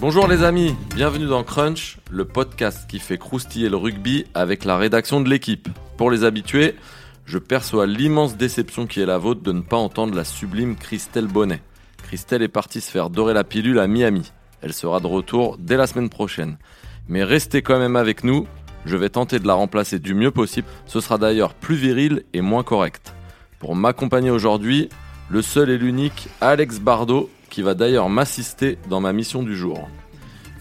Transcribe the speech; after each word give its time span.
Bonjour 0.00 0.26
les 0.26 0.44
amis, 0.44 0.74
bienvenue 0.94 1.26
dans 1.26 1.44
Crunch, 1.44 1.98
le 2.10 2.24
podcast 2.24 2.88
qui 2.88 2.98
fait 2.98 3.18
croustiller 3.18 3.68
le 3.68 3.76
rugby 3.76 4.24
avec 4.32 4.64
la 4.64 4.78
rédaction 4.78 5.20
de 5.20 5.28
l'équipe. 5.28 5.68
Pour 5.98 6.10
les 6.10 6.24
habitués, 6.24 6.74
je 7.26 7.36
perçois 7.36 7.86
l'immense 7.86 8.38
déception 8.38 8.86
qui 8.86 9.02
est 9.02 9.06
la 9.06 9.18
vôtre 9.18 9.42
de 9.42 9.52
ne 9.52 9.60
pas 9.60 9.76
entendre 9.76 10.14
la 10.14 10.24
sublime 10.24 10.74
Christelle 10.76 11.26
Bonnet. 11.26 11.60
Christelle 12.02 12.40
est 12.40 12.48
partie 12.48 12.80
se 12.80 12.90
faire 12.90 13.10
dorer 13.10 13.34
la 13.34 13.44
pilule 13.44 13.78
à 13.78 13.86
Miami. 13.86 14.32
Elle 14.62 14.72
sera 14.72 15.00
de 15.00 15.06
retour 15.06 15.58
dès 15.58 15.76
la 15.76 15.86
semaine 15.86 16.08
prochaine. 16.08 16.56
Mais 17.06 17.22
restez 17.22 17.60
quand 17.60 17.78
même 17.78 17.96
avec 17.96 18.24
nous, 18.24 18.46
je 18.86 18.96
vais 18.96 19.10
tenter 19.10 19.38
de 19.38 19.46
la 19.46 19.52
remplacer 19.52 19.98
du 19.98 20.14
mieux 20.14 20.30
possible. 20.30 20.66
Ce 20.86 21.00
sera 21.00 21.18
d'ailleurs 21.18 21.52
plus 21.52 21.76
viril 21.76 22.24
et 22.32 22.40
moins 22.40 22.62
correct. 22.62 23.12
Pour 23.58 23.76
m'accompagner 23.76 24.30
aujourd'hui, 24.30 24.88
le 25.28 25.42
seul 25.42 25.68
et 25.68 25.76
l'unique 25.76 26.28
Alex 26.40 26.80
Bardot, 26.80 27.28
qui 27.50 27.62
va 27.62 27.74
d'ailleurs 27.74 28.08
m'assister 28.08 28.78
dans 28.88 29.00
ma 29.00 29.12
mission 29.12 29.42
du 29.42 29.56
jour. 29.56 29.88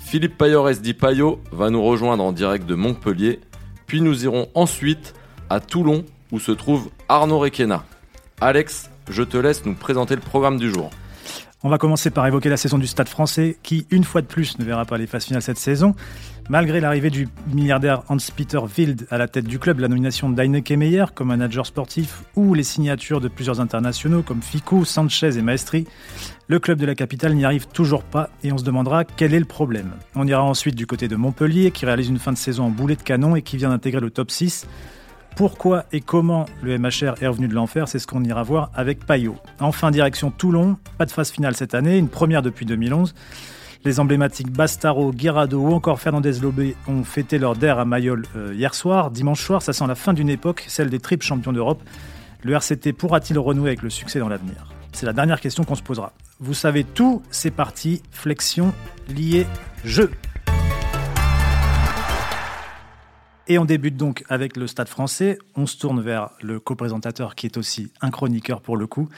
Philippe 0.09 0.40
Payores 0.40 0.81
dit 0.81 0.95
Payot 0.95 1.40
va 1.52 1.70
nous 1.70 1.84
rejoindre 1.84 2.23
en 2.23 2.31
direct 2.31 2.66
de 2.66 2.73
Montpellier, 2.73 3.40
puis 3.86 4.02
nous 4.02 4.23
irons 4.23 4.48
ensuite 4.55 5.13
à 5.52 5.59
Toulon 5.59 6.04
où 6.32 6.40
se 6.40 6.52
trouve 6.52 6.90
Arnaud 7.09 7.38
Requena. 7.38 7.85
Alex, 8.41 8.90
je 9.08 9.22
te 9.22 9.38
laisse 9.38 9.68
nous 9.68 9.76
présenter 9.76 10.16
le 10.16 10.22
programme 10.22 10.58
du 10.58 10.72
jour. 10.72 10.90
On 11.62 11.70
va 11.70 11.77
commencer 11.77 12.09
par 12.09 12.26
évoquer 12.26 12.49
la 12.49 12.58
saison 12.58 12.80
du 12.80 12.88
Stade 12.88 13.08
français 13.08 13.59
qui, 13.62 13.85
une 13.91 14.04
fois 14.04 14.22
de 14.22 14.26
plus, 14.26 14.58
ne 14.58 14.66
verra 14.66 14.84
pas 14.85 14.98
les 14.98 15.05
phases 15.05 15.26
finales 15.26 15.44
cette 15.44 15.59
saison. 15.59 15.94
Malgré 16.49 16.80
l'arrivée 16.80 17.12
du 17.12 17.27
milliardaire 17.54 18.02
Hans-Peter 18.07 18.62
Wild 18.76 19.05
à 19.12 19.20
la 19.20 19.27
tête 19.27 19.46
du 19.46 19.60
club, 19.60 19.77
la 19.77 19.90
nomination 19.90 20.32
d'Heineke 20.32 20.71
Meyer 20.71 21.05
comme 21.13 21.27
manager 21.27 21.68
sportif 21.68 22.23
ou 22.35 22.55
les 22.55 22.63
signatures 22.63 23.21
de 23.21 23.27
plusieurs 23.27 23.62
internationaux 23.62 24.23
comme 24.23 24.41
Fico, 24.41 24.85
Sanchez 24.85 25.38
et 25.38 25.44
Maestri, 25.44 25.85
le 26.49 26.59
club 26.59 26.80
de 26.80 26.85
la 26.85 26.95
capitale 26.95 27.35
n'y 27.35 27.45
arrive 27.45 27.67
toujours 27.67 28.03
pas 28.03 28.31
et 28.44 28.52
on 28.52 28.57
se 28.57 28.63
demandera 28.63 29.05
quel 29.05 29.35
est 29.35 29.40
le 29.40 29.46
problème. 29.46 29.91
On 30.15 30.27
ira 30.27 30.43
ensuite 30.43 30.76
du 30.76 30.87
côté 30.87 31.07
de 31.07 31.15
Montpellier 31.15 31.70
qui 31.70 31.85
réalise 31.85 32.10
une 32.10 32.18
fin 32.18 32.34
de 32.34 32.37
saison 32.37 32.65
en 32.65 32.70
boulet 32.70 32.96
de 32.96 33.04
canon 33.04 33.35
et 33.35 33.43
qui 33.43 33.55
vient 33.55 33.70
d'intégrer 33.70 34.01
le 34.01 34.10
top 34.10 34.32
6 34.32 34.68
pourquoi 35.35 35.85
et 35.93 36.01
comment 36.01 36.48
le 36.62 36.77
MHR 36.77 37.21
est 37.21 37.27
revenu 37.27 37.48
de 37.48 37.54
l'enfer, 37.54 37.87
c'est 37.87 37.99
ce 37.99 38.07
qu'on 38.07 38.24
ira 38.26 38.43
voir 38.43 38.71
avec 38.74 39.05
Payot. 39.05 39.37
Enfin, 39.62 39.90
direction 39.90 40.32
Toulon, 40.32 40.76
pas 40.98 41.05
de 41.05 41.12
phase 41.12 41.32
finale 41.32 41.55
cette 41.55 41.76
année, 41.76 41.98
une 41.98 42.09
première 42.09 42.41
depuis 42.41 42.65
2011. 42.65 43.13
Les 43.85 44.02
emblématiques 44.02 44.52
Bastaro, 44.52 45.13
Guirado 45.13 45.62
ou 45.62 45.71
encore 45.71 46.02
Fernandez 46.02 46.34
Lobé 46.41 46.76
ont 46.90 47.05
fêté 47.05 47.37
leur 47.37 47.55
DER 47.55 47.79
à 47.79 47.85
Mayol 47.85 48.26
euh, 48.35 48.54
hier 48.54 48.76
soir. 48.76 49.12
Dimanche 49.12 49.41
soir, 49.41 49.62
ça 49.62 49.71
sent 49.71 49.87
la 49.87 49.96
fin 49.96 50.12
d'une 50.12 50.29
époque, 50.29 50.65
celle 50.68 50.90
des 50.90 50.99
triples 50.99 51.26
champions 51.26 51.54
d'Europe. 51.54 51.81
Le 52.43 52.52
RCT 52.54 52.91
pourra-t-il 52.91 53.40
renouer 53.40 53.70
avec 53.70 53.81
le 53.81 53.90
succès 53.90 54.20
dans 54.20 54.27
l'avenir? 54.27 54.79
C'est 54.91 55.05
la 55.05 55.13
dernière 55.13 55.40
question 55.40 55.63
qu'on 55.63 55.76
se 55.76 55.84
posera. 55.84 56.13
Vous 56.40 56.54
savez 56.54 56.84
tout, 56.84 57.21
c'est 57.32 57.51
parti, 57.51 58.01
flexion, 58.12 58.73
lié, 59.07 59.46
jeu. 59.84 60.12
Et 63.48 63.57
on 63.57 63.65
débute 63.65 63.98
donc 63.98 64.23
avec 64.29 64.56
le 64.56 64.68
Stade 64.68 64.88
français. 64.88 65.40
On 65.56 65.66
se 65.66 65.78
tourne 65.78 66.01
vers 66.01 66.29
le 66.41 66.59
co-présentateur 66.59 67.34
qui 67.35 67.47
est 67.47 67.57
aussi 67.57 67.91
un 68.00 68.12
chroniqueur 68.12 68.62
pour 68.62 68.78
le 68.78 68.85
coup, 68.85 69.09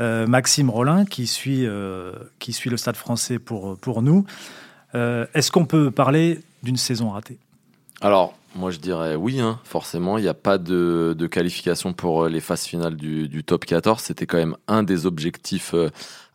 euh, 0.00 0.26
Maxime 0.26 0.68
Rollin, 0.68 1.04
qui 1.04 1.26
suit, 1.26 1.64
euh, 1.64 2.12
qui 2.40 2.52
suit 2.52 2.70
le 2.70 2.76
Stade 2.76 2.96
français 2.96 3.38
pour, 3.38 3.78
pour 3.78 4.02
nous. 4.02 4.26
Euh, 4.94 5.26
est-ce 5.34 5.52
qu'on 5.52 5.64
peut 5.64 5.90
parler 5.90 6.40
d'une 6.62 6.76
saison 6.76 7.10
ratée? 7.10 7.38
Alors, 8.00 8.34
moi 8.54 8.70
je 8.70 8.78
dirais 8.78 9.14
oui, 9.14 9.40
hein, 9.40 9.60
forcément. 9.64 10.18
Il 10.18 10.22
n'y 10.22 10.28
a 10.28 10.34
pas 10.34 10.58
de, 10.58 11.28
qualification 11.30 11.92
pour 11.92 12.26
les 12.28 12.40
phases 12.40 12.64
finales 12.64 12.96
du, 12.96 13.44
top 13.44 13.64
14. 13.64 14.02
C'était 14.02 14.26
quand 14.26 14.38
même 14.38 14.56
un 14.66 14.82
des 14.82 15.06
objectifs 15.06 15.74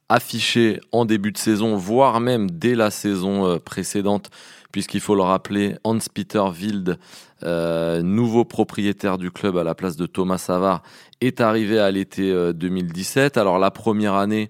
affichés 0.10 0.80
en 0.92 1.06
début 1.06 1.32
de 1.32 1.38
saison, 1.38 1.76
voire 1.76 2.20
même 2.20 2.52
dès 2.52 2.76
la 2.76 2.92
saison 2.92 3.60
précédente 3.60 4.30
puisqu'il 4.74 5.00
faut 5.00 5.16
le 5.16 5.22
rappeler, 5.22 5.76
Hans-Peter 5.86 6.44
Wild, 6.60 6.98
euh, 7.44 8.02
nouveau 8.02 8.44
propriétaire 8.44 9.18
du 9.18 9.30
club 9.30 9.56
à 9.56 9.64
la 9.64 9.76
place 9.76 9.96
de 9.96 10.08
Thomas 10.08 10.40
Savard, 10.40 10.82
est 11.22 11.40
arrivé 11.40 11.80
à 11.80 11.92
l'été 11.92 12.34
2017. 12.54 13.38
Euh, 13.38 13.42
Alors 13.42 13.60
la 13.60 13.70
première 13.70 14.16
année, 14.16 14.50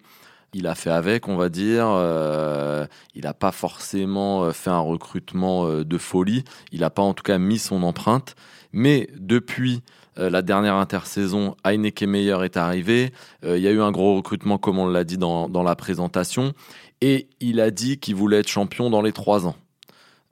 il 0.54 0.68
a 0.68 0.76
fait 0.76 0.90
avec, 0.90 1.28
on 1.28 1.36
va 1.36 1.50
dire. 1.50 1.86
Euh, 1.88 2.86
il 3.16 3.24
n'a 3.24 3.34
pas 3.34 3.52
forcément 3.52 4.52
fait 4.52 4.70
un 4.70 4.80
recrutement 4.80 5.68
de 5.68 5.98
folie. 5.98 6.44
Il 6.72 6.82
n'a 6.82 6.90
pas 6.90 7.02
en 7.02 7.14
tout 7.14 7.24
cas 7.24 7.38
mis 7.38 7.60
son 7.60 7.84
empreinte. 7.84 8.36
Mais 8.72 9.10
depuis 9.18 9.82
la 10.18 10.42
dernière 10.42 10.76
intersaison, 10.76 11.56
Heineke 11.64 12.04
Meyer 12.04 12.38
est 12.44 12.58
arrivé. 12.58 13.12
il 13.44 13.60
y 13.60 13.68
a 13.68 13.72
eu 13.72 13.82
un 13.82 13.92
gros 13.92 14.16
recrutement, 14.16 14.58
comme 14.58 14.80
on 14.80 14.88
l'a 14.88 15.04
dit 15.04 15.18
dans 15.18 15.64
la 15.64 15.76
présentation. 15.76 16.54
Et 17.02 17.28
il 17.40 17.60
a 17.60 17.70
dit 17.72 18.00
qu'il 18.00 18.16
voulait 18.16 18.40
être 18.40 18.48
champion 18.48 18.90
dans 18.90 19.02
les 19.02 19.12
trois 19.12 19.46
ans. 19.46 19.56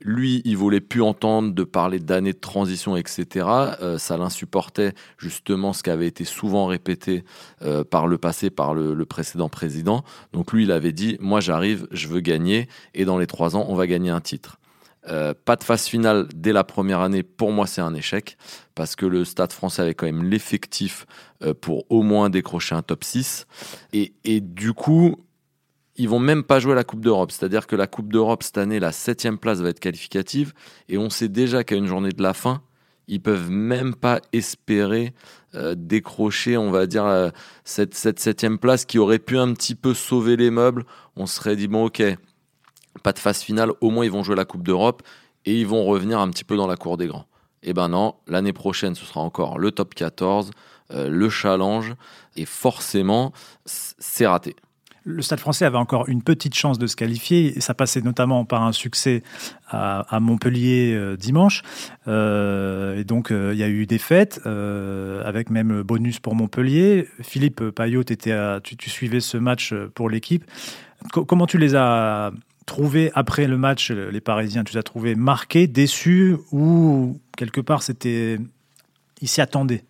Lui, 0.03 0.41
il 0.45 0.57
voulait 0.57 0.81
plus 0.81 1.01
entendre 1.01 1.53
de 1.53 1.63
parler 1.63 1.99
d'années 1.99 2.33
de 2.33 2.39
transition, 2.39 2.95
etc. 2.95 3.47
Euh, 3.81 3.97
ça 3.97 4.17
l'insupportait 4.17 4.93
justement 5.17 5.73
ce 5.73 5.83
qui 5.83 5.89
avait 5.89 6.07
été 6.07 6.25
souvent 6.25 6.65
répété 6.65 7.23
euh, 7.61 7.83
par 7.83 8.07
le 8.07 8.17
passé 8.17 8.49
par 8.49 8.73
le, 8.73 9.05
précédent 9.05 9.49
président. 9.49 10.03
Donc 10.33 10.53
lui, 10.53 10.63
il 10.63 10.71
avait 10.71 10.91
dit 10.91 11.17
moi 11.19 11.39
j'arrive, 11.39 11.87
je 11.91 12.07
veux 12.07 12.19
gagner, 12.19 12.67
et 12.93 13.05
dans 13.05 13.17
les 13.17 13.27
trois 13.27 13.55
ans, 13.55 13.65
on 13.69 13.75
va 13.75 13.87
gagner 13.87 14.09
un 14.09 14.21
titre. 14.21 14.57
Euh, 15.07 15.33
pas 15.33 15.55
de 15.55 15.63
phase 15.63 15.85
finale 15.87 16.27
dès 16.35 16.53
la 16.53 16.63
première 16.63 16.99
année, 16.99 17.23
pour 17.23 17.51
moi 17.51 17.65
c'est 17.65 17.81
un 17.81 17.95
échec, 17.95 18.37
parce 18.75 18.95
que 18.95 19.05
le 19.05 19.25
Stade 19.25 19.51
français 19.51 19.81
avait 19.81 19.95
quand 19.95 20.05
même 20.05 20.23
l'effectif 20.23 21.05
pour 21.59 21.85
au 21.89 22.03
moins 22.03 22.29
décrocher 22.29 22.75
un 22.75 22.83
top 22.83 23.03
6. 23.03 23.47
Et, 23.93 24.13
et 24.23 24.41
du 24.41 24.73
coup, 24.73 25.17
ils 25.95 26.09
vont 26.09 26.19
même 26.19 26.43
pas 26.43 26.59
jouer 26.59 26.75
la 26.75 26.83
Coupe 26.83 27.01
d'Europe. 27.01 27.31
C'est-à-dire 27.31 27.67
que 27.67 27.75
la 27.75 27.87
Coupe 27.87 28.11
d'Europe 28.11 28.43
cette 28.43 28.57
année, 28.57 28.79
la 28.79 28.91
septième 28.91 29.37
place 29.37 29.59
va 29.59 29.69
être 29.69 29.79
qualificative, 29.79 30.53
et 30.89 30.97
on 30.97 31.09
sait 31.09 31.29
déjà 31.29 31.63
qu'à 31.63 31.75
une 31.75 31.87
journée 31.87 32.11
de 32.11 32.23
la 32.23 32.33
fin, 32.33 32.61
ils 33.07 33.21
peuvent 33.21 33.49
même 33.49 33.93
pas 33.95 34.21
espérer 34.31 35.13
euh, 35.53 35.75
décrocher, 35.77 36.55
on 36.55 36.71
va 36.71 36.85
dire, 36.87 37.05
euh, 37.05 37.29
cette, 37.65 37.93
septième 37.93 38.57
place 38.57 38.85
qui 38.85 38.99
aurait 38.99 39.19
pu 39.19 39.37
un 39.37 39.53
petit 39.53 39.75
peu 39.75 39.93
sauver 39.93 40.37
les 40.37 40.49
meubles. 40.49 40.85
On 41.17 41.25
serait 41.25 41.57
dit 41.57 41.67
bon, 41.67 41.85
ok, 41.85 42.01
pas 43.03 43.11
de 43.11 43.19
phase 43.19 43.41
finale, 43.41 43.71
au 43.81 43.89
moins 43.89 44.05
ils 44.05 44.11
vont 44.11 44.23
jouer 44.23 44.35
la 44.35 44.45
Coupe 44.45 44.63
d'Europe 44.63 45.03
et 45.45 45.59
ils 45.59 45.67
vont 45.67 45.83
revenir 45.83 46.19
un 46.19 46.29
petit 46.29 46.45
peu 46.45 46.55
dans 46.55 46.67
la 46.67 46.77
cour 46.77 46.95
des 46.97 47.07
grands. 47.07 47.25
Eh 47.63 47.73
ben 47.73 47.89
non, 47.89 48.15
l'année 48.27 48.53
prochaine, 48.53 48.95
ce 48.95 49.05
sera 49.05 49.21
encore 49.21 49.59
le 49.59 49.71
top 49.71 49.93
14, 49.93 50.51
euh, 50.91 51.09
le 51.09 51.29
challenge, 51.29 51.93
et 52.35 52.45
forcément, 52.45 53.33
c'est 53.65 54.25
raté. 54.25 54.55
Le 55.03 55.23
Stade 55.23 55.39
français 55.39 55.65
avait 55.65 55.77
encore 55.77 56.07
une 56.09 56.21
petite 56.21 56.53
chance 56.53 56.77
de 56.77 56.85
se 56.85 56.95
qualifier. 56.95 57.57
Et 57.57 57.61
ça 57.61 57.73
passait 57.73 58.01
notamment 58.01 58.45
par 58.45 58.63
un 58.63 58.71
succès 58.71 59.23
à, 59.67 60.19
Montpellier 60.19 60.93
euh, 60.93 61.17
dimanche. 61.17 61.63
Euh, 62.07 62.99
et 62.99 63.03
donc, 63.03 63.31
euh, 63.31 63.51
il 63.53 63.59
y 63.59 63.63
a 63.63 63.69
eu 63.69 63.85
des 63.87 63.97
fêtes, 63.97 64.41
avec 64.45 65.49
même 65.49 65.81
bonus 65.81 66.19
pour 66.19 66.35
Montpellier. 66.35 67.07
Philippe 67.21 67.69
Payot, 67.71 68.03
tu, 68.03 68.77
tu, 68.77 68.89
suivais 68.89 69.21
ce 69.21 69.37
match 69.37 69.73
pour 69.95 70.09
l'équipe. 70.09 70.45
comment 71.11 71.47
tu 71.47 71.57
les 71.57 71.75
as 71.75 72.31
trouvés 72.65 73.11
après 73.15 73.47
le 73.47 73.57
match, 73.57 73.91
les 73.91 74.21
Parisiens? 74.21 74.63
Tu 74.63 74.73
les 74.73 74.79
as 74.79 74.83
trouvés 74.83 75.15
marqués, 75.15 75.67
déçus 75.67 76.35
ou 76.51 77.19
quelque 77.37 77.61
part, 77.61 77.81
c'était. 77.81 78.37
Ils 79.21 79.27
s'y 79.27 79.41
attendaient? 79.41 79.83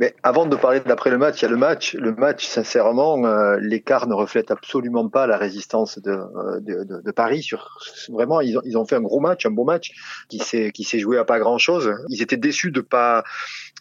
Mais 0.00 0.14
avant 0.22 0.46
de 0.46 0.56
parler 0.56 0.80
d'après 0.80 1.10
le 1.10 1.18
match, 1.18 1.40
il 1.40 1.44
y 1.44 1.48
a 1.48 1.50
le 1.50 1.58
match. 1.58 1.94
Le 1.94 2.12
match, 2.14 2.46
sincèrement, 2.46 3.22
euh, 3.26 3.58
l'écart 3.60 4.06
ne 4.06 4.14
reflète 4.14 4.50
absolument 4.50 5.06
pas 5.10 5.26
la 5.26 5.36
résistance 5.36 5.98
de, 5.98 6.10
euh, 6.10 6.58
de, 6.60 6.84
de, 6.84 7.02
de 7.02 7.10
Paris. 7.10 7.42
Sur, 7.42 7.78
vraiment, 8.08 8.40
ils 8.40 8.56
ont, 8.56 8.62
ils 8.64 8.78
ont 8.78 8.86
fait 8.86 8.96
un 8.96 9.02
gros 9.02 9.20
match, 9.20 9.44
un 9.44 9.50
beau 9.50 9.64
match 9.64 9.92
qui 10.30 10.38
s'est 10.38 10.72
qui 10.72 10.84
s'est 10.84 10.98
joué 10.98 11.18
à 11.18 11.24
pas 11.26 11.38
grand 11.38 11.58
chose. 11.58 11.92
Ils 12.08 12.22
étaient 12.22 12.38
déçus 12.38 12.70
de 12.70 12.80
pas 12.80 13.24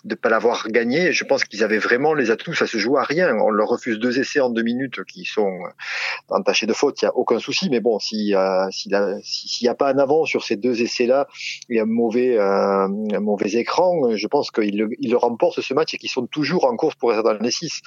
de 0.04 0.16
pas 0.16 0.30
l'avoir 0.30 0.68
gagné. 0.70 1.12
Je 1.12 1.24
pense 1.24 1.44
qu'ils 1.44 1.64
avaient 1.64 1.78
vraiment 1.78 2.14
les 2.14 2.32
atouts. 2.32 2.54
Ça 2.54 2.68
se 2.68 2.78
joue 2.78 2.98
à 2.98 3.04
rien. 3.04 3.36
On 3.38 3.50
leur 3.50 3.68
refuse 3.68 4.00
deux 4.00 4.20
essais 4.20 4.40
en 4.40 4.50
deux 4.50 4.64
minutes 4.64 5.04
qui 5.06 5.26
sont 5.26 5.60
entachés 6.30 6.66
de 6.66 6.74
faute. 6.74 7.02
Il 7.02 7.06
y 7.06 7.08
a 7.08 7.16
aucun 7.16 7.40
souci. 7.40 7.70
Mais 7.70 7.80
bon, 7.80 8.00
s'il 8.00 8.28
n'y 8.28 8.36
a 8.36 9.76
pas 9.76 9.92
un 9.92 9.98
avant 9.98 10.26
sur 10.26 10.44
ces 10.44 10.56
deux 10.56 10.82
essais-là 10.82 11.28
et 11.70 11.80
un 11.80 11.86
mauvais 11.86 12.38
euh, 12.38 12.88
un 12.88 13.20
mauvais 13.20 13.54
écran, 13.54 14.16
je 14.16 14.28
pense 14.28 14.52
qu'ils 14.52 15.16
remportent 15.16 15.62
ce 15.62 15.74
match 15.74 15.94
et 15.94 15.98
qu'ils 15.98 16.10
sont 16.10 16.28
toujours 16.28 16.66
en 16.66 16.76
course 16.76 16.96
pour 16.96 17.14
être 17.14 17.24
dans 17.24 17.34
les 17.34 17.52
six. 17.52 17.82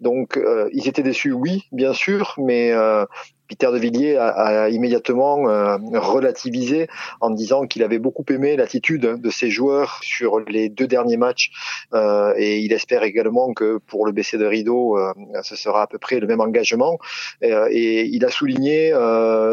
Donc, 0.00 0.36
euh, 0.36 0.68
ils 0.72 0.88
étaient 0.88 1.02
déçus, 1.02 1.32
oui, 1.32 1.64
bien 1.72 1.92
sûr, 1.92 2.34
mais 2.38 2.72
euh, 2.72 3.04
Peter 3.48 3.68
de 3.72 3.78
Villiers 3.78 4.16
a, 4.16 4.68
immédiatement 4.70 5.48
euh, 5.48 5.76
relativisé 5.94 6.88
en 7.20 7.30
disant 7.30 7.66
qu'il 7.66 7.82
avait 7.82 7.98
beaucoup 7.98 8.24
aimé 8.30 8.56
l'attitude 8.56 9.02
de 9.02 9.30
ses 9.30 9.50
joueurs 9.50 10.00
sur 10.02 10.40
les 10.40 10.68
deux 10.68 10.86
derniers 10.86 11.16
matchs 11.16 11.50
euh, 11.94 12.34
et 12.36 12.58
il 12.58 12.72
espère 12.72 13.02
également 13.02 13.52
que 13.52 13.78
pour 13.86 14.06
le 14.06 14.12
BC 14.12 14.38
de 14.38 14.46
rideau, 14.46 14.98
euh, 14.98 15.12
ce 15.42 15.56
sera 15.56 15.82
à 15.82 15.86
peu 15.86 15.98
près 15.98 16.20
le 16.20 16.26
même 16.26 16.40
engagement. 16.40 16.98
et 17.42 18.06
il 18.06 18.24
a 18.24 18.30
souligné 18.30 18.90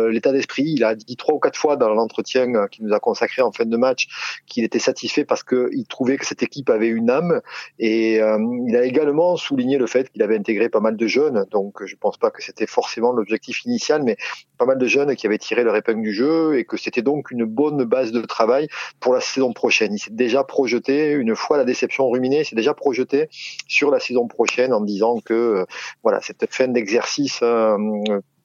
l'état 0.10 0.31
d'esprit. 0.31 0.63
Il 0.66 0.84
a 0.84 0.95
dit 0.95 1.16
trois 1.16 1.36
ou 1.36 1.40
quatre 1.40 1.57
fois 1.57 1.75
dans 1.75 1.90
l'entretien 1.90 2.68
qu'il 2.68 2.86
nous 2.86 2.94
a 2.94 3.00
consacré 3.00 3.42
en 3.42 3.51
fin 3.51 3.66
de 3.66 3.78
match 3.78 4.07
qu'il 4.48 4.63
était 4.63 4.80
satisfait 4.80 5.25
parce 5.25 5.44
qu'il 5.44 5.86
trouvait 5.88 6.18
que 6.18 6.25
cette 6.25 6.44
équipe 6.44 6.69
avait 6.69 6.88
une 6.88 7.10
âme 7.10 7.42
et 7.80 8.16
il 8.18 8.75
a 8.75 8.84
également 8.84 9.36
souligné 9.36 9.78
le 9.78 9.88
fait 9.88 10.10
qu'il 10.10 10.24
avait 10.24 10.38
intégré 10.38 10.69
pas 10.69 10.80
mal 10.80 10.98
de 10.98 11.07
jeunes. 11.07 11.45
Donc 11.51 11.86
je 11.86 11.95
pense 11.95 12.18
pas 12.18 12.31
que 12.31 12.44
c'était 12.44 12.68
forcément 12.68 13.12
l'objectif 13.12 13.66
initial 13.66 13.82
mais 14.03 14.18
pas 14.57 14.65
mal 14.65 14.77
de 14.77 14.88
jeunes 14.88 15.15
qui 15.15 15.27
avaient 15.27 15.38
tiré 15.38 15.63
leur 15.63 15.75
épingle 15.75 16.01
du 16.01 16.13
jeu 16.13 16.57
et 16.57 16.65
que 16.65 16.77
c'était 16.77 17.01
donc 17.01 17.31
une 17.31 17.45
bonne 17.45 17.83
base 17.83 18.12
de 18.12 18.21
travail 18.21 18.68
pour 19.00 19.13
la 19.13 19.21
saison 19.21 19.53
prochaine. 19.53 19.94
Il 19.94 20.00
s'est 20.00 20.12
déjà 20.12 20.44
projeté, 20.44 21.12
une 21.12 21.35
fois 21.35 21.57
la 21.57 21.65
déception 21.65 22.09
ruminée, 22.09 22.41
il 22.41 22.45
s'est 22.45 22.56
déjà 22.56 22.74
projeté 22.74 23.30
sur 23.68 23.91
la 23.91 24.00
saison 24.00 24.27
prochaine 24.27 24.74
en 24.74 24.81
disant 24.81 25.19
que 25.24 25.33
euh, 25.33 25.65
voilà 26.03 26.21
cette 26.21 26.45
fin 26.51 26.68
d'exercice 26.68 27.39
euh, 27.44 27.77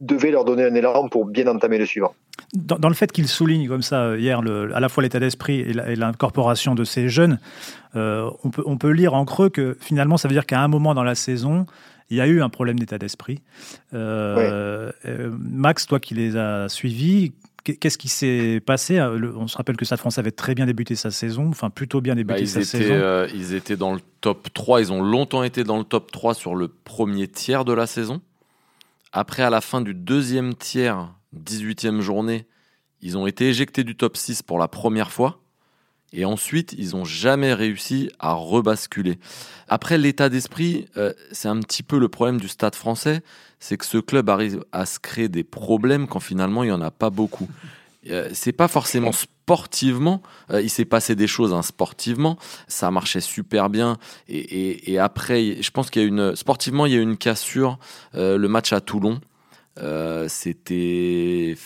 devait 0.00 0.30
leur 0.30 0.44
donner 0.44 0.64
un 0.64 0.74
élan 0.74 1.08
pour 1.08 1.26
bien 1.26 1.46
entamer 1.46 1.78
le 1.78 1.86
suivant. 1.86 2.14
Dans, 2.54 2.88
le 2.88 2.94
fait 2.94 3.10
qu'il 3.10 3.28
souligne 3.28 3.68
comme 3.68 3.82
ça 3.82 4.16
hier 4.16 4.42
le, 4.42 4.74
à 4.74 4.80
la 4.80 4.88
fois 4.88 5.02
l'état 5.02 5.18
d'esprit 5.18 5.60
et 5.60 5.72
l'incorporation 5.72 6.74
de 6.74 6.84
ces 6.84 7.08
jeunes, 7.08 7.40
euh, 7.96 8.30
on 8.42 8.78
peut 8.78 8.90
lire 8.90 9.14
en 9.14 9.24
creux 9.24 9.50
que 9.50 9.76
finalement 9.80 10.16
ça 10.16 10.28
veut 10.28 10.34
dire 10.34 10.46
qu'à 10.46 10.60
un 10.60 10.68
moment 10.68 10.94
dans 10.94 11.02
la 11.02 11.14
saison, 11.14 11.66
il 12.10 12.16
y 12.16 12.20
a 12.20 12.26
eu 12.26 12.40
un 12.42 12.48
problème 12.48 12.78
d'état 12.78 12.98
d'esprit. 12.98 13.40
Euh, 13.94 14.90
euh, 15.04 15.30
Max, 15.38 15.86
toi 15.86 16.00
qui 16.00 16.14
les 16.14 16.36
as 16.36 16.68
suivis, 16.68 17.32
Qu'est-ce 17.64 17.98
qui 17.98 18.08
s'est 18.08 18.62
passé? 18.64 18.98
On 18.98 19.46
se 19.46 19.54
rappelle 19.58 19.76
que 19.76 19.84
Stade 19.84 19.98
France 19.98 20.16
avait 20.16 20.30
très 20.30 20.54
bien 20.54 20.64
débuté 20.64 20.94
sa 20.94 21.10
saison, 21.10 21.48
enfin 21.48 21.68
plutôt 21.68 22.00
bien 22.00 22.14
débuté 22.14 22.40
bah, 22.40 22.46
sa 22.46 22.62
saison. 22.62 23.26
ils 23.34 23.52
étaient 23.52 23.76
dans 23.76 23.92
le 23.92 24.00
top 24.22 24.48
3, 24.54 24.80
ils 24.80 24.92
ont 24.92 25.02
longtemps 25.02 25.42
été 25.42 25.64
dans 25.64 25.76
le 25.76 25.84
top 25.84 26.10
3 26.10 26.32
sur 26.32 26.54
le 26.54 26.68
premier 26.68 27.28
tiers 27.28 27.66
de 27.66 27.74
la 27.74 27.86
saison. 27.86 28.22
Après, 29.12 29.42
à 29.42 29.50
la 29.50 29.60
fin 29.60 29.82
du 29.82 29.92
deuxième 29.92 30.54
tiers, 30.54 31.12
18e 31.36 32.00
journée, 32.00 32.46
ils 33.02 33.18
ont 33.18 33.26
été 33.26 33.48
éjectés 33.48 33.84
du 33.84 33.96
top 33.96 34.16
6 34.16 34.42
pour 34.42 34.58
la 34.58 34.68
première 34.68 35.10
fois. 35.10 35.40
Et 36.12 36.24
ensuite, 36.24 36.74
ils 36.78 36.90
n'ont 36.90 37.04
jamais 37.04 37.52
réussi 37.52 38.10
à 38.18 38.32
rebasculer. 38.32 39.18
Après, 39.68 39.98
l'état 39.98 40.28
d'esprit, 40.28 40.86
euh, 40.96 41.12
c'est 41.32 41.48
un 41.48 41.60
petit 41.60 41.82
peu 41.82 41.98
le 41.98 42.08
problème 42.08 42.40
du 42.40 42.48
stade 42.48 42.74
français, 42.74 43.22
c'est 43.60 43.76
que 43.76 43.84
ce 43.84 43.98
club 43.98 44.30
arrive 44.30 44.64
à 44.72 44.86
se 44.86 44.98
créer 44.98 45.28
des 45.28 45.44
problèmes 45.44 46.06
quand 46.06 46.20
finalement 46.20 46.62
il 46.62 46.68
n'y 46.68 46.72
en 46.72 46.80
a 46.80 46.90
pas 46.90 47.10
beaucoup. 47.10 47.48
Euh, 48.10 48.30
c'est 48.32 48.52
pas 48.52 48.68
forcément 48.68 49.12
sportivement, 49.12 50.22
euh, 50.50 50.62
il 50.62 50.70
s'est 50.70 50.86
passé 50.86 51.14
des 51.14 51.26
choses 51.26 51.52
hein, 51.52 51.62
sportivement, 51.62 52.38
ça 52.68 52.90
marchait 52.90 53.20
super 53.20 53.68
bien. 53.68 53.98
Et, 54.28 54.92
et, 54.92 54.98
après, 54.98 55.60
je 55.60 55.70
pense 55.70 55.90
qu'il 55.90 56.00
y 56.00 56.04
a 56.04 56.08
une 56.08 56.34
sportivement, 56.36 56.86
il 56.86 56.94
y 56.94 56.96
a 56.96 57.00
une 57.00 57.18
cassure. 57.18 57.78
le 58.14 58.46
match 58.46 58.72
à 58.72 58.80
Toulon, 58.80 59.20
c'était 60.28 61.56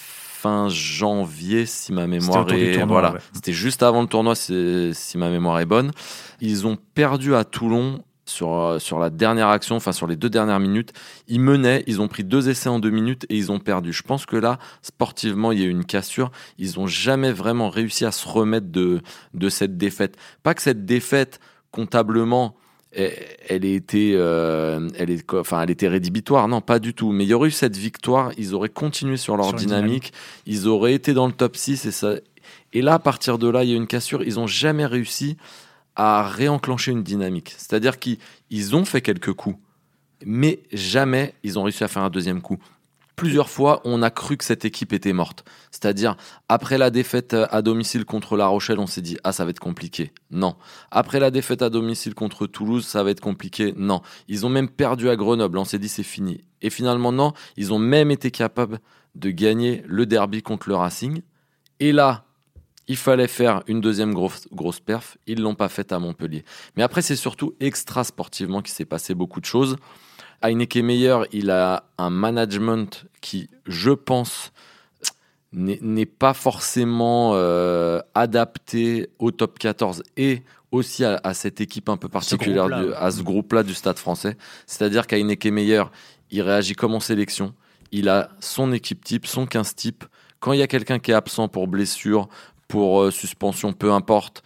fin 0.43 0.69
janvier, 0.69 1.67
si 1.67 1.93
ma 1.93 2.09
mémoire 2.09 2.53
est 2.53 2.85
voilà, 2.85 3.15
c'était 3.33 3.53
juste 3.53 3.85
avant 3.85 4.03
le 4.03 4.09
tournoi, 4.09 4.35
si, 4.35 4.93
ma 5.15 5.31
mémoire 5.31 5.61
est 5.61 5.67
bonne. 5.67 5.93
Ils 6.41 6.67
ont 6.67 6.77
perdu 6.95 7.37
à 7.37 7.45
Toulon 7.45 8.03
sur, 8.25 8.53
euh, 8.53 8.79
sur 8.81 8.99
la 8.99 9.09
dernière 9.09 9.49
action, 9.49 9.77
enfin 9.77 9.93
sur 9.93 10.09
les 10.09 10.17
deux 10.17 10.31
dernières 10.31 10.59
minutes. 10.59 10.93
Ils 11.29 11.41
menaient, 11.41 11.85
ils 11.87 12.01
ont 12.01 12.09
pris 12.09 12.25
deux 12.25 12.49
essais 12.49 12.69
en 12.69 12.81
deux 12.81 12.91
minutes 12.91 13.25
et 13.29 13.37
ils 13.37 13.53
ont 13.53 13.61
perdu. 13.61 13.93
Je 13.93 14.03
pense 14.03 14.27
que 14.27 14.37
là, 14.37 14.59
sportivement, 14.83 15.53
il 15.53 15.61
y 15.61 15.63
a 15.63 15.67
eu 15.67 15.71
une 15.71 15.85
cassure. 15.85 16.33
Ils 16.59 16.77
n'ont 16.77 16.89
jamais 16.89 17.31
vraiment 17.31 17.71
réussi 17.71 18.05
à 18.05 18.11
se 18.11 18.27
remettre 18.29 18.67
de, 18.67 19.01
de 19.35 19.49
cette 19.49 19.77
défaite. 19.77 20.17
Pas 20.43 20.55
que 20.55 20.63
cette 20.63 20.85
défaite, 20.85 21.39
comptablement, 21.71 22.57
elle 22.95 23.65
était, 23.65 24.13
euh, 24.15 24.89
elle 24.99 25.11
est, 25.11 25.33
enfin, 25.35 25.63
elle 25.63 25.71
était 25.71 25.89
rédhibitoire. 25.89 26.47
Non, 26.49 26.61
pas 26.61 26.79
du 26.79 26.95
tout. 26.95 27.13
Mais 27.13 27.25
il 27.25 27.29
y 27.29 27.35
aurait 27.35 27.49
eu 27.49 27.53
cette 27.53 27.77
victoire, 27.77 28.33
ils 28.37 28.55
auraient 28.55 28.69
continué 28.69 29.17
sur 29.17 29.37
leur 29.37 29.55
dynamique, 29.55 30.13
ils 30.47 30.69
auraient 30.69 30.95
été 30.95 31.15
dans 31.15 31.27
le 31.27 31.33
top 31.33 31.57
6 31.57 31.87
et 31.87 31.91
ça. 31.91 32.15
Et 32.73 32.83
là, 32.83 32.95
à 32.95 32.99
partir 32.99 33.39
de 33.39 33.49
là, 33.49 33.65
il 33.65 33.71
y 33.71 33.73
a 33.73 33.77
une 33.77 33.87
cassure. 33.87 34.23
Ils 34.23 34.35
n'ont 34.35 34.47
jamais 34.47 34.87
réussi 34.87 35.37
à 35.97 36.23
réenclencher 36.23 36.93
une 36.93 37.03
dynamique. 37.03 37.55
C'est-à-dire 37.57 37.99
qu'ils 37.99 38.77
ont 38.77 38.85
fait 38.85 39.01
quelques 39.01 39.33
coups, 39.33 39.59
mais 40.25 40.61
jamais 40.73 41.35
ils 41.43 41.59
ont 41.59 41.63
réussi 41.63 41.85
à 41.85 41.89
faire 41.89 42.03
un 42.03 42.11
deuxième 42.11 42.41
coup 42.41 42.59
plusieurs 43.23 43.49
fois, 43.49 43.81
on 43.85 44.03
a 44.03 44.11
cru 44.11 44.37
que 44.37 44.43
cette 44.43 44.65
équipe 44.65 44.93
était 44.93 45.13
morte. 45.13 45.45
C'est-à-dire, 45.71 46.17
après 46.49 46.77
la 46.77 46.91
défaite 46.91 47.35
à 47.35 47.63
domicile 47.63 48.05
contre 48.05 48.37
La 48.37 48.49
Rochelle, 48.49 48.81
on 48.81 48.89
s'est 48.89 49.01
dit, 49.01 49.17
ah, 49.23 49.31
ça 49.31 49.45
va 49.45 49.51
être 49.51 49.61
compliqué. 49.61 50.11
Non. 50.33 50.57
Après 50.91 51.21
la 51.21 51.31
défaite 51.31 51.63
à 51.63 51.71
domicile 51.71 52.17
contre 52.17 52.49
Toulouse, 52.49 52.85
ça 52.85 53.05
va 53.05 53.11
être 53.11 53.21
compliqué. 53.21 53.75
Non. 53.77 54.03
Ils 54.27 54.45
ont 54.45 54.49
même 54.49 54.69
perdu 54.69 55.09
à 55.09 55.15
Grenoble. 55.15 55.57
On 55.59 55.65
s'est 55.65 55.79
dit, 55.79 55.89
c'est 55.89 56.03
fini. 56.03 56.43
Et 56.63 56.69
finalement, 56.69 57.13
non. 57.13 57.33
Ils 57.57 57.73
ont 57.73 57.79
même 57.79 58.11
été 58.11 58.33
capables 58.33 58.81
de 59.15 59.31
gagner 59.31 59.85
le 59.87 60.05
derby 60.05 60.43
contre 60.43 60.69
le 60.69 60.75
Racing. 60.75 61.23
Et 61.79 61.93
là, 61.93 62.25
il 62.89 62.97
fallait 62.97 63.29
faire 63.29 63.63
une 63.69 63.81
deuxième 63.81 64.15
grosse, 64.15 64.49
grosse 64.51 64.81
perf. 64.81 65.17
Ils 65.29 65.41
l'ont 65.41 65.55
pas 65.55 65.69
faite 65.69 65.93
à 65.93 66.01
Montpellier. 66.01 66.45
Mais 66.77 66.83
après, 66.83 67.03
c'est 67.03 67.15
surtout 67.15 67.55
extra 67.61 68.03
sportivement 68.03 68.63
qu'il 68.63 68.75
s'est 68.75 68.85
passé 68.85 69.15
beaucoup 69.15 69.41
de 69.41 69.47
choses. 69.47 69.77
Heineken 70.43 70.85
Meyer, 70.85 71.19
il 71.33 71.51
a 71.51 71.85
un 71.99 72.11
management 72.11 73.07
qui, 73.21 73.49
je 73.67 73.91
pense, 73.91 74.53
n'est 75.53 76.07
pas 76.07 76.35
forcément 76.35 77.33
euh, 77.35 78.01
adapté 78.15 79.11
au 79.19 79.31
top 79.31 79.59
14 79.59 80.03
et 80.17 80.43
aussi 80.71 81.05
à, 81.05 81.35
cette 81.35 81.61
équipe 81.61 81.91
un 81.91 81.99
peu 81.99 82.09
particulière, 82.09 82.69
à 82.97 83.11
ce 83.11 83.23
groupe-là 83.23 83.63
du 83.63 83.75
stade 83.75 83.99
français. 83.99 84.39
C'est-à-dire 84.67 85.07
qu'Heineken 85.07 85.53
Meyer, 85.53 85.85
il 86.31 86.41
réagit 86.41 86.75
comme 86.75 86.95
en 86.95 87.01
sélection. 87.01 87.53
Il 87.93 88.09
a 88.09 88.31
son 88.41 88.73
équipe 88.73 89.05
type, 89.05 89.27
son 89.27 89.45
15 89.45 89.75
type. 89.75 90.05
Quand 90.41 90.55
il 90.55 90.61
y 90.61 90.63
a 90.63 90.67
quelqu'un 90.67 90.99
qui 90.99 91.11
est 91.11 91.15
absent 91.15 91.49
pour 91.49 91.69
blessure, 91.69 92.29
pour 92.69 93.03
euh, 93.03 93.11
suspension, 93.11 93.75
peu 93.75 93.93
importe, 93.93 94.43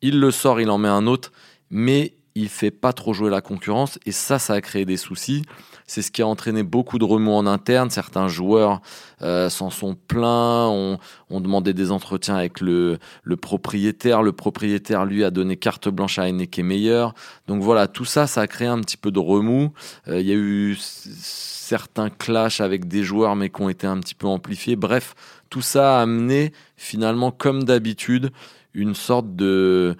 il 0.00 0.18
le 0.18 0.30
sort, 0.30 0.60
il 0.60 0.70
en 0.70 0.78
met 0.78 0.88
un 0.88 1.06
autre. 1.06 1.30
Mais 1.68 2.15
il 2.36 2.50
fait 2.50 2.70
pas 2.70 2.92
trop 2.92 3.14
jouer 3.14 3.30
la 3.30 3.40
concurrence 3.40 3.98
et 4.04 4.12
ça, 4.12 4.38
ça 4.38 4.52
a 4.52 4.60
créé 4.60 4.84
des 4.84 4.98
soucis. 4.98 5.42
C'est 5.86 6.02
ce 6.02 6.10
qui 6.10 6.20
a 6.20 6.26
entraîné 6.26 6.62
beaucoup 6.62 6.98
de 6.98 7.04
remous 7.04 7.32
en 7.32 7.46
interne. 7.46 7.88
Certains 7.88 8.28
joueurs 8.28 8.82
euh, 9.22 9.48
s'en 9.48 9.70
sont 9.70 9.94
plaints, 9.94 10.66
ont, 10.68 10.98
demandé 11.40 11.72
des 11.72 11.90
entretiens 11.90 12.36
avec 12.36 12.60
le, 12.60 12.98
propriétaire. 13.40 14.22
Le 14.22 14.32
propriétaire, 14.32 15.06
lui, 15.06 15.24
a 15.24 15.30
donné 15.30 15.56
carte 15.56 15.88
blanche 15.88 16.18
à 16.18 16.28
Heineken 16.28 16.66
Meilleur. 16.66 17.14
Donc 17.46 17.62
voilà, 17.62 17.88
tout 17.88 18.04
ça, 18.04 18.26
ça 18.26 18.42
a 18.42 18.46
créé 18.46 18.68
un 18.68 18.80
petit 18.80 18.98
peu 18.98 19.10
de 19.10 19.18
remous. 19.18 19.72
Euh, 20.08 20.20
il 20.20 20.26
y 20.26 20.32
a 20.32 20.36
eu 20.36 20.76
certains 20.78 22.10
clashs 22.10 22.60
avec 22.60 22.86
des 22.86 23.02
joueurs, 23.02 23.34
mais 23.34 23.48
qui 23.48 23.62
ont 23.62 23.70
été 23.70 23.86
un 23.86 23.98
petit 24.00 24.14
peu 24.14 24.26
amplifiés. 24.26 24.76
Bref, 24.76 25.14
tout 25.48 25.62
ça 25.62 25.98
a 25.98 26.02
amené, 26.02 26.52
finalement, 26.76 27.30
comme 27.30 27.64
d'habitude, 27.64 28.30
une 28.74 28.94
sorte 28.94 29.34
de 29.36 29.96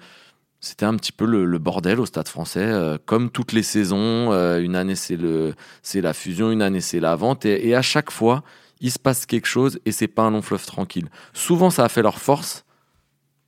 c'était 0.67 0.85
un 0.85 0.95
petit 0.95 1.13
peu 1.13 1.25
le, 1.25 1.57
bordel 1.59 1.99
au 1.99 2.05
Stade 2.05 2.27
Français, 2.27 2.59
euh, 2.61 2.97
comme 3.05 3.29
toutes 3.29 3.53
les 3.53 3.63
saisons. 3.63 4.33
Euh, 4.33 4.59
une 4.59 4.75
année 4.75 4.95
c'est 4.95 5.15
le, 5.15 5.53
c'est 5.81 6.01
la 6.01 6.13
fusion, 6.13 6.51
une 6.51 6.61
année 6.61 6.81
c'est 6.81 6.99
la 6.99 7.15
vente, 7.15 7.45
et, 7.45 7.73
à 7.73 7.81
chaque 7.81 8.11
fois 8.11 8.43
il 8.79 8.91
se 8.91 8.99
passe 8.99 9.25
quelque 9.25 9.47
chose 9.47 9.79
et 9.85 9.91
c'est 9.91 10.07
pas 10.07 10.23
un 10.23 10.31
long 10.31 10.41
fleuve 10.41 10.65
tranquille. 10.65 11.07
Souvent 11.33 11.69
ça 11.69 11.85
a 11.85 11.89
fait 11.89 12.01
leur 12.01 12.19
force, 12.19 12.65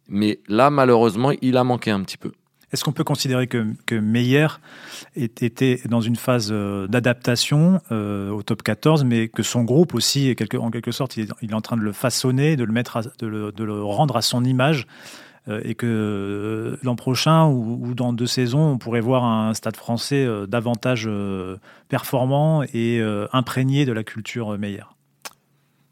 mais 0.08 0.40
là 0.48 0.70
malheureusement 0.70 1.32
il 1.42 1.58
a 1.58 1.64
manqué 1.64 1.92
un 1.92 2.02
petit 2.02 2.18
peu. 2.18 2.32
Est-ce 2.72 2.84
qu'on 2.84 2.92
peut 2.94 3.04
considérer 3.04 3.48
que, 3.48 3.66
que 3.88 3.96
Meyer 3.96 4.48
était 5.16 5.82
dans 5.86 6.02
une 6.02 6.16
phase 6.16 6.50
euh, 6.52 6.88
d'adaptation 6.88 7.82
au 7.92 8.44
top 8.44 8.64
14, 8.64 9.04
mais 9.04 9.28
que 9.28 9.44
son 9.44 9.64
groupe 9.64 9.94
aussi, 9.94 10.36
en 10.58 10.72
quelque 10.72 10.92
sorte, 10.92 11.18
il 11.18 11.28
est, 11.42 11.54
en 11.54 11.62
train 11.62 11.78
de 11.78 11.82
le 11.82 11.92
façonner, 11.92 12.56
de 12.56 12.64
le, 12.64 12.72
mettre 12.72 13.02
de 13.20 13.28
le 13.64 13.84
rendre 13.84 14.16
à 14.16 14.22
son 14.22 14.46
image? 14.46 14.88
Et 15.48 15.76
que 15.76 15.88
euh, 15.88 16.78
l'an 16.84 16.96
prochain 16.96 17.48
ou, 17.48 17.94
dans 17.96 18.14
deux 18.14 18.28
saisons, 18.28 18.72
on 18.72 18.78
pourrait 18.78 19.02
voir 19.02 19.24
un 19.24 19.54
stade 19.54 19.76
français 19.76 20.26
euh, 20.26 20.46
davantage 20.46 21.10
performant 21.88 22.64
et 22.74 23.02
imprégné 23.34 23.86
de 23.86 23.92
la 23.92 24.04
culture 24.04 24.58
meilleure. 24.58 24.96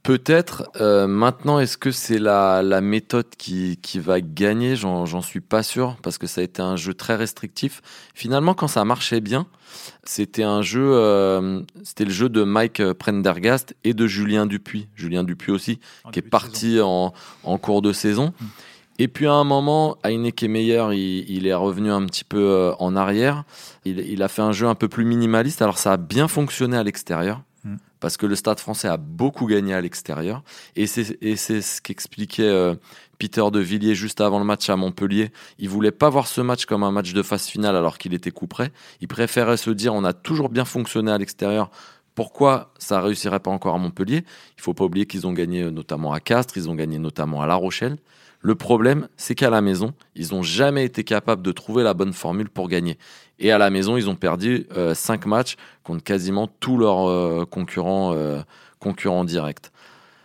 Peut-être. 0.04 0.72
maintenant, 1.08 1.60
est-ce 1.60 1.78
que 1.78 1.92
c'est 1.92 2.20
la, 2.20 2.62
méthode 2.82 3.28
qui, 3.38 3.78
va 3.96 4.22
gagner? 4.22 4.76
J'en 4.76 5.22
suis 5.22 5.42
pas 5.42 5.64
sûr 5.64 5.98
parce 6.02 6.18
que 6.18 6.28
ça 6.28 6.42
a 6.42 6.44
été 6.44 6.62
un 6.62 6.76
jeu 6.76 6.94
très 6.94 7.16
restrictif. 7.16 7.82
Finalement, 8.14 8.54
quand 8.54 8.68
ça 8.68 8.86
marchait 8.86 9.20
bien, 9.20 9.48
c'était 10.04 10.44
un 10.44 10.62
jeu, 10.62 11.66
c'était 11.84 12.06
le 12.06 12.12
jeu 12.12 12.30
de 12.30 12.44
Mike 12.44 12.94
Prendergast 12.94 13.76
et 13.84 13.94
de 13.94 14.08
Julien 14.08 14.46
Dupuis. 14.46 14.88
Julien 14.96 15.24
Dupuis 15.24 15.52
aussi, 15.52 15.80
qui 16.14 16.20
est 16.20 16.30
parti 16.30 16.80
en, 16.82 17.12
cours 17.62 17.82
de 17.82 17.92
saison. 17.92 18.34
Hum. 18.40 18.48
Et 19.00 19.08
puis 19.08 19.28
à 19.28 19.34
un 19.34 19.44
moment, 19.44 19.98
Heineken 20.04 20.52
Meyer, 20.52 20.86
il, 20.92 21.30
il 21.30 21.48
est 21.48 21.54
revenu 21.54 21.92
un 21.92 22.06
petit 22.06 22.24
peu 22.24 22.40
euh, 22.40 22.74
en 22.80 22.96
arrière. 22.96 23.44
Il, 23.86 24.24
a 24.24 24.28
fait 24.28 24.42
un 24.42 24.52
jeu 24.52 24.68
un 24.68 24.76
peu 24.76 24.88
plus 24.88 25.06
minimaliste. 25.06 25.62
Alors 25.62 25.78
ça 25.78 25.94
a 25.94 25.98
bien 25.98 26.28
fonctionné 26.28 26.78
à 26.78 26.84
l'extérieur. 26.84 27.42
Mm. 27.64 27.76
Parce 28.00 28.18
que 28.18 28.26
le 28.26 28.36
Stade 28.36 28.60
français 28.60 28.88
a 28.88 28.98
beaucoup 28.98 29.46
gagné 29.46 29.74
à 29.74 29.82
l'extérieur. 29.82 30.44
Et 30.76 30.88
c'est 30.88 31.04
ce 31.06 31.82
qu'expliquait 31.82 32.44
euh, 32.44 32.76
Peter 33.20 33.44
de 33.52 33.60
Villiers 33.60 33.96
juste 33.96 34.22
avant 34.22 34.40
le 34.40 34.46
match 34.46 34.70
à 34.70 34.76
Montpellier. 34.76 35.32
Il 35.60 35.70
voulait 35.70 35.92
pas 35.92 36.10
voir 36.10 36.28
ce 36.28 36.42
match 36.42 36.66
comme 36.66 36.84
un 36.84 36.92
match 36.92 37.14
de 37.14 37.22
phase 37.24 37.46
finale 37.46 37.76
alors 37.76 37.98
qu'il 37.98 38.14
était 38.14 38.32
coup 38.32 38.48
près. 38.48 38.72
Il 39.02 39.08
préférait 39.08 39.58
se 39.58 39.70
dire 39.70 39.94
on 39.94 40.04
a 40.04 40.14
toujours 40.14 40.50
bien 40.50 40.66
fonctionné 40.66 41.12
à 41.12 41.18
l'extérieur. 41.18 41.70
Pourquoi 42.16 42.74
ça 42.80 43.00
réussirait 43.00 43.40
pas 43.40 43.52
encore 43.52 43.76
à 43.76 43.78
Montpellier? 43.78 44.26
Il 44.58 44.62
faut 44.62 44.74
pas 44.74 44.86
oublier 44.86 45.06
qu'ils 45.06 45.28
ont 45.28 45.34
gagné 45.34 45.62
euh, 45.62 45.70
notamment 45.70 46.14
à 46.14 46.20
Castres, 46.20 46.58
ils 46.58 46.68
ont 46.68 46.74
gagné 46.74 46.98
notamment 46.98 47.44
à 47.44 47.48
La 47.48 47.54
Rochelle. 47.54 47.98
Le 48.48 48.56
problème, 48.56 49.10
c'est 49.18 49.36
qu'à 49.36 49.50
la 49.50 49.60
maison, 49.60 49.94
ils 50.16 50.34
n'ont 50.34 50.42
jamais 50.42 50.86
été 50.86 51.04
capables 51.04 51.42
de 51.42 51.52
trouver 51.52 51.84
la 51.84 51.94
bonne 51.94 52.14
formule 52.14 52.50
pour 52.50 52.70
gagner. 52.70 52.98
Et 53.40 53.52
à 53.52 53.58
la 53.58 53.70
maison, 53.70 53.98
ils 53.98 54.10
ont 54.10 54.16
perdu 54.16 54.68
5 54.94 55.26
matchs 55.26 55.58
contre 55.84 56.02
quasiment 56.02 56.48
tous 56.48 56.78
leurs 56.78 57.50
concurrents, 57.50 58.16
concurrents 58.80 59.26
directs. 59.26 59.70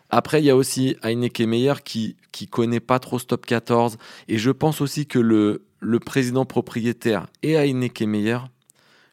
Après, 0.09 0.41
il 0.41 0.45
y 0.45 0.51
a 0.51 0.55
aussi 0.55 0.97
Heineken 1.03 1.49
Meyer 1.49 1.73
qui 1.85 2.15
qui 2.31 2.47
connaît 2.47 2.79
pas 2.79 3.01
trop 3.01 3.19
ce 3.19 3.27
top 3.27 3.45
14. 3.45 3.99
Et 4.29 4.39
je 4.39 4.53
pense 4.53 4.81
aussi 4.81 5.07
que 5.07 5.19
le, 5.19 5.65
le 5.81 5.99
président 5.99 6.45
propriétaire 6.45 7.27
et 7.43 7.57
Heineken 7.57 8.09
Meyer, 8.09 8.39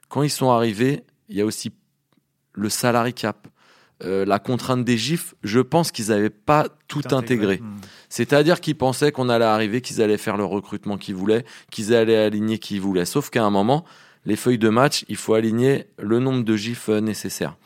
quand 0.07 0.21
ils 0.21 0.29
sont 0.29 0.51
arrivés, 0.51 1.01
il 1.29 1.35
y 1.35 1.41
a 1.41 1.45
aussi 1.47 1.71
le 2.53 2.69
salary 2.69 3.15
cap. 3.15 3.47
Euh, 4.05 4.23
la 4.25 4.39
contrainte 4.39 4.85
des 4.85 4.97
gifs, 4.97 5.35
je 5.43 5.59
pense 5.59 5.91
qu'ils 5.91 6.07
n'avaient 6.07 6.29
pas 6.29 6.67
tout, 6.87 7.01
intégré. 7.11 7.57
Hmm. 7.57 7.77
C'est-à-dire 8.07 8.61
qu'ils 8.61 8.77
pensaient 8.77 9.11
qu'on 9.11 9.27
allait 9.27 9.43
arriver, 9.43 9.81
qu'ils 9.81 10.01
allaient 10.01 10.17
faire 10.17 10.37
le 10.37 10.45
recrutement 10.45 10.97
qu'ils 10.97 11.15
voulaient, 11.15 11.43
qu'ils 11.69 11.93
allaient 11.93 12.17
aligner 12.17 12.59
qu'ils 12.59 12.79
voulaient. 12.79 13.05
Sauf 13.05 13.29
qu'à 13.29 13.43
un 13.43 13.49
moment, 13.49 13.83
les 14.25 14.37
feuilles 14.37 14.57
de 14.57 14.69
match, 14.69 15.03
il 15.09 15.17
faut 15.17 15.33
aligner 15.33 15.87
le 15.97 16.19
nombre 16.19 16.43
de 16.43 16.55
gifs 16.55 16.87
euh, 16.87 17.01
nécessaires. 17.01 17.57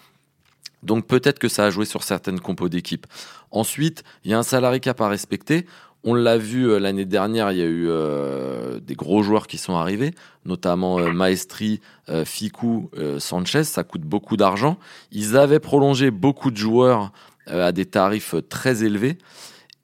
Donc 0.81 1.07
peut-être 1.07 1.39
que 1.39 1.47
ça 1.47 1.65
a 1.65 1.69
joué 1.69 1.85
sur 1.85 2.03
certaines 2.03 2.39
compos 2.39 2.67
d'équipe. 2.67 3.07
Ensuite, 3.51 4.03
il 4.23 4.31
y 4.31 4.33
a 4.33 4.39
un 4.39 4.43
salarié 4.43 4.79
cap 4.79 4.99
à 5.01 5.07
respecter. 5.07 5.65
On 6.05 6.13
l'a 6.13 6.38
vu 6.38 6.69
euh, 6.69 6.79
l'année 6.79 7.05
dernière, 7.05 7.51
il 7.51 7.57
y 7.57 7.62
a 7.62 7.65
eu 7.65 7.88
euh, 7.88 8.79
des 8.81 8.95
gros 8.95 9.24
joueurs 9.24 9.48
qui 9.48 9.57
sont 9.57 9.75
arrivés, 9.75 10.12
notamment 10.45 11.00
euh, 11.00 11.13
Maestri, 11.13 11.79
Ficou, 12.25 12.89
Sanchez. 13.19 13.63
Ça 13.63 13.83
coûte 13.83 14.01
beaucoup 14.01 14.36
d'argent. 14.36 14.77
Ils 15.12 15.38
avaient 15.38 15.60
prolongé 15.60 16.12
beaucoup 16.12 16.51
de 16.51 16.57
joueurs 16.57 17.12
à 17.48 17.72
des 17.72 17.86
tarifs 17.86 18.36
très 18.50 18.83
élevés. 18.83 19.17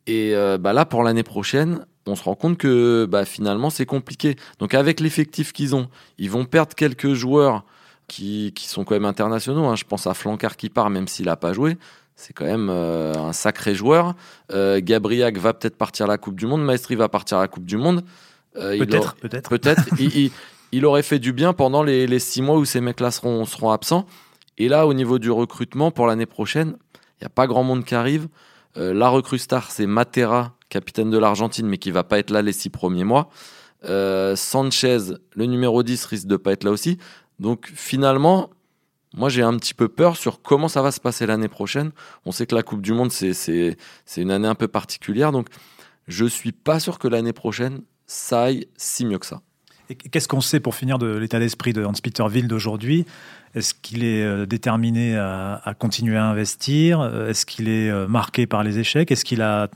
Et 0.06 0.34
bah 0.60 0.74
là, 0.74 0.86
pour 0.86 1.04
l'année 1.04 1.24
prochaine, 1.24 1.86
on 2.06 2.16
se 2.16 2.24
rend 2.24 2.36
compte 2.36 2.58
que 2.58 3.06
bah, 3.10 3.24
finalement, 3.24 3.70
c'est 3.70 3.86
compliqué. 3.86 4.36
Donc 4.60 4.74
avec 4.74 5.00
l'effectif 5.00 5.54
qu'ils 5.54 5.76
ont, 5.76 5.88
ils 6.18 6.30
vont 6.30 6.44
perdre 6.44 6.76
quelques 6.76 7.14
joueurs 7.14 7.64
qui, 8.10 8.54
sont 8.58 8.84
quand 8.84 8.96
même 8.96 9.06
internationaux. 9.06 9.66
Hein. 9.66 9.76
Je 9.76 9.86
pense 9.86 10.08
à 10.08 10.14
Flancard 10.14 10.58
qui 10.58 10.70
part, 10.70 10.90
même 10.90 11.08
s'il 11.08 11.28
n'a 11.28 11.38
pas 11.38 11.54
joué. 11.54 11.78
C'est 12.20 12.34
quand 12.34 12.44
même 12.44 12.68
euh, 12.70 13.14
un 13.16 13.32
sacré 13.32 13.74
joueur. 13.74 14.14
Euh, 14.52 14.82
Gabriac 14.84 15.38
va 15.38 15.54
peut-être 15.54 15.78
partir 15.78 16.06
à 16.06 16.10
la 16.10 16.18
Coupe 16.18 16.36
du 16.36 16.48
Monde. 16.48 16.62
Maestri 16.66 16.96
va 16.96 17.08
partir 17.08 17.38
à 17.38 17.42
la 17.42 17.48
Coupe 17.48 17.64
du 17.64 17.78
Monde. 17.78 18.04
Euh, 18.58 18.78
peut-être, 18.78 19.16
peut-être. 19.16 19.50
Peut-être. 19.50 19.86
il, 20.74 20.86
aurait 20.86 21.02
fait 21.02 21.20
du 21.20 21.32
bien 21.32 21.54
pendant 21.54 21.82
les, 21.82 22.20
six 22.20 22.42
mois 22.42 22.58
où 22.58 22.66
ces 22.66 22.82
mecs-là 22.82 23.12
seront, 23.12 23.46
seront 23.46 23.72
absents. 23.72 24.06
Et 24.58 24.68
là, 24.68 24.86
au 24.86 24.94
niveau 24.94 25.18
du 25.18 25.32
recrutement 25.32 25.92
pour 25.92 26.08
l'année 26.08 26.26
prochaine, 26.26 26.76
il 26.96 27.24
n'y 27.24 27.28
a 27.28 27.30
pas 27.30 27.48
grand 27.48 27.64
monde 27.64 27.86
qui 27.86 27.96
arrive. 27.96 28.28
la 28.76 29.08
recrue 29.08 29.40
star, 29.40 29.72
c'est 29.72 29.88
Matera, 29.88 30.58
capitaine 30.68 31.10
de 31.10 31.18
l'Argentine, 31.18 31.68
mais 31.68 31.78
qui 31.78 31.90
va 31.90 32.04
pas 32.04 32.20
être 32.20 32.32
là 32.32 32.42
les 32.42 32.52
six 32.52 32.70
premiers 32.70 33.06
mois. 33.06 33.30
Sanchez, 34.36 34.98
le 35.36 35.46
numéro 35.46 35.84
10, 35.84 36.04
risque 36.06 36.28
de 36.28 36.36
pas 36.36 36.52
être 36.52 36.66
là 36.66 36.72
aussi. 36.72 36.98
Donc 37.40 37.72
finalement, 37.74 38.50
moi 39.14 39.30
j'ai 39.30 39.42
un 39.42 39.58
petit 39.58 39.74
peu 39.74 39.88
peur 39.88 40.18
sur 40.18 40.42
comment 40.42 40.68
ça 40.68 40.82
va 40.82 40.92
se 40.92 41.00
passer 41.00 41.26
l'année 41.26 41.48
prochaine. 41.48 41.92
On 42.26 42.32
sait 42.32 42.46
que 42.46 42.56
la 42.56 42.64
Coupe 42.64 42.82
du 42.82 42.94
Monde, 42.94 43.12
c'est 43.12 43.76
une 44.18 44.32
année 44.32 44.48
un 44.48 44.56
peu 44.56 44.68
particulière. 44.68 45.32
Donc 45.32 45.48
je 46.08 46.26
suis 46.26 46.52
pas 46.52 46.80
sûr 46.80 47.00
que 47.00 47.08
l'année 47.08 47.34
prochaine, 47.34 47.82
ça 48.06 48.44
aille 48.44 48.68
si 48.78 49.06
mieux 49.06 49.20
que 49.20 49.26
ça. 49.26 49.42
Qu'est-ce 50.12 50.28
qu'on 50.28 50.42
sait 50.42 50.60
pour 50.60 50.76
finir 50.76 51.00
de 51.00 51.18
l'état 51.18 51.40
d'esprit 51.40 51.74
de 51.74 51.84
Hans-Peter 51.84 52.24
Wild 52.24 52.48
d'aujourd'hui? 52.48 53.06
Est-ce 53.56 53.74
qu'il 53.74 54.04
est 54.04 54.22
euh, 54.22 54.46
déterminé 54.46 55.18
à, 55.18 55.74
continuer 55.80 56.16
à 56.16 56.26
investir? 56.26 57.00
Euh, 57.02 57.30
Est-ce 57.30 57.48
qu'il 57.48 57.68
est 57.68 57.90
euh, 57.90 58.08
marqué 58.08 58.46
par 58.46 58.64
les 58.64 58.78
échecs? 58.78 59.12
Est-ce 59.12 59.26
qu'il 59.26 59.42
a 59.42 59.68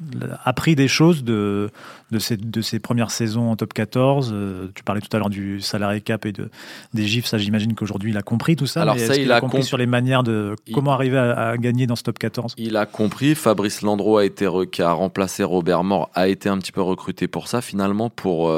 appris 0.46 0.75
des 0.75 0.88
choses 0.88 1.24
de, 1.24 1.72
de, 2.12 2.20
ses, 2.20 2.38
de 2.38 2.62
ses 2.62 2.77
premières 2.77 3.10
saisons 3.10 3.50
en 3.50 3.55
top 3.55 3.74
14 3.74 4.36
Tu 4.75 4.84
parlais 4.84 5.01
tout 5.01 5.10
à 5.15 5.17
l'heure 5.17 5.32
du 5.32 5.60
salarié 5.62 6.01
cap 6.01 6.27
et 6.27 6.32
de, 6.32 6.51
des 6.93 7.08
gifs, 7.08 7.25
ça 7.25 7.39
j'imagine 7.39 7.74
qu'aujourd'hui 7.74 8.12
il 8.12 8.17
a 8.17 8.22
compris 8.22 8.55
tout 8.55 8.67
ça. 8.67 8.84
Alors 8.84 9.00
ça, 9.00 9.15
il, 9.15 9.32
a, 9.32 9.41
compris 9.41 9.63
sur 9.63 9.77
les 9.77 9.88
manières 9.88 10.22
de 10.22 10.55
comment 10.72 10.91
arriver 10.91 11.17
à, 11.17 11.58
gagner 11.58 11.88
dans 11.88 11.96
ce 11.96 12.03
top 12.03 12.20
14 12.20 12.53
Il 12.58 12.77
a 12.77 12.86
compris, 12.86 13.34
Fabrice 13.34 13.82
Landreau 13.82 14.17
a 14.17 14.25
été 14.25 14.48
qui 14.72 14.84
a 14.84 14.91
remplacé 14.91 15.43
Robert 15.43 15.84
Mort, 15.84 16.12
a 16.13 16.27
été 16.27 16.48
un 16.48 16.60
petit 16.60 16.72
peu 16.72 16.82
recruté 16.82 17.27
pour 17.27 17.48
ça 17.48 17.62
finalement, 17.62 18.12
pour 18.12 18.51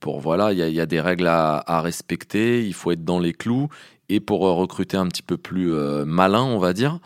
pour 0.00 0.20
voilà, 0.20 0.52
il 0.52 0.58
y, 0.58 0.80
a 0.80 0.86
des 0.86 1.00
règles 1.00 1.26
à, 1.26 1.80
respecter, 1.80 2.66
il 2.66 2.74
faut 2.74 2.90
être 2.92 3.04
dans 3.04 3.18
les 3.18 3.32
clous 3.32 3.68
et 4.08 4.20
pour 4.20 4.46
euh, 4.46 4.52
recruter 4.52 4.96
un 4.96 5.06
petit 5.06 5.22
peu 5.22 5.36
plus 5.36 5.72
euh, 5.72 6.04
malin, 6.04 6.42
on 6.42 6.58
va 6.58 6.72
dire. 6.72 6.98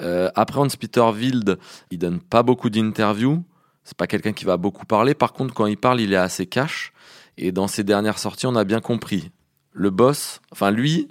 Euh, 0.00 0.30
après 0.34 0.60
Hans-Peter 0.60 1.00
Wild, 1.14 1.58
il 1.90 1.98
donne 1.98 2.20
pas 2.20 2.42
beaucoup 2.42 2.70
d'interviews. 2.70 3.44
C'est 3.84 3.96
pas 3.96 4.06
quelqu'un 4.06 4.32
qui 4.32 4.44
va 4.44 4.56
beaucoup 4.56 4.86
parler. 4.86 5.14
Par 5.14 5.32
contre, 5.32 5.54
quand 5.54 5.66
il 5.66 5.76
parle, 5.76 6.00
il 6.00 6.12
est 6.12 6.16
assez 6.16 6.46
cash. 6.46 6.92
Et 7.36 7.52
dans 7.52 7.68
ses 7.68 7.84
dernières 7.84 8.18
sorties, 8.18 8.46
on 8.46 8.56
a 8.56 8.64
bien 8.64 8.80
compris. 8.80 9.30
Le 9.72 9.90
boss, 9.90 10.40
enfin 10.50 10.70
lui, 10.70 11.08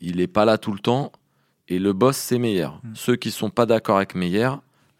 il 0.00 0.20
est 0.20 0.26
pas 0.26 0.44
là 0.44 0.58
tout 0.58 0.72
le 0.72 0.78
temps. 0.78 1.12
Et 1.68 1.78
le 1.78 1.92
boss, 1.92 2.16
c'est 2.16 2.38
Meyer. 2.38 2.68
Hmm. 2.82 2.92
Ceux 2.94 3.16
qui 3.16 3.30
sont 3.30 3.50
pas 3.50 3.66
d'accord 3.66 3.96
avec 3.96 4.14
Meyer, 4.14 4.50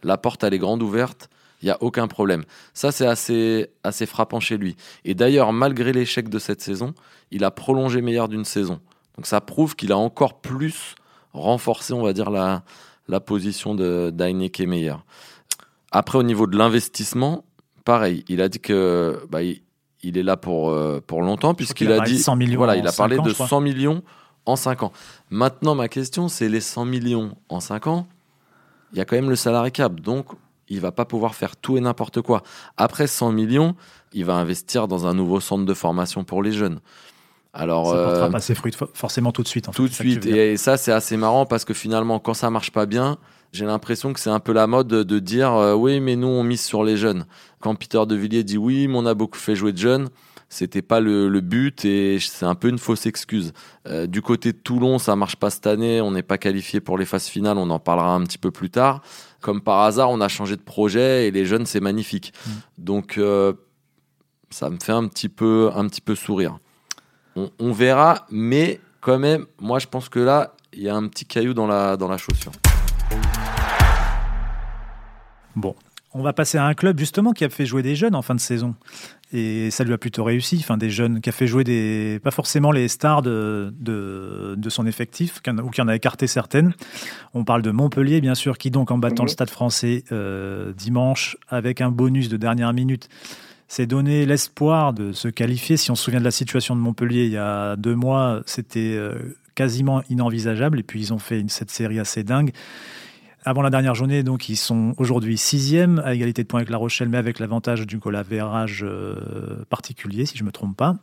la 0.03 0.17
porte 0.17 0.43
elle 0.45 0.55
est 0.55 0.59
grande 0.59 0.83
ouverte 0.83 1.29
il 1.63 1.67
n'y 1.67 1.71
a 1.71 1.79
aucun 1.81 2.09
problème. 2.09 2.45
Ça, 2.75 2.93
c'est 2.93 3.07
assez, 3.07 3.71
assez 3.85 4.07
frappant 4.07 4.41
chez 4.41 4.57
lui. 4.57 4.77
Et 5.05 5.15
d'ailleurs, 5.15 5.53
malgré 5.53 5.93
l'échec 5.93 6.29
de 6.29 6.39
cette 6.39 6.61
saison, 6.61 6.95
il 7.31 7.45
a 7.45 7.51
prolongé 7.51 8.03
meilleur 8.03 8.29
d'une 8.29 8.45
saison. 8.45 8.81
Donc 9.17 9.27
ça 9.27 9.41
prouve 9.41 9.77
qu'il 9.77 9.93
a 9.93 9.97
encore 9.97 10.41
plus 10.41 10.95
renforcé, 11.33 11.93
on 11.93 12.03
va 12.03 12.13
dire, 12.13 12.31
la, 12.31 12.63
la 13.09 13.21
position 13.21 13.75
de 13.75 14.13
et 14.19 14.67
Meyer. 14.67 14.95
Après, 15.91 16.19
au 16.19 16.23
niveau 16.23 16.47
de 16.47 16.57
l'investissement, 16.57 17.45
pareil, 17.85 18.25
il 18.29 18.41
a 18.41 18.49
dit 18.49 18.61
que 18.61 19.21
bah, 19.31 19.43
il, 19.43 20.19
est 20.19 20.23
là 20.23 20.37
pour, 20.37 20.71
euh, 20.71 21.01
pour 21.07 21.23
longtemps, 21.23 21.55
puisqu'il 21.55 21.93
a, 21.93 22.01
dit. 22.01 22.19
100 22.19 22.37
millions 22.37 22.59
voilà, 22.59 22.77
il 22.77 22.87
a 22.87 22.93
parlé 22.93 23.19
de 23.19 23.33
100 23.33 23.61
millions 23.61 24.03
en 24.47 24.57
5 24.57 24.83
ans. 24.83 24.93
Maintenant, 25.31 25.75
ma 25.75 25.89
question, 25.89 26.29
c'est 26.29 26.49
les 26.49 26.61
100 26.61 26.87
millions 26.87 27.37
en 27.49 27.61
5 27.61 27.87
ans, 27.87 28.07
il 28.93 28.99
y 28.99 29.01
a 29.01 29.05
quand 29.05 29.17
même 29.17 29.31
le 29.31 29.37
salarié 29.37 29.71
cap. 29.71 30.01
Donc, 30.01 30.27
il 30.73 30.81
va 30.81 30.93
pas 30.93 31.05
pouvoir 31.05 31.35
faire 31.35 31.57
tout 31.57 31.77
et 31.77 31.81
n'importe 31.81 32.23
quoi. 32.23 32.43
Après 32.77 33.07
100 33.07 33.33
millions, 33.33 33.77
il 34.13 34.25
va 34.25 34.35
investir 34.35 34.89
dans 34.89 35.07
un 35.07 35.15
nouveau 35.15 35.41
centre 35.41 35.65
de 35.65 35.75
formation 35.75 36.25
pour 36.25 36.43
les 36.43 36.53
jeunes. 36.53 36.81
Alors, 37.53 37.91
ça 37.91 38.05
portera 38.05 38.27
euh, 38.27 38.31
pas 38.31 38.41
ses 38.41 38.55
fruits 38.55 38.73
forcément 38.95 39.31
tout 39.31 39.43
de 39.43 39.49
suite. 39.49 39.71
tout 39.71 39.87
de 39.87 39.93
suite. 39.93 40.25
Et, 40.25 40.57
ça, 40.57 40.79
c'est 40.79 40.93
assez 40.93 41.19
marrant 41.19 41.45
parce 41.45 41.67
que 41.67 41.75
finalement, 41.75 42.19
quand 42.19 42.33
ça 42.33 42.49
marche 42.49 42.71
pas 42.71 42.87
bien, 42.87 43.19
j'ai 43.53 43.67
l'impression 43.67 44.15
que 44.15 44.21
c'est 44.21 44.31
un 44.31 44.41
peu 44.41 44.53
la 44.53 44.67
mode 44.67 44.89
de 44.89 45.19
dire 45.19 45.53
euh, 45.53 45.75
oui, 45.75 46.01
mais 46.01 46.17
nous 46.17 46.29
on 46.29 46.43
mise 46.43 46.63
sur 46.63 46.83
les 46.83 46.97
jeunes. 46.97 47.27
Quand 47.61 47.75
Peter 47.75 48.01
De 48.07 48.15
Villiers 48.15 48.45
dit 48.45 48.57
oui, 48.57 48.89
mais 48.89 48.97
on 48.97 49.05
a 49.05 49.13
beaucoup 49.13 49.39
fait 49.39 49.55
jouer 49.55 49.73
de 49.73 49.79
jeunes, 49.79 50.09
c'était 50.49 50.81
pas 50.81 51.01
le, 51.01 51.29
but 51.41 51.85
et 51.85 52.19
c'est 52.19 52.47
un 52.47 52.55
peu 52.55 52.69
une 52.69 52.79
fausse 52.79 53.05
excuse. 53.05 53.53
Euh, 53.87 54.07
du 54.07 54.23
côté 54.23 54.53
de 54.53 54.59
Toulon, 54.59 54.99
ça 54.99 55.17
marche 55.17 55.37
pas 55.37 55.51
cette 55.51 55.67
année, 55.67 56.01
on 56.01 56.13
n'est 56.13 56.23
pas 56.23 56.39
qualifié 56.39 56.81
pour 56.81 56.97
les 56.97 57.05
phases 57.05 57.27
finales, 57.27 57.59
on 57.59 57.69
en 57.69 57.79
parlera 57.79 58.15
un 58.15 58.23
petit 58.25 58.39
peu 58.39 58.51
plus 58.51 58.71
tard 58.71 59.03
comme 59.43 59.61
par 59.61 59.81
hasard, 59.81 60.11
on 60.11 60.21
a 60.23 60.29
changé 60.29 60.57
de 60.57 60.63
projet 60.63 61.27
et 61.27 61.31
les 61.31 61.45
jeunes, 61.45 61.67
c'est 61.67 61.81
magnifique. 61.81 62.33
Mm. 62.47 62.51
Donc, 62.79 63.19
euh, 63.19 63.53
ça 64.49 64.71
me 64.71 64.79
fait 64.83 64.93
un 64.93 65.07
petit 65.09 65.29
peu, 65.29 65.71
un 65.75 65.87
petit 65.89 66.01
peu 66.01 66.15
sourire. 66.15 66.59
On, 67.37 67.73
verra, 67.73 68.27
mais 68.31 68.79
quand 69.01 69.19
même, 69.19 69.47
moi, 69.59 69.79
je 69.79 69.87
pense 69.87 70.11
que 70.11 70.19
là, 70.19 70.55
il 70.75 70.83
y 70.83 70.89
a 70.89 70.95
un 70.95 71.09
petit 71.09 71.25
caillou 71.25 71.55
dans 71.55 71.67
la, 71.67 71.97
dans 71.97 72.09
la 72.09 72.19
chaussure. 72.19 72.53
Bon, 75.57 75.75
on 76.15 76.23
va 76.23 76.33
passer 76.33 76.59
à 76.59 76.67
un 76.67 76.75
club 76.75 76.99
justement 76.99 77.33
qui 77.33 77.45
a 77.45 77.49
fait 77.49 77.67
jouer 77.67 77.83
des 77.83 77.97
jeunes 77.97 78.15
en 78.15 78.23
fin 78.23 78.35
de 78.35 78.41
saison. 78.41 78.75
Et 79.33 79.71
ça 79.71 79.83
lui 79.83 79.95
a 79.95 79.99
plutôt 79.99 80.25
réussi. 80.25 80.59
Enfin, 80.61 80.77
des 80.77 80.91
jeunes 80.91 81.23
qui 81.23 81.31
a 81.31 81.33
fait 81.33 81.47
jouer 81.47 81.65
des, 81.65 82.21
pas 82.23 82.31
forcément 82.31 82.71
les 82.71 82.89
stars 82.89 83.23
de, 83.23 83.73
de, 83.79 84.69
son 84.69 84.87
effectif, 84.87 85.41
ou 85.49 85.71
qui 85.71 85.81
en 85.81 85.89
a 85.89 85.97
écarté 85.97 86.27
certaines. 86.27 86.75
On 87.33 87.45
parle 87.45 87.63
de 87.63 87.71
Montpellier, 87.71 88.21
bien 88.21 88.35
sûr, 88.35 88.59
qui 88.59 88.71
donc 88.71 88.91
en 88.91 88.99
battant 88.99 89.23
le 89.23 89.31
Stade 89.31 89.49
français 89.49 90.05
euh, 90.13 90.73
dimanche 90.75 91.39
avec 91.49 91.81
un 91.81 91.91
bonus 91.91 92.29
de 92.29 92.37
dernière 92.37 92.73
minute 92.75 93.09
s'est 93.69 93.87
donné 93.87 94.27
l'espoir 94.27 94.93
de 94.93 95.13
se 95.13 95.29
qualifier. 95.29 95.79
Si 95.79 95.91
on 95.91 95.95
se 95.95 96.05
souvient 96.05 96.21
de 96.21 96.25
la 96.25 96.31
situation 96.31 96.77
de 96.77 96.81
Montpellier 96.81 97.25
il 97.25 97.33
y 97.33 97.39
a 97.39 97.75
deux 97.77 97.95
mois, 97.95 98.43
c'était 98.45 98.95
euh, 98.95 99.15
quasiment 99.55 100.03
inenvisageable. 100.11 100.79
Et 100.79 100.83
puis 100.83 101.01
ils 101.01 101.15
ont 101.15 101.19
fait 101.19 101.43
cette 101.49 101.71
série 101.71 101.99
assez 101.99 102.23
dingue 102.23 102.53
avant 103.45 103.63
la 103.63 103.71
dernière 103.71 103.95
journée, 103.95 104.23
donc 104.23 104.49
ils 104.49 104.57
sont 104.57 104.95
aujourd'hui 104.99 105.37
sixième, 105.37 106.01
à 106.05 106.15
égalité 106.15 106.43
de 106.43 106.49
points 106.49 106.61
avec 106.61 106.71
La 106.71 106.77
Rochelle, 106.77 107.09
mais 107.09 107.19
avec 107.19 107.39
l'avantage 107.39 107.87
du 107.87 107.99
goal 107.99 108.17
euh, 108.33 109.65
particulier, 109.69 110.27
si 110.27 110.37
je 110.37 110.43
ne 110.43 110.47
me 110.47 110.53
trompe 110.53 110.77
pas. 110.77 110.97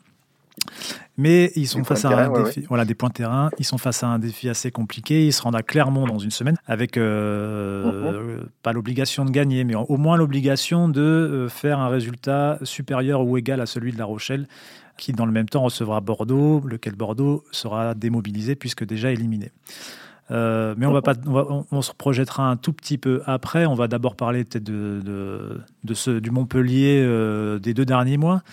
Mais 1.17 1.51
ils 1.55 1.67
sont 1.67 1.83
face 1.83 2.05
à 2.05 2.09
un 2.09 2.43
défi, 2.43 2.65
voilà, 2.69 2.85
des 2.85 2.95
points 2.95 3.09
terrain. 3.09 3.49
Ils 3.59 3.65
sont 3.65 3.77
face 3.77 4.03
à 4.03 4.07
un 4.07 4.19
défi 4.19 4.49
assez 4.49 4.71
compliqué. 4.71 5.25
Ils 5.25 5.33
se 5.33 5.41
rendent 5.41 5.55
à 5.55 5.63
Clermont 5.63 6.05
dans 6.05 6.19
une 6.19 6.31
semaine 6.31 6.55
avec 6.65 6.97
euh, 6.97 8.39
mhm. 8.39 8.49
pas 8.63 8.73
l'obligation 8.73 9.25
de 9.25 9.31
gagner, 9.31 9.63
mais 9.63 9.75
au 9.75 9.97
moins 9.97 10.17
l'obligation 10.17 10.87
de 10.87 11.01
euh, 11.01 11.49
faire 11.49 11.79
un 11.79 11.89
résultat 11.89 12.59
supérieur 12.63 13.25
ou 13.25 13.37
égal 13.37 13.61
à 13.61 13.65
celui 13.65 13.91
de 13.91 13.97
La 13.97 14.05
Rochelle, 14.05 14.47
qui 14.97 15.11
dans 15.13 15.25
le 15.25 15.31
même 15.31 15.49
temps 15.49 15.61
recevra 15.61 16.01
Bordeaux, 16.01 16.61
lequel 16.65 16.95
Bordeaux 16.95 17.43
sera 17.51 17.95
démobilisé 17.95 18.55
puisque 18.55 18.85
déjà 18.85 19.11
éliminé. 19.11 19.51
Euh, 20.31 20.75
mais 20.77 20.85
on, 20.85 20.91
va 20.91 21.01
pas, 21.01 21.13
on, 21.25 21.81
se 21.81 21.91
projettera 21.93 22.49
un 22.49 22.55
tout 22.55 22.73
petit 22.73 22.97
peu 22.97 23.21
après. 23.25 23.65
On 23.65 23.73
va 23.73 23.87
d'abord 23.87 24.15
parler 24.15 24.43
peut-être 24.43 24.63
de, 24.63 25.61
de, 25.83 25.93
ce, 25.93 26.11
du 26.11 26.31
Montpellier 26.31 27.01
euh, 27.03 27.59
des 27.59 27.73
deux 27.73 27.85
derniers 27.85 28.17
mois. 28.17 28.43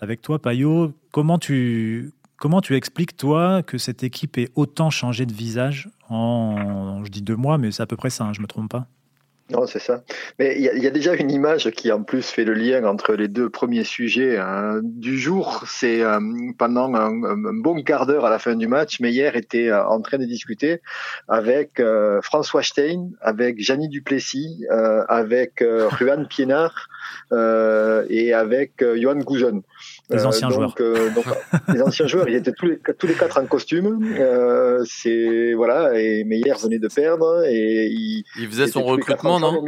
Avec 0.00 0.20
toi, 0.20 0.40
Payot, 0.40 0.92
comment 1.10 1.38
tu, 1.38 2.12
comment 2.36 2.60
tu 2.60 2.76
expliques, 2.76 3.16
toi, 3.16 3.62
que 3.62 3.78
cette 3.78 4.02
équipe 4.02 4.36
ait 4.36 4.50
autant 4.54 4.90
changé 4.90 5.24
de 5.24 5.32
visage 5.32 5.88
en, 6.08 7.02
je 7.04 7.10
dis 7.10 7.22
deux 7.22 7.36
mois, 7.36 7.56
mais 7.56 7.70
c'est 7.72 7.82
à 7.82 7.86
peu 7.86 7.96
près 7.96 8.10
ça, 8.10 8.24
hein, 8.24 8.32
je 8.32 8.40
ne 8.40 8.42
me 8.42 8.48
trompe 8.48 8.70
pas? 8.70 8.86
Non, 9.48 9.64
c'est 9.68 9.78
ça. 9.78 10.02
Mais 10.40 10.56
il 10.58 10.64
y, 10.64 10.86
a 10.88 10.90
déjà 10.90 11.14
une 11.14 11.30
image 11.30 11.70
qui 11.70 11.92
en 11.92 12.02
plus 12.02 12.22
fait 12.22 12.44
le 12.44 12.52
lien 12.52 12.82
entre 12.82 13.14
les 13.14 13.28
deux 13.28 13.48
premiers 13.48 13.84
sujets 13.84 14.38
hein. 14.38 14.80
du 14.82 15.20
jour. 15.20 15.62
C'est 15.68 16.02
euh, 16.02 16.18
pendant 16.58 16.92
un, 16.92 17.12
bon 17.52 17.80
quart 17.84 18.06
d'heure 18.06 18.24
à 18.24 18.30
la 18.30 18.40
fin 18.40 18.56
du 18.56 18.66
match, 18.66 18.98
Meyer 18.98 19.30
était 19.34 19.68
euh, 19.68 19.86
en 19.86 20.00
train 20.00 20.18
de 20.18 20.24
discuter 20.24 20.80
avec 21.28 21.78
euh, 21.78 22.20
François 22.22 22.64
Stein, 22.64 23.10
avec 23.20 23.62
Janie 23.62 23.88
Duplessis, 23.88 24.64
avec 25.08 25.62
Ruan 25.62 26.26
Pienard 26.26 26.88
et 27.30 28.32
avec 28.32 28.84
Johan 28.96 29.18
Goujon. 29.18 29.62
Les 30.10 30.24
anciens 30.24 30.50
joueurs. 30.50 30.74
les 31.74 31.82
anciens 31.82 32.06
joueurs, 32.06 32.28
ils 32.28 32.36
étaient 32.36 32.52
tous 32.52 32.66
les, 32.66 32.78
tous 32.98 33.06
les 33.06 33.14
quatre 33.14 33.38
en 33.38 33.46
costume. 33.46 34.06
c'est 34.84 35.54
voilà, 35.54 35.98
et 35.98 36.24
Meyer 36.24 36.54
venait 36.62 36.78
de 36.78 36.88
perdre 36.88 37.44
et 37.44 37.86
il, 37.86 38.24
il 38.38 38.48
faisait 38.48 38.68
son 38.68 38.84
recrutement 38.84 39.40
non 39.40 39.62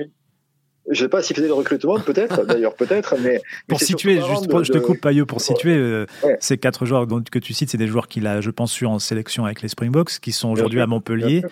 je 0.91 1.03
sais 1.03 1.09
pas 1.09 1.23
s'il 1.23 1.37
faisait 1.37 1.49
le 1.49 1.55
recrutement, 1.55 1.99
peut-être, 2.01 2.47
d'ailleurs, 2.47 2.75
peut-être, 2.75 3.15
mais. 3.23 3.41
Pour 3.67 3.81
situer, 3.81 4.21
juste, 4.23 4.47
je 4.63 4.73
te 4.73 4.79
coupe, 4.79 5.01
Payot, 5.01 5.27
pour 5.27 5.41
situer, 5.41 5.75
euh, 5.75 6.07
ces 6.41 6.57
quatre 6.57 6.87
joueurs 6.87 7.07
que 7.31 7.39
tu 7.39 7.53
cites, 7.53 7.71
c'est 7.71 7.79
des 7.79 7.87
joueurs 7.87 8.09
qu'il 8.09 8.27
a, 8.27 8.41
je 8.41 8.51
pense, 8.51 8.73
su 8.73 8.87
en 8.87 8.99
sélection 8.99 9.45
avec 9.45 9.61
les 9.61 9.69
Springboks, 9.69 10.19
qui 10.21 10.33
sont 10.33 10.49
aujourd'hui 10.49 10.81
à 10.81 10.87
Montpellier 10.87 11.43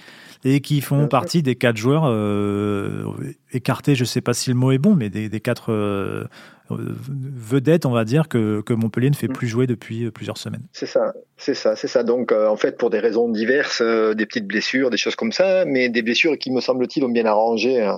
et 0.44 0.60
qui 0.60 0.80
font 0.80 1.08
partie 1.08 1.42
des 1.42 1.56
quatre 1.56 1.76
joueurs 1.76 2.04
euh, 2.06 3.04
écartés, 3.52 3.94
je 3.94 4.04
sais 4.04 4.20
pas 4.20 4.32
si 4.32 4.50
le 4.50 4.56
mot 4.56 4.70
est 4.72 4.78
bon, 4.78 4.94
mais 4.94 5.10
des, 5.10 5.40
quatre 5.40 5.72
euh, 5.72 6.24
vedettes, 6.70 7.86
on 7.86 7.92
va 7.92 8.04
dire, 8.04 8.28
que, 8.28 8.60
que 8.62 8.72
Montpellier 8.72 9.10
ne 9.10 9.14
fait 9.14 9.28
mm. 9.28 9.32
plus 9.32 9.48
jouer 9.48 9.66
depuis 9.66 10.10
plusieurs 10.10 10.38
semaines. 10.38 10.66
C'est 10.72 10.86
ça. 10.86 11.12
C'est 11.38 11.54
ça, 11.54 11.76
c'est 11.76 11.86
ça. 11.86 12.02
Donc, 12.02 12.32
euh, 12.32 12.48
en 12.48 12.56
fait, 12.56 12.78
pour 12.78 12.88
des 12.88 12.98
raisons 12.98 13.28
diverses, 13.28 13.82
euh, 13.82 14.14
des 14.14 14.24
petites 14.24 14.46
blessures, 14.46 14.88
des 14.88 14.96
choses 14.96 15.16
comme 15.16 15.32
ça, 15.32 15.66
mais 15.66 15.90
des 15.90 16.00
blessures 16.00 16.38
qui, 16.38 16.50
me 16.50 16.62
semble-t-il, 16.62 17.04
ont 17.04 17.10
bien 17.10 17.26
arrangé, 17.26 17.82
euh, 17.82 17.92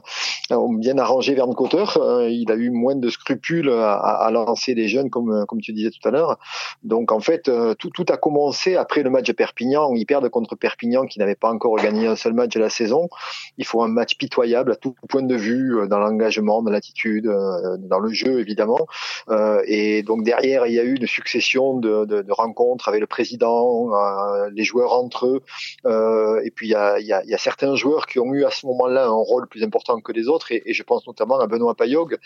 ont 0.50 0.72
bien 0.72 0.98
arrangé 0.98 1.34
Verne 1.34 1.54
Cotter. 1.54 1.84
il 2.28 2.50
a 2.50 2.56
eu 2.56 2.70
moins 2.70 2.96
de 2.96 3.08
scrupules 3.08 3.70
à, 3.70 3.94
à, 3.94 4.30
lancer 4.32 4.74
des 4.74 4.88
jeunes, 4.88 5.08
comme 5.08 5.46
comme 5.46 5.60
tu 5.60 5.72
disais 5.72 5.90
tout 5.90 6.06
à 6.08 6.10
l'heure. 6.10 6.38
Donc, 6.82 7.12
en 7.12 7.20
fait, 7.20 7.48
tout, 7.78 7.90
tout 7.90 8.06
a 8.08 8.16
commencé 8.16 8.74
après 8.74 9.04
le 9.04 9.10
match 9.10 9.26
de 9.28 9.32
Perpignan. 9.32 9.94
Ils 9.94 10.04
perdent 10.04 10.28
contre 10.28 10.56
Perpignan, 10.56 11.06
qui 11.06 11.20
n'avait 11.20 11.36
pas 11.36 11.50
encore 11.50 11.76
gagné 11.76 12.08
un 12.08 12.16
seul 12.16 12.32
match 12.32 12.54
de 12.54 12.60
la 12.60 12.70
saison. 12.70 13.08
Il 13.56 13.64
faut 13.64 13.82
un 13.82 13.88
match 13.88 14.16
pitoyable 14.16 14.72
à 14.72 14.76
tout 14.76 14.96
point 15.08 15.22
de 15.22 15.36
vue, 15.36 15.86
dans 15.88 16.00
l'engagement, 16.00 16.60
dans 16.62 16.72
l'attitude, 16.72 17.26
dans 17.26 18.00
le 18.00 18.12
jeu, 18.12 18.40
évidemment. 18.40 18.57
Et 19.66 20.02
donc 20.02 20.22
derrière, 20.24 20.66
il 20.66 20.74
y 20.74 20.78
a 20.78 20.82
eu 20.82 20.94
une 20.94 21.06
succession 21.06 21.78
de, 21.78 22.04
de, 22.04 22.22
de 22.22 22.32
rencontres 22.32 22.88
avec 22.88 23.00
le 23.00 23.06
président 23.06 23.28
euh, 23.48 24.50
les 24.52 24.64
joueurs 24.64 24.92
entre 24.92 25.26
eux. 25.26 25.42
Euh, 25.86 26.40
et 26.44 26.50
puis 26.50 26.68
il 26.68 26.70
y 26.70 26.74
a, 26.74 26.98
y 27.00 27.12
a, 27.12 27.38
certains 27.38 27.74
joueurs 27.74 28.06
qui 28.06 28.18
ont 28.18 28.32
eu 28.34 28.44
à 28.44 28.50
ce 28.50 28.66
moment-là 28.66 29.06
un 29.06 29.10
rôle 29.10 29.46
plus 29.48 29.62
important 29.62 30.00
que 30.00 30.12
les 30.12 30.28
autres. 30.28 30.52
Et, 30.52 30.72
je 30.72 30.82
pense 30.82 31.06
notamment 31.06 31.38
à 31.40 31.46
Benoît 31.46 31.74
Payog, 31.74 32.18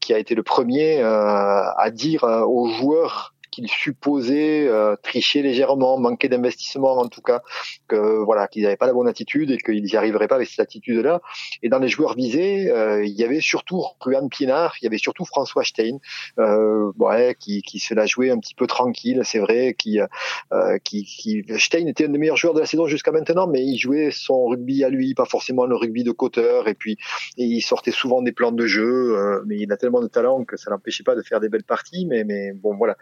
qui 0.00 0.14
a 0.14 0.18
été 0.18 0.34
le 0.34 0.42
premier 0.42 1.00
euh, 1.00 1.62
à 1.76 1.90
dire 1.90 2.24
aux 2.24 2.68
joueurs 2.68 3.34
qu'ils 3.60 3.70
supposaient 3.70 4.66
euh, 4.68 4.96
tricher 5.02 5.42
légèrement, 5.42 5.98
manquer 5.98 6.28
d'investissement 6.28 6.98
en 6.98 7.08
tout 7.08 7.20
cas, 7.20 7.42
que 7.88 8.24
voilà, 8.24 8.48
qu'ils 8.48 8.62
n'avaient 8.62 8.76
pas 8.76 8.86
la 8.86 8.92
bonne 8.92 9.08
attitude 9.08 9.50
et 9.50 9.58
qu'ils 9.58 9.82
n'y 9.82 9.96
arriveraient 9.96 10.28
pas 10.28 10.36
avec 10.36 10.48
cette 10.48 10.60
attitude-là. 10.60 11.20
Et 11.62 11.68
dans 11.68 11.78
les 11.78 11.88
joueurs 11.88 12.14
visés, 12.14 12.70
euh, 12.70 13.04
il 13.04 13.12
y 13.12 13.24
avait 13.24 13.40
surtout 13.40 13.82
Ruan 14.00 14.28
Pinard, 14.28 14.76
il 14.80 14.84
y 14.84 14.88
avait 14.88 14.98
surtout 14.98 15.24
François 15.24 15.64
Stein, 15.64 15.98
euh, 16.38 16.90
ouais, 16.98 17.36
qui, 17.38 17.62
qui 17.62 17.78
se 17.78 17.94
l'a 17.94 18.06
joué 18.06 18.30
un 18.30 18.38
petit 18.38 18.54
peu 18.54 18.66
tranquille, 18.66 19.20
c'est 19.24 19.38
vrai, 19.38 19.74
qui, 19.74 20.00
euh, 20.00 20.78
qui, 20.82 21.04
qui, 21.04 21.44
Stein 21.58 21.86
était 21.86 22.06
un 22.06 22.10
des 22.10 22.18
meilleurs 22.18 22.36
joueurs 22.36 22.54
de 22.54 22.60
la 22.60 22.66
saison 22.66 22.86
jusqu'à 22.86 23.12
maintenant, 23.12 23.46
mais 23.46 23.62
il 23.62 23.78
jouait 23.78 24.10
son 24.10 24.46
rugby 24.46 24.84
à 24.84 24.88
lui, 24.88 25.14
pas 25.14 25.26
forcément 25.26 25.66
le 25.66 25.76
rugby 25.76 26.04
de 26.04 26.12
coteur, 26.12 26.68
et 26.68 26.74
puis 26.74 26.96
et 27.36 27.44
il 27.44 27.60
sortait 27.60 27.90
souvent 27.90 28.22
des 28.22 28.32
plans 28.32 28.52
de 28.52 28.66
jeu, 28.66 29.16
euh, 29.16 29.42
mais 29.46 29.56
il 29.58 29.70
a 29.72 29.76
tellement 29.76 30.00
de 30.00 30.08
talent 30.08 30.44
que 30.44 30.56
ça 30.56 30.70
l'empêchait 30.70 31.04
pas 31.04 31.14
de 31.14 31.22
faire 31.22 31.40
des 31.40 31.48
belles 31.48 31.64
parties, 31.64 32.06
mais, 32.06 32.24
mais 32.24 32.52
bon 32.52 32.76
voilà. 32.76 32.96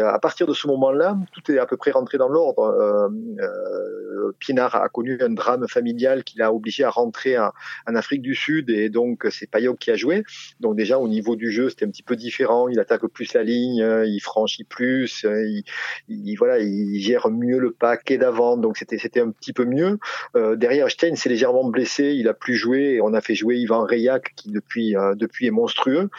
À 0.00 0.18
partir 0.18 0.46
de 0.46 0.54
ce 0.54 0.66
moment-là, 0.68 1.16
tout 1.32 1.50
est 1.50 1.58
à 1.58 1.66
peu 1.66 1.76
près 1.76 1.90
rentré 1.90 2.18
dans 2.18 2.28
l'ordre. 2.28 2.62
Euh, 2.62 3.08
euh, 3.40 4.32
a 4.58 4.88
connu 4.88 5.18
un 5.20 5.30
drame 5.30 5.66
familial 5.68 6.24
qui 6.24 6.38
l'a 6.38 6.52
obligé 6.52 6.84
à 6.84 6.90
rentrer 6.90 7.38
en, 7.38 7.52
Afrique 7.86 8.22
du 8.22 8.34
Sud 8.34 8.70
et 8.70 8.88
donc 8.90 9.26
c'est 9.30 9.48
Payok 9.50 9.78
qui 9.78 9.90
a 9.90 9.96
joué. 9.96 10.24
Donc 10.60 10.76
déjà 10.76 10.98
au 10.98 11.08
niveau 11.08 11.36
du 11.36 11.50
jeu, 11.50 11.70
c'était 11.70 11.86
un 11.86 11.90
petit 11.90 12.02
peu 12.02 12.16
différent. 12.16 12.68
Il 12.68 12.78
attaque 12.80 13.06
plus 13.06 13.32
la 13.34 13.42
ligne, 13.42 13.86
il 14.06 14.20
franchit 14.20 14.64
plus, 14.64 15.24
il, 15.24 15.64
il 16.08 16.36
voilà, 16.36 16.58
il 16.58 17.00
gère 17.00 17.30
mieux 17.30 17.58
le 17.58 17.72
paquet 17.72 18.18
d'avant. 18.18 18.56
Donc 18.56 18.76
c'était 18.76 18.98
c'était 18.98 19.20
un 19.20 19.30
petit 19.30 19.52
peu 19.52 19.64
mieux. 19.64 19.98
Euh, 20.36 20.56
derrière 20.56 20.90
Stein 20.90 21.14
s'est 21.14 21.28
légèrement 21.28 21.64
blessé, 21.64 22.14
il 22.16 22.28
a 22.28 22.34
plus 22.34 22.54
joué 22.54 22.94
et 22.94 23.00
on 23.00 23.14
a 23.14 23.20
fait 23.20 23.34
jouer 23.34 23.56
Ivan 23.56 23.84
Reyak 23.84 24.32
qui 24.36 24.50
depuis 24.50 24.96
euh, 24.96 25.14
depuis 25.14 25.46
est 25.46 25.50
monstrueux. 25.50 26.10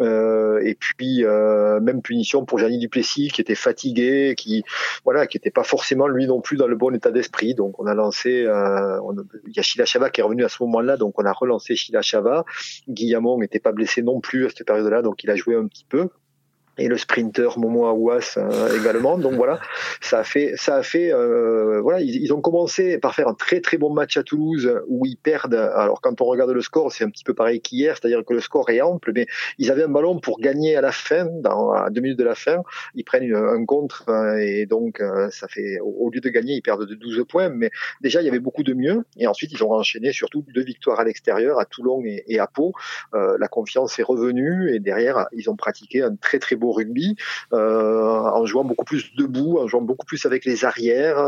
Euh, 0.00 0.60
et 0.64 0.74
puis 0.74 1.24
même 1.24 2.02
punition 2.02 2.44
pour 2.44 2.58
Gianni 2.58 2.78
Qui 3.02 3.40
était 3.40 3.54
fatigué, 3.54 4.34
qui 4.36 4.64
voilà, 5.04 5.26
qui 5.26 5.36
était 5.36 5.50
pas 5.50 5.64
forcément 5.64 6.06
lui 6.06 6.26
non 6.26 6.40
plus 6.40 6.56
dans 6.56 6.66
le 6.66 6.76
bon 6.76 6.94
état 6.94 7.10
d'esprit. 7.10 7.54
Donc 7.54 7.80
on 7.80 7.86
a 7.86 7.94
lancé, 7.94 8.44
euh, 8.46 9.00
il 9.46 9.56
y 9.56 9.58
a 9.58 9.62
Shila 9.62 9.84
Chava 9.84 10.10
qui 10.10 10.20
est 10.20 10.24
revenu 10.24 10.44
à 10.44 10.48
ce 10.48 10.62
moment-là, 10.62 10.96
donc 10.96 11.18
on 11.18 11.24
a 11.24 11.32
relancé 11.32 11.76
Shila 11.76 12.02
Chava. 12.02 12.44
Guillamon 12.88 13.38
n'était 13.38 13.60
pas 13.60 13.72
blessé 13.72 14.02
non 14.02 14.20
plus 14.20 14.46
à 14.46 14.48
cette 14.50 14.66
période-là, 14.66 15.02
donc 15.02 15.24
il 15.24 15.30
a 15.30 15.36
joué 15.36 15.56
un 15.56 15.66
petit 15.66 15.84
peu 15.84 16.08
et 16.78 16.88
le 16.88 16.96
sprinter 16.96 17.58
Momo 17.58 17.86
Aouas 17.86 18.36
euh, 18.36 18.78
également. 18.80 19.18
Donc 19.18 19.34
voilà, 19.34 19.60
ça 20.00 20.20
a 20.20 20.24
fait, 20.24 20.54
ça 20.56 20.76
a 20.76 20.82
fait, 20.82 21.12
euh, 21.12 21.80
voilà, 21.80 22.00
ils, 22.00 22.32
ont 22.32 22.40
commencé 22.40 22.98
par 22.98 23.14
faire 23.14 23.28
un 23.28 23.34
très 23.34 23.60
très 23.60 23.76
bon 23.76 23.92
match 23.92 24.16
à 24.16 24.22
Toulouse 24.22 24.80
où 24.88 25.06
ils 25.06 25.16
perdent. 25.16 25.54
Alors 25.54 26.00
quand 26.00 26.20
on 26.20 26.24
regarde 26.24 26.50
le 26.50 26.60
score, 26.60 26.92
c'est 26.92 27.04
un 27.04 27.10
petit 27.10 27.24
peu 27.24 27.34
pareil 27.34 27.60
qu'hier, 27.60 27.96
c'est-à-dire 27.96 28.24
que 28.24 28.34
le 28.34 28.40
score 28.40 28.70
est 28.70 28.80
ample, 28.80 29.12
mais 29.14 29.26
ils 29.58 29.70
avaient 29.70 29.84
un 29.84 29.88
ballon 29.88 30.18
pour 30.18 30.40
gagner 30.40 30.76
à 30.76 30.80
la 30.80 30.92
fin, 30.92 31.26
dans 31.26 31.72
à 31.72 31.90
deux 31.90 32.00
minutes 32.00 32.18
de 32.18 32.24
la 32.24 32.34
fin, 32.34 32.62
ils 32.94 33.04
prennent 33.04 33.34
un 33.34 33.64
contre 33.64 34.04
euh, 34.08 34.36
et 34.38 34.66
donc 34.66 35.00
euh, 35.00 35.30
ça 35.30 35.48
fait, 35.48 35.78
au 35.80 36.10
lieu 36.10 36.20
de 36.20 36.28
gagner, 36.28 36.54
ils 36.54 36.62
perdent 36.62 36.86
de 36.86 36.94
12 36.94 37.24
points. 37.28 37.48
Mais 37.48 37.70
déjà 38.00 38.20
il 38.20 38.24
y 38.24 38.28
avait 38.28 38.38
beaucoup 38.38 38.62
de 38.62 38.74
mieux 38.74 39.04
et 39.16 39.26
ensuite 39.26 39.52
ils 39.52 39.62
ont 39.64 39.72
enchaîné 39.72 40.12
surtout 40.12 40.44
deux 40.54 40.64
victoires 40.64 41.00
à 41.00 41.04
l'extérieur, 41.04 41.58
à 41.58 41.64
Toulon 41.64 42.02
et, 42.04 42.24
et 42.26 42.38
à 42.38 42.46
Pau. 42.46 42.72
Euh, 43.14 43.36
la 43.38 43.48
confiance 43.48 43.98
est 43.98 44.02
revenue 44.02 44.74
et 44.74 44.80
derrière 44.80 45.26
ils 45.32 45.50
ont 45.50 45.56
pratiqué 45.56 46.02
un 46.02 46.16
très 46.16 46.38
très 46.38 46.56
beau 46.64 46.72
rugby, 46.72 47.16
euh, 47.52 48.38
en 48.38 48.46
jouant 48.46 48.64
beaucoup 48.64 48.84
plus 48.84 49.14
debout, 49.16 49.58
en 49.58 49.66
jouant 49.66 49.82
beaucoup 49.82 50.06
plus 50.06 50.24
avec 50.24 50.44
les 50.44 50.64
arrières, 50.64 51.18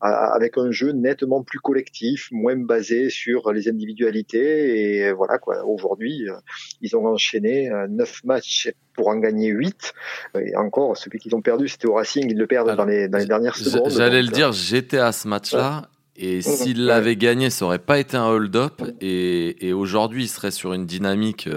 avec 0.00 0.58
un 0.58 0.70
jeu 0.70 0.92
nettement 0.92 1.42
plus 1.42 1.60
collectif, 1.60 2.28
moins 2.32 2.56
basé 2.56 3.10
sur 3.10 3.52
les 3.52 3.68
individualités. 3.68 5.02
Et 5.04 5.12
voilà 5.12 5.38
quoi. 5.38 5.64
Aujourd'hui, 5.64 6.28
euh, 6.28 6.34
ils 6.80 6.96
ont 6.96 7.06
enchaîné 7.06 7.70
euh, 7.70 7.86
neuf 7.88 8.24
matchs 8.24 8.70
pour 8.94 9.08
en 9.08 9.16
gagner 9.16 9.48
8. 9.48 9.92
Et 10.40 10.56
encore, 10.56 10.96
celui 10.96 11.18
qu'ils 11.18 11.34
ont 11.34 11.42
perdu, 11.42 11.68
c'était 11.68 11.86
au 11.86 11.94
Racing, 11.94 12.26
ils 12.28 12.38
le 12.38 12.46
perdent 12.46 12.74
dans, 12.76 12.84
les, 12.84 13.08
dernières 13.08 13.56
secondes. 13.56 13.90
J'allais 13.90 14.22
le 14.22 14.28
dire, 14.28 14.52
j'étais 14.52 14.98
à 14.98 15.12
ce 15.12 15.28
match-là. 15.28 15.88
Et 16.22 16.42
s'il 16.42 16.84
l'avait 16.84 17.16
gagné, 17.16 17.48
ça 17.48 17.64
aurait 17.64 17.78
pas 17.78 17.98
été 17.98 18.16
un 18.16 18.26
hold-up. 18.26 18.82
Et, 19.00 19.66
et 19.66 19.72
aujourd'hui, 19.72 20.24
il 20.24 20.28
serait 20.28 20.50
sur 20.50 20.74
une 20.74 20.84
dynamique 20.84 21.48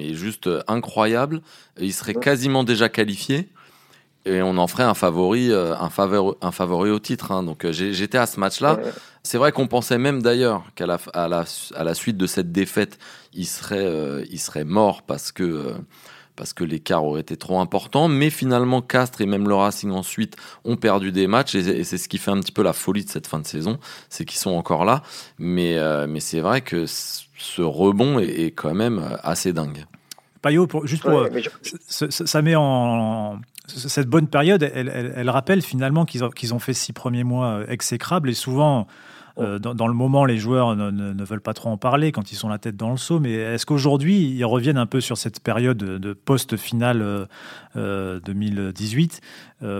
mais 0.00 0.14
juste 0.14 0.46
euh, 0.46 0.62
incroyable. 0.66 1.42
Il 1.78 1.92
serait 1.92 2.14
quasiment 2.14 2.64
déjà 2.64 2.88
qualifié 2.88 3.48
et 4.24 4.42
on 4.42 4.56
en 4.56 4.66
ferait 4.66 4.84
un 4.84 4.94
favori, 4.94 5.50
euh, 5.50 5.76
un 5.76 5.90
favori, 5.90 6.36
un 6.40 6.50
favori 6.50 6.90
au 6.90 6.98
titre. 6.98 7.32
Hein. 7.32 7.42
Donc 7.42 7.64
euh, 7.64 7.72
j'étais 7.72 8.18
à 8.18 8.26
ce 8.26 8.40
match-là. 8.40 8.78
C'est 9.22 9.36
vrai 9.36 9.52
qu'on 9.52 9.66
pensait 9.66 9.98
même 9.98 10.22
d'ailleurs 10.22 10.64
qu'à 10.74 10.86
la, 10.86 10.98
à 11.12 11.28
la, 11.28 11.44
à 11.74 11.84
la, 11.84 11.94
suite 11.94 12.16
de 12.16 12.26
cette 12.26 12.50
défaite, 12.50 12.98
il 13.34 13.46
serait, 13.46 14.24
il 14.30 14.40
serait 14.40 14.64
mort 14.64 15.02
parce 15.02 15.32
que 15.32 15.74
parce 16.36 16.54
que 16.54 16.64
l'écart 16.64 17.04
aurait 17.04 17.20
été 17.20 17.36
trop 17.36 17.60
important. 17.60 18.08
Mais 18.08 18.30
finalement, 18.30 18.80
Castres 18.80 19.20
et 19.20 19.26
même 19.26 19.46
le 19.46 19.54
Racing 19.54 19.90
ensuite 19.90 20.36
ont 20.64 20.76
perdu 20.76 21.12
des 21.12 21.26
matchs 21.26 21.54
et, 21.54 21.84
c'est 21.84 21.98
ce 21.98 22.08
qui 22.08 22.16
fait 22.16 22.30
un 22.30 22.40
petit 22.40 22.52
peu 22.52 22.62
la 22.62 22.72
folie 22.72 23.04
de 23.04 23.10
cette 23.10 23.26
fin 23.26 23.40
de 23.40 23.46
saison, 23.46 23.78
c'est 24.08 24.24
qu'ils 24.24 24.38
sont 24.38 24.52
encore 24.52 24.86
là. 24.86 25.02
Mais 25.38 25.76
mais 26.06 26.20
c'est 26.20 26.40
vrai 26.40 26.62
que 26.62 26.86
ce 27.40 27.62
rebond 27.62 28.18
est, 28.18 28.52
quand 28.54 28.74
même 28.74 28.98
euh, 28.98 29.16
assez 29.22 29.52
dingue. 29.52 29.86
Payot, 30.42 30.68
juste 30.84 31.02
pour, 31.02 31.26
ça, 31.88 32.42
met 32.42 32.54
en, 32.54 33.40
cette 33.66 34.08
bonne 34.08 34.26
période, 34.26 34.62
elle, 34.62 35.30
rappelle 35.30 35.62
finalement 35.62 36.04
qu'ils 36.04 36.24
ont, 36.24 36.30
qu'ils 36.30 36.54
ont 36.54 36.58
fait 36.58 36.72
six 36.72 36.92
premiers 36.92 37.24
mois 37.24 37.46
euh, 37.46 37.66
exécrables 37.68 38.30
et 38.30 38.34
souvent 38.34 38.86
euh, 39.38 39.58
dans, 39.58 39.86
le 39.86 39.94
moment, 39.94 40.24
les 40.24 40.38
joueurs 40.38 40.76
ne, 40.76 41.24
veulent 41.24 41.40
pas 41.40 41.54
trop 41.54 41.70
en 41.70 41.76
parler 41.76 42.12
quand 42.12 42.32
ils 42.32 42.36
sont 42.36 42.48
la 42.48 42.58
tête 42.58 42.76
dans 42.76 42.90
le 42.90 42.96
seau. 42.96 43.20
Mais 43.20 43.32
est-ce 43.32 43.66
qu'aujourd'hui, 43.66 44.18
ils 44.18 44.44
reviennent 44.44 44.78
un 44.78 44.86
peu 44.86 45.00
sur 45.00 45.16
cette 45.18 45.40
période 45.40 45.78
de 45.78 46.12
post-finale 46.12 47.28
2018 47.74 49.20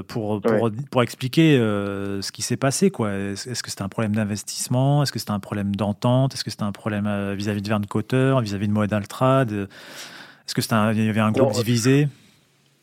pour, 0.07 0.41
pour, 0.41 0.71
pour, 0.91 1.03
expliquer 1.03 1.57
ce 1.59 2.33
qui 2.33 2.43
s'est 2.43 2.57
passé 2.57 2.91
quoi? 2.91 3.13
Est-ce 3.13 3.63
que 3.63 3.71
c'était 3.71 3.83
un 3.83 3.89
problème 3.89 4.15
d'investissement? 4.15 5.03
Est-ce 5.03 5.13
que 5.13 5.19
c'était 5.19 5.33
un 5.33 5.41
problème 5.41 5.75
d'entente? 5.75 6.35
Est-ce 6.35 6.45
que 6.45 6.51
c'était 6.51 6.63
un 6.63 6.73
problème 6.73 7.35
vis-à-vis 7.35 7.63
de 7.63 7.69
Verne 7.69 7.87
Cotter, 7.87 8.37
vis-à-vis 8.43 8.69
de 8.69 8.73
Moed 8.73 8.93
Altrad? 8.93 9.53
Est-ce 9.53 10.55
que 10.55 10.95
il 10.95 11.05
y 11.05 11.09
avait 11.09 11.21
un 11.21 11.33
groupe 11.33 11.53
divisé? 11.53 12.09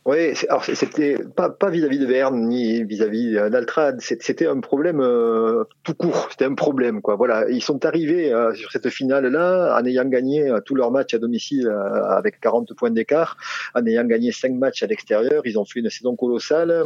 Oui, 0.08 0.32
alors 0.48 0.64
c'était 0.64 1.18
pas 1.36 1.50
pas 1.50 1.70
vis-à-vis 1.70 2.00
de 2.00 2.06
Verne 2.06 2.48
ni 2.48 2.82
vis-à-vis 2.86 3.34
d'Altrad, 3.52 4.00
c'était 4.00 4.48
un 4.48 4.62
problème 4.62 5.02
euh, 5.02 5.66
tout 5.84 5.96
court, 5.96 6.30
c'était 6.32 6.46
un 6.46 6.54
problème 6.54 7.02
quoi. 7.02 7.18
Voilà, 7.18 7.50
ils 7.50 7.62
sont 7.62 7.84
arrivés 7.86 8.32
euh, 8.32 8.54
sur 8.54 8.72
cette 8.72 8.88
finale 8.88 9.28
là 9.28 9.78
en 9.78 9.86
ayant 9.86 10.06
gagné 10.06 10.50
euh, 10.50 10.62
tous 10.62 10.76
leurs 10.76 10.92
matchs 10.92 11.14
à 11.14 11.18
domicile 11.18 11.68
avec 12.08 12.40
40 12.40 12.74
points 12.74 12.90
d'écart, 12.90 13.36
en 13.76 13.86
ayant 13.86 14.06
gagné 14.06 14.32
5 14.32 14.54
matchs 14.54 14.82
à 14.82 14.88
l'extérieur, 14.88 15.42
ils 15.44 15.60
ont 15.60 15.66
fait 15.66 15.82
une 15.82 15.90
saison 15.90 16.16
colossale 16.16 16.86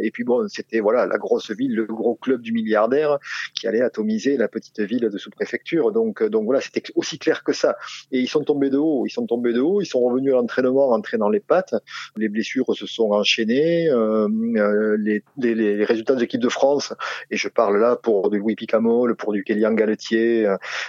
et 0.00 0.10
puis 0.10 0.24
bon, 0.24 0.48
c'était 0.48 0.80
voilà 0.80 1.04
la 1.04 1.18
grosse 1.18 1.50
ville, 1.50 1.74
le 1.74 1.84
gros 1.84 2.14
club 2.14 2.40
du 2.40 2.52
milliardaire 2.52 3.18
qui 3.52 3.68
allait 3.68 3.82
atomiser 3.82 4.38
la 4.38 4.48
petite 4.48 4.80
ville 4.80 5.10
de 5.10 5.18
sous-préfecture. 5.18 5.92
Donc 5.92 6.22
donc 6.22 6.46
voilà, 6.46 6.62
c'était 6.62 6.84
aussi 6.94 7.18
clair 7.18 7.44
que 7.44 7.52
ça. 7.52 7.76
Et 8.12 8.20
ils 8.20 8.28
sont 8.28 8.44
tombés 8.44 8.70
de 8.70 8.78
haut, 8.78 9.04
ils 9.04 9.10
sont 9.10 9.26
tombés 9.26 9.52
de 9.52 9.60
haut, 9.60 9.82
ils 9.82 9.86
sont 9.86 10.00
revenus 10.00 10.32
à 10.32 10.36
l'entraînement, 10.36 10.86
rentrés 10.86 11.18
dans 11.18 11.28
les 11.28 11.40
pattes, 11.40 11.74
les 12.16 12.30
blessures 12.30 12.45
se 12.74 12.86
sont 12.86 13.10
enchaînées, 13.12 13.88
euh, 13.88 14.28
euh, 14.56 14.96
les, 14.98 15.22
les, 15.38 15.54
les, 15.54 15.84
résultats 15.84 16.14
de 16.14 16.20
l'équipe 16.20 16.40
de 16.40 16.48
France, 16.48 16.92
et 17.30 17.36
je 17.36 17.48
parle 17.48 17.78
là 17.78 17.96
pour 17.96 18.30
du 18.30 18.38
Louis 18.38 18.54
Picamol, 18.54 19.16
pour 19.16 19.32
du 19.32 19.44
Kélian 19.44 19.72
Galetier, 19.72 20.48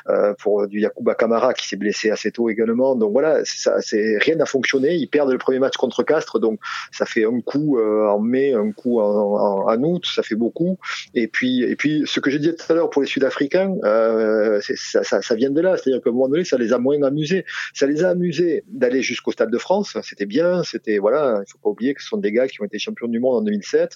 euh, 0.09 0.33
pour 0.39 0.67
du 0.67 0.79
Yacouba 0.79 1.15
Kamara 1.15 1.53
qui 1.53 1.67
s'est 1.67 1.75
blessé 1.75 2.09
assez 2.09 2.31
tôt 2.31 2.49
également. 2.49 2.95
Donc 2.95 3.11
voilà, 3.11 3.41
ça, 3.45 3.81
c'est 3.81 4.17
rien 4.19 4.35
n'a 4.35 4.45
fonctionné. 4.45 4.95
Ils 4.95 5.07
perdent 5.07 5.31
le 5.31 5.37
premier 5.37 5.59
match 5.59 5.77
contre 5.77 6.03
Castres, 6.03 6.39
donc 6.39 6.59
ça 6.91 7.05
fait 7.05 7.25
un 7.25 7.41
coup 7.41 7.79
en 7.79 8.19
mai, 8.19 8.53
un 8.53 8.71
coup 8.71 8.99
en, 8.99 9.67
en, 9.67 9.83
août, 9.83 10.05
ça 10.05 10.23
fait 10.23 10.35
beaucoup. 10.35 10.77
Et 11.13 11.27
puis, 11.27 11.63
et 11.63 11.75
puis 11.75 12.03
ce 12.05 12.19
que 12.19 12.29
je 12.29 12.37
disais 12.37 12.55
tout 12.55 12.71
à 12.71 12.75
l'heure 12.75 12.89
pour 12.89 13.01
les 13.01 13.07
Sud-Africains, 13.07 13.75
ça, 14.61 15.03
ça, 15.03 15.21
ça, 15.21 15.35
vient 15.35 15.51
de 15.51 15.61
là, 15.61 15.77
c'est-à-dire 15.77 16.01
qu'à 16.01 16.09
un 16.09 16.13
moment 16.13 16.29
donné, 16.29 16.43
ça 16.43 16.57
les 16.57 16.73
a 16.73 16.77
moins 16.77 17.01
amusés. 17.03 17.45
Ça 17.73 17.85
les 17.85 18.03
a 18.03 18.09
amusés 18.09 18.63
d'aller 18.67 19.01
jusqu'au 19.01 19.31
Stade 19.31 19.51
de 19.51 19.57
France, 19.57 19.97
c'était 20.03 20.25
bien, 20.25 20.63
c'était 20.63 20.97
voilà, 20.97 21.41
faut 21.51 21.57
pas 21.59 21.69
oublier 21.69 21.93
que 21.93 22.01
ce 22.01 22.09
sont 22.09 22.17
des 22.17 22.31
gars 22.31 22.47
qui 22.47 22.61
ont 22.61 22.65
été 22.65 22.79
champions 22.79 23.07
du 23.07 23.19
monde 23.19 23.37
en 23.37 23.41
2007. 23.41 23.95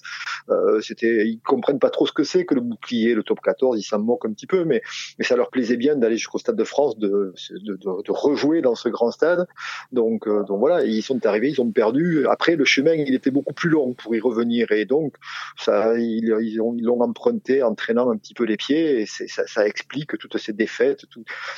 Euh, 0.50 0.80
c'était, 0.80 1.26
ils 1.26 1.40
comprennent 1.40 1.78
pas 1.78 1.90
trop 1.90 2.06
ce 2.06 2.12
que 2.12 2.24
c'est 2.24 2.44
que 2.44 2.54
le 2.54 2.60
bouclier, 2.60 3.14
le 3.14 3.22
top 3.22 3.40
14, 3.40 3.78
ils 3.78 3.82
s'en 3.82 3.98
moquent 3.98 4.26
un 4.26 4.32
petit 4.32 4.46
peu, 4.46 4.64
mais, 4.64 4.82
mais 5.18 5.24
ça 5.24 5.36
leur 5.36 5.50
plaisait 5.50 5.76
bien 5.76 5.96
d'aller 5.96 6.16
jusqu'au 6.16 6.38
Stade 6.38 6.56
de 6.56 6.64
France, 6.64 6.98
de, 6.98 7.34
de, 7.64 8.10
rejouer 8.10 8.62
dans 8.62 8.74
ce 8.74 8.88
grand 8.88 9.10
stade. 9.10 9.46
Donc, 9.92 10.26
euh, 10.26 10.42
donc 10.44 10.58
voilà, 10.58 10.84
ils 10.84 11.02
sont 11.02 11.24
arrivés, 11.26 11.50
ils 11.50 11.60
ont 11.60 11.70
perdu. 11.70 12.26
Après, 12.26 12.56
le 12.56 12.64
chemin, 12.64 12.94
il 12.94 13.14
était 13.14 13.30
beaucoup 13.30 13.54
plus 13.54 13.70
long 13.70 13.94
pour 13.94 14.14
y 14.14 14.20
revenir, 14.20 14.72
et 14.72 14.84
donc 14.84 15.14
ça, 15.56 15.96
ils, 15.98 16.34
ils 16.40 16.60
ont, 16.60 16.74
ils 16.76 16.84
l'ont 16.84 17.00
emprunté 17.00 17.62
en 17.62 17.74
traînant 17.74 18.10
un 18.10 18.16
petit 18.16 18.34
peu 18.34 18.44
les 18.44 18.56
pieds, 18.56 19.02
et 19.02 19.06
ça, 19.06 19.66
explique 19.66 20.18
toutes 20.18 20.38
ces 20.38 20.52
défaites, 20.52 21.04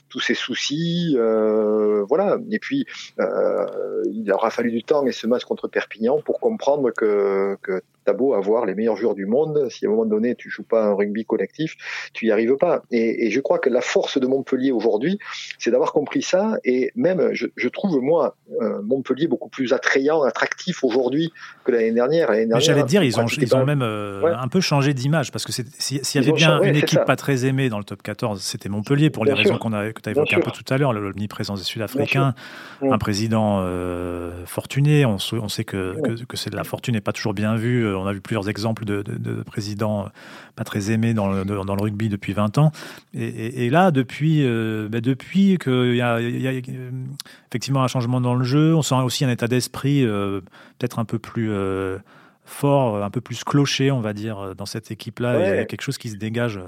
tous 0.09 0.21
ces 0.21 0.35
soucis, 0.35 1.15
euh, 1.17 2.05
voilà. 2.09 2.39
Et 2.51 2.59
puis, 2.59 2.87
euh, 3.21 4.03
il 4.13 4.31
aura 4.33 4.51
fallu 4.51 4.71
du 4.71 4.83
temps 4.83 5.07
et 5.07 5.13
ce 5.13 5.27
match 5.27 5.45
contre 5.45 5.69
Perpignan 5.69 5.84
pour 6.25 6.41
comprendre 6.41 6.91
que, 6.91 7.57
t'as 8.05 8.13
beau 8.13 8.35
avoir 8.35 8.67
les 8.67 8.75
meilleurs 8.75 8.97
joueurs 8.97 9.15
du 9.15 9.27
monde, 9.27 9.69
si 9.71 9.87
à 9.87 9.89
un 9.89 9.93
moment 9.93 10.07
donné 10.07 10.35
tu 10.35 10.51
joues 10.51 10.63
pas 10.63 10.85
un 10.85 10.95
rugby 10.95 11.25
collectif, 11.25 11.77
tu 12.13 12.27
y 12.27 12.31
arrives 12.31 12.57
pas. 12.57 12.83
Et, 12.91 13.27
et 13.27 13.31
je 13.31 13.41
crois 13.41 13.59
que 13.59 13.71
la 13.71 13.81
force 13.81 14.19
de 14.19 14.27
Montpellier 14.27 14.73
aujourd'hui, 14.73 15.19
c'est 15.59 15.71
d'avoir 15.71 15.93
compris 15.93 16.23
ça. 16.23 16.59
Et 16.65 16.93
même, 16.95 17.31
je, 17.33 17.47
je 17.57 17.69
trouve 17.69 18.01
moi 18.01 18.37
euh, 18.61 18.83
Montpellier 18.83 19.27
beaucoup 19.27 19.49
plus 19.49 19.73
attrayant, 19.73 20.23
attractif 20.23 20.85
aujourd'hui 20.85 21.33
que 21.65 21.73
l'année 21.73 21.93
dernière. 21.93 22.31
Mais 22.31 22.61
j'allais 22.61 22.85
dire, 22.85 23.03
ils 23.03 23.19
ont, 23.19 23.27
ils 23.27 23.55
ont 23.55 23.65
même 23.65 23.83
euh, 23.83 24.37
un 24.37 24.49
peu 24.49 24.61
changé 24.61 24.95
d'image 24.95 25.33
parce 25.33 25.45
que 25.45 25.53
s'il 25.53 26.01
y 26.01 26.19
avait 26.19 26.33
bien 26.33 26.61
une 26.63 26.77
équipe 26.77 27.05
pas 27.05 27.17
très 27.17 27.47
aimée 27.47 27.69
dans 27.69 27.79
le 27.79 27.85
top 27.85 28.03
14, 28.03 28.41
c'était 28.43 28.69
Montpellier 28.69 29.11
pour 29.11 29.25
les 29.25 29.33
raisons 29.33 29.59
qu'on 29.59 29.73
a, 29.73 29.93
que 29.93 30.01
tu 30.01 30.09
as 30.09 30.13
évoquées 30.13 30.37
un 30.37 30.41
peu 30.41 30.51
tout 30.51 30.65
à 30.73 30.79
l'heure, 30.79 30.93
l'omniprésence 30.93 31.61
des 31.61 31.65
Sud-Africains, 31.65 32.35
un 32.83 32.99
président 32.99 33.61
euh, 33.63 34.45
fortuné. 34.47 35.05
On, 35.05 35.17
on 35.33 35.49
sait 35.49 35.65
que, 35.65 35.97
que, 36.03 36.25
que 36.25 36.37
c'est 36.37 36.51
de 36.51 36.57
la 36.57 36.65
fortune 36.65 36.95
n'est 36.95 37.01
pas 37.01 37.13
toujours 37.13 37.35
bien 37.35 37.57
vue 37.57 37.94
on 37.95 38.07
a 38.07 38.13
vu 38.13 38.21
plusieurs 38.21 38.49
exemples 38.49 38.85
de, 38.85 39.03
présidents 39.43 40.09
pas 40.57 40.65
très 40.65 40.91
aimés 40.91 41.15
dans 41.15 41.33
le, 41.33 41.45
dans 41.45 41.75
le, 41.75 41.83
rugby 41.83 42.09
depuis 42.09 42.33
20 42.33 42.59
ans. 42.59 42.73
Et, 43.13 43.71
là, 43.71 43.91
depuis, 43.91 44.45
euh, 44.45 44.89
depuis 44.89 45.59
qu'il 45.59 45.95
y, 45.95 46.03
a, 46.03 46.21
effectivement 46.21 47.83
un 47.83 47.89
changement 47.89 48.21
dans 48.21 48.35
le 48.35 48.45
jeu, 48.45 48.75
on 48.75 48.83
sent 48.83 48.95
aussi 48.97 49.25
un 49.25 49.31
état 49.31 49.49
d'esprit 49.49 50.05
euh, 50.05 50.41
peut-être 50.79 50.99
un 50.99 51.05
peu 51.05 51.19
plus 51.19 51.51
euh, 51.51 51.99
fort, 52.45 53.03
un 53.03 53.11
peu 53.11 53.21
plus 53.21 53.45
cloché, 53.45 53.91
on 53.91 54.01
va 54.01 54.13
dire, 54.13 54.55
dans 54.57 54.67
cette 54.67 54.91
équipe-là. 54.91 55.51
Il 55.51 55.57
y 55.57 55.59
a 55.61 55.65
quelque 55.65 55.83
chose 55.83 55.99
qui 55.99 56.11
se 56.11 56.17
dégage 56.17 56.61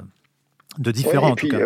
de 0.79 0.91
différent, 0.91 1.31
en 1.31 1.37
tout 1.37 1.49
cas. 1.49 1.59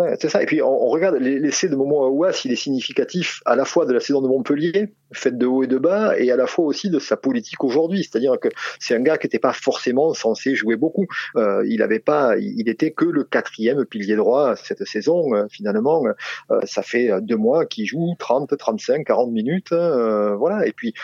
Ouais, 0.00 0.16
c'est 0.18 0.30
ça. 0.30 0.42
Et 0.42 0.46
puis 0.46 0.62
on, 0.62 0.88
regarde 0.88 1.16
l'essai 1.16 1.68
de 1.68 1.76
Momo 1.76 2.04
Aouas, 2.04 2.40
il 2.46 2.52
est 2.52 2.56
significatif 2.56 3.42
à 3.44 3.54
la 3.54 3.66
fois 3.66 3.84
de 3.84 3.92
la 3.92 4.00
saison 4.00 4.22
de 4.22 4.28
Montpellier, 4.28 4.94
faite 5.12 5.36
de 5.36 5.44
haut 5.44 5.62
et 5.62 5.66
de 5.66 5.76
bas, 5.76 6.18
et 6.18 6.30
à 6.30 6.36
la 6.36 6.46
fois 6.46 6.64
aussi 6.64 6.88
de 6.88 6.98
sa 6.98 7.18
politique 7.18 7.62
aujourd'hui. 7.64 7.98
C'est-à-dire 7.98 8.38
que 8.40 8.48
c'est 8.78 8.94
un 8.94 9.00
gars 9.00 9.18
qui 9.18 9.26
n'était 9.26 9.38
pas 9.38 9.52
forcément 9.52 10.14
censé 10.14 10.54
jouer 10.54 10.76
beaucoup. 10.76 11.06
Euh, 11.36 11.62
il 11.68 11.82
avait 11.82 11.98
pas, 11.98 12.38
il 12.38 12.66
était 12.70 12.92
que 12.92 13.04
le 13.04 13.24
quatrième 13.24 13.84
pilier 13.84 14.16
droit 14.16 14.56
cette 14.56 14.82
saison. 14.86 15.34
Euh, 15.34 15.46
finalement, 15.50 16.02
euh, 16.50 16.60
ça 16.64 16.82
fait 16.82 17.10
deux 17.20 17.36
mois 17.36 17.66
qu'il 17.66 17.84
joue 17.84 18.14
30, 18.18 18.56
35, 18.56 19.04
40 19.04 19.30
minutes. 19.32 19.72
Voilà. 19.72 20.66
Et 20.66 20.72
puis 20.72 20.94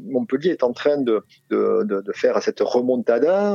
Montpellier 0.00 0.50
est 0.50 0.62
en 0.62 0.72
train 0.72 0.96
de, 0.96 1.22
de, 1.50 1.82
de, 1.84 2.00
de 2.00 2.12
faire 2.12 2.42
cette 2.42 2.60
remontada 2.60 3.54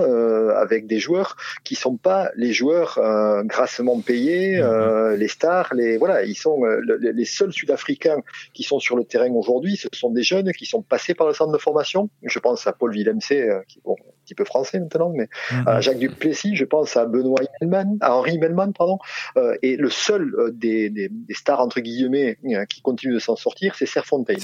avec 0.60 0.86
des 0.86 1.00
joueurs 1.00 1.38
qui 1.64 1.74
sont 1.74 1.98
pas 1.98 2.30
les 2.36 2.54
joueurs 2.54 3.00
grassement 3.46 4.00
payés. 4.02 4.62
Mmh. 4.62 4.91
Euh, 4.92 5.16
les 5.16 5.28
stars, 5.28 5.74
les 5.74 5.98
voilà, 5.98 6.24
ils 6.24 6.36
sont 6.36 6.64
euh, 6.66 6.82
les 7.00 7.26
seuls 7.26 7.54
Sud-Africains 7.54 8.22
qui 8.54 8.64
sont 8.64 8.80
sur 8.80 8.96
le 8.96 9.04
terrain 9.04 9.32
aujourd'hui. 9.32 9.78
Ce 9.78 9.88
sont 9.94 10.12
des 10.12 10.24
jeunes 10.24 10.52
qui 10.52 10.66
sont 10.66 10.82
passés 10.82 11.14
par 11.14 11.28
le 11.28 11.34
centre 11.34 11.52
de 11.52 11.58
formation. 11.58 12.10
Je 12.24 12.40
pense 12.40 12.68
à 12.68 12.74
Paul 12.74 12.92
Villemc, 12.92 13.20
euh, 13.32 13.62
qui 13.68 13.80
bon, 13.84 13.96
petit 14.24 14.36
peu 14.36 14.46
français 14.46 14.80
maintenant, 14.80 15.12
mais 15.16 15.28
à 15.66 15.82
Jacques 15.82 15.98
Duplessis. 15.98 16.56
Je 16.56 16.66
pense 16.66 16.98
à 16.98 17.06
Benoît 17.06 17.42
Himmelman, 17.62 17.98
à 18.02 18.16
Henri 18.16 18.38
Himmelman, 18.38 18.74
pardon. 18.74 19.00
et 19.62 19.76
le 19.76 19.90
seul 19.90 20.34
des, 20.54 20.90
des, 20.90 21.10
des, 21.10 21.34
stars 21.34 21.60
entre 21.60 21.80
guillemets 21.80 22.38
qui 22.70 22.82
continue 22.82 23.14
de 23.14 23.20
s'en 23.20 23.36
sortir, 23.36 23.76
c'est 23.76 23.86
Serfontaine. 23.86 24.38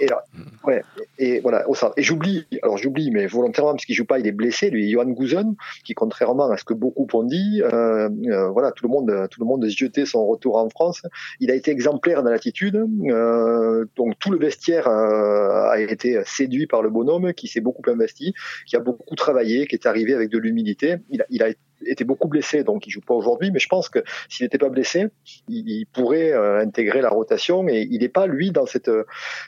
et 0.00 0.06
là, 0.06 0.24
mhm. 0.34 0.44
ouais, 0.64 0.82
et 1.18 1.40
voilà, 1.40 1.68
au 1.68 1.74
centre. 1.74 1.94
Et 1.96 2.02
j'oublie, 2.02 2.46
alors 2.62 2.78
j'oublie, 2.78 3.10
mais 3.10 3.26
volontairement 3.26 3.72
parce 3.72 3.84
qu'il 3.84 3.94
joue 3.94 4.04
pas, 4.04 4.18
il 4.18 4.26
est 4.26 4.32
blessé. 4.32 4.70
Lui, 4.70 4.90
Johan 4.90 5.06
Gouzen, 5.06 5.54
qui 5.84 5.94
contrairement 5.94 6.50
à 6.50 6.56
ce 6.56 6.64
que 6.64 6.74
beaucoup 6.74 7.06
ont 7.12 7.22
dit, 7.22 7.62
voilà, 7.62 8.72
tout 8.72 8.86
le 8.86 8.90
monde, 8.90 9.28
tout 9.30 9.40
le 9.40 9.46
monde 9.46 9.66
jeté 9.68 10.06
son 10.06 10.26
retour 10.26 10.56
en 10.56 10.68
France. 10.68 11.02
Il 11.40 11.50
a 11.50 11.54
été 11.54 11.70
exemplaire 11.70 12.22
dans 12.22 12.30
l'attitude. 12.30 12.76
Euh, 13.06 13.84
donc 13.96 14.18
tout 14.18 14.30
le 14.30 14.38
vestiaire 14.38 14.88
euh, 14.88 15.68
a 15.68 15.78
été 15.80 16.20
séduit 16.24 16.66
par 16.66 16.82
le 16.82 16.90
bonhomme 16.90 17.32
qui 17.32 17.48
s'est 17.48 17.60
beaucoup 17.60 17.88
investi, 17.90 18.34
qui 18.66 18.76
a 18.76 18.80
beaucoup 18.92 19.14
travaillé, 19.14 19.66
qui 19.66 19.74
est 19.74 19.86
arrivé 19.86 20.14
avec 20.14 20.30
de 20.30 20.38
l'humilité. 20.38 20.96
Il 21.10 21.22
a, 21.22 21.26
il 21.30 21.42
a 21.42 21.48
été 21.84 22.04
beaucoup 22.04 22.28
blessé, 22.28 22.64
donc 22.64 22.86
il 22.86 22.90
joue 22.90 23.00
pas 23.00 23.14
aujourd'hui. 23.14 23.50
Mais 23.50 23.58
je 23.58 23.68
pense 23.68 23.88
que 23.88 24.00
s'il 24.28 24.44
n'était 24.44 24.58
pas 24.58 24.68
blessé, 24.68 25.06
il, 25.48 25.86
pourrait 25.92 26.32
euh, 26.32 26.60
intégrer 26.60 27.00
la 27.00 27.10
rotation. 27.10 27.68
Et 27.68 27.86
il 27.90 28.00
n'est 28.00 28.08
pas 28.08 28.26
lui 28.26 28.50
dans 28.50 28.66
cette 28.66 28.90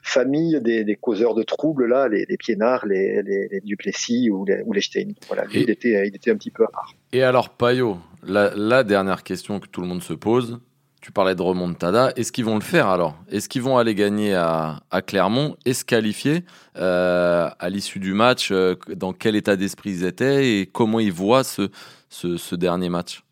famille 0.02 0.60
des, 0.60 0.84
des 0.84 0.96
causeurs 0.96 1.34
de 1.34 1.42
troubles 1.42 1.86
là, 1.86 2.08
les, 2.08 2.26
les 2.28 2.36
Piénards, 2.36 2.86
les, 2.86 3.22
les, 3.22 3.48
les, 3.48 3.60
Duplessis 3.60 4.30
ou 4.30 4.44
les, 4.44 4.62
ou 4.64 4.72
les 4.72 4.80
Stein. 4.80 5.12
Voilà, 5.26 5.44
lui, 5.44 5.62
il 5.62 5.70
était, 5.70 6.06
il 6.06 6.14
était 6.14 6.30
un 6.30 6.36
petit 6.36 6.50
peu 6.50 6.64
à 6.64 6.68
part. 6.68 6.94
Et 7.12 7.22
alors 7.22 7.50
Payot, 7.50 7.98
la, 8.22 8.84
dernière 8.84 9.22
question 9.22 9.60
que 9.60 9.66
tout 9.66 9.80
le 9.80 9.86
monde 9.86 10.02
se 10.02 10.12
pose, 10.12 10.60
tu 11.00 11.12
parlais 11.12 11.34
de 11.34 11.42
remontada, 11.42 12.12
est-ce 12.16 12.32
qu'ils 12.32 12.44
vont 12.44 12.56
le 12.56 12.62
faire 12.62 12.88
alors? 12.88 13.14
Est-ce 13.30 13.48
qu'ils 13.48 13.62
vont 13.62 13.78
aller 13.78 13.94
gagner 13.94 14.34
à, 14.34 14.80
Clermont 15.06 15.56
et 15.64 15.74
se 15.74 15.84
qualifier 15.84 16.44
euh, 16.76 17.48
à 17.58 17.70
l'issue 17.70 18.00
du 18.00 18.14
match 18.14 18.50
euh, 18.50 18.74
Dans 18.96 19.12
quel 19.12 19.36
état 19.36 19.56
d'esprit 19.56 19.90
ils 19.90 20.04
étaient 20.04 20.60
et 20.60 20.66
comment 20.66 21.00
ils 21.00 21.12
voient 21.12 21.44
ce, 21.44 22.54
dernier 22.54 22.88
match? 22.88 23.22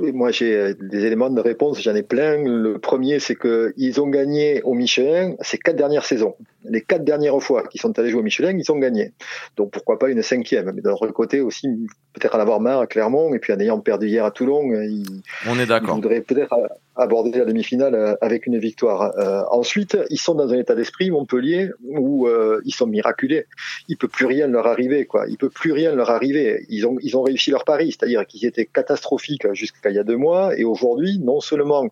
Moi, 0.00 0.30
j'ai 0.30 0.54
euh, 0.54 0.74
des 0.74 1.04
éléments 1.04 1.30
de 1.30 1.40
réponse, 1.40 1.80
j'en 1.80 1.94
ai 1.94 2.02
plein. 2.02 2.42
Le 2.42 2.78
premier, 2.78 3.18
c'est 3.20 3.36
qu'ils 3.36 4.00
ont 4.00 4.08
gagné 4.08 4.62
au 4.62 4.74
Michelin 4.74 5.34
ces 5.40 5.58
quatre 5.58 5.76
dernières 5.76 6.04
saisons. 6.04 6.34
Les 6.64 6.82
quatre 6.82 7.04
dernières 7.04 7.40
fois 7.40 7.66
qu'ils 7.66 7.80
sont 7.80 7.96
allés 7.98 8.10
jouer 8.10 8.20
au 8.20 8.24
Michelin, 8.24 8.56
ils 8.58 8.70
ont 8.72 8.78
gagné. 8.78 9.12
Donc 9.56 9.70
pourquoi 9.70 9.98
pas 9.98 10.08
une 10.08 10.22
cinquième? 10.22 10.72
Mais 10.74 10.82
d'un 10.82 10.92
autre 10.92 11.08
côté 11.08 11.40
aussi, 11.40 11.68
peut-être 12.12 12.34
en 12.34 12.40
avoir 12.40 12.60
marre 12.60 12.80
à 12.80 12.86
Clermont, 12.86 13.32
et 13.32 13.38
puis 13.38 13.52
en 13.52 13.60
ayant 13.60 13.78
perdu 13.80 14.08
hier 14.08 14.24
à 14.24 14.30
Toulon, 14.30 14.72
ils, 14.72 15.22
On 15.48 15.58
est 15.58 15.66
d'accord. 15.66 15.94
voudraient 15.94 16.20
peut-être 16.20 16.54
aborder 16.96 17.38
la 17.38 17.44
demi-finale 17.44 18.18
avec 18.20 18.46
une 18.46 18.58
victoire. 18.58 19.12
ensuite, 19.52 19.96
ils 20.10 20.18
sont 20.18 20.34
dans 20.34 20.52
un 20.52 20.58
état 20.58 20.74
d'esprit 20.74 21.10
Montpellier 21.10 21.70
où 21.84 22.28
ils 22.64 22.74
sont 22.74 22.88
miraculés. 22.88 23.46
Il 23.88 23.96
peut 23.96 24.08
plus 24.08 24.26
rien 24.26 24.48
leur 24.48 24.66
arriver, 24.66 25.06
quoi. 25.06 25.26
Il 25.28 25.38
peut 25.38 25.50
plus 25.50 25.72
rien 25.72 25.94
leur 25.94 26.10
arriver. 26.10 26.66
Ils 26.68 26.86
ont 26.86 26.96
ils 27.00 27.16
ont 27.16 27.22
réussi 27.22 27.50
leur 27.52 27.64
pari, 27.64 27.92
c'est-à-dire 27.92 28.26
qu'ils 28.26 28.44
étaient 28.44 28.66
catastrophiques 28.66 29.46
jusqu'à 29.54 29.67
il 29.84 29.94
y 29.94 29.98
a 29.98 30.04
deux 30.04 30.16
mois, 30.16 30.58
et 30.58 30.64
aujourd'hui, 30.64 31.18
non 31.18 31.40
seulement 31.40 31.88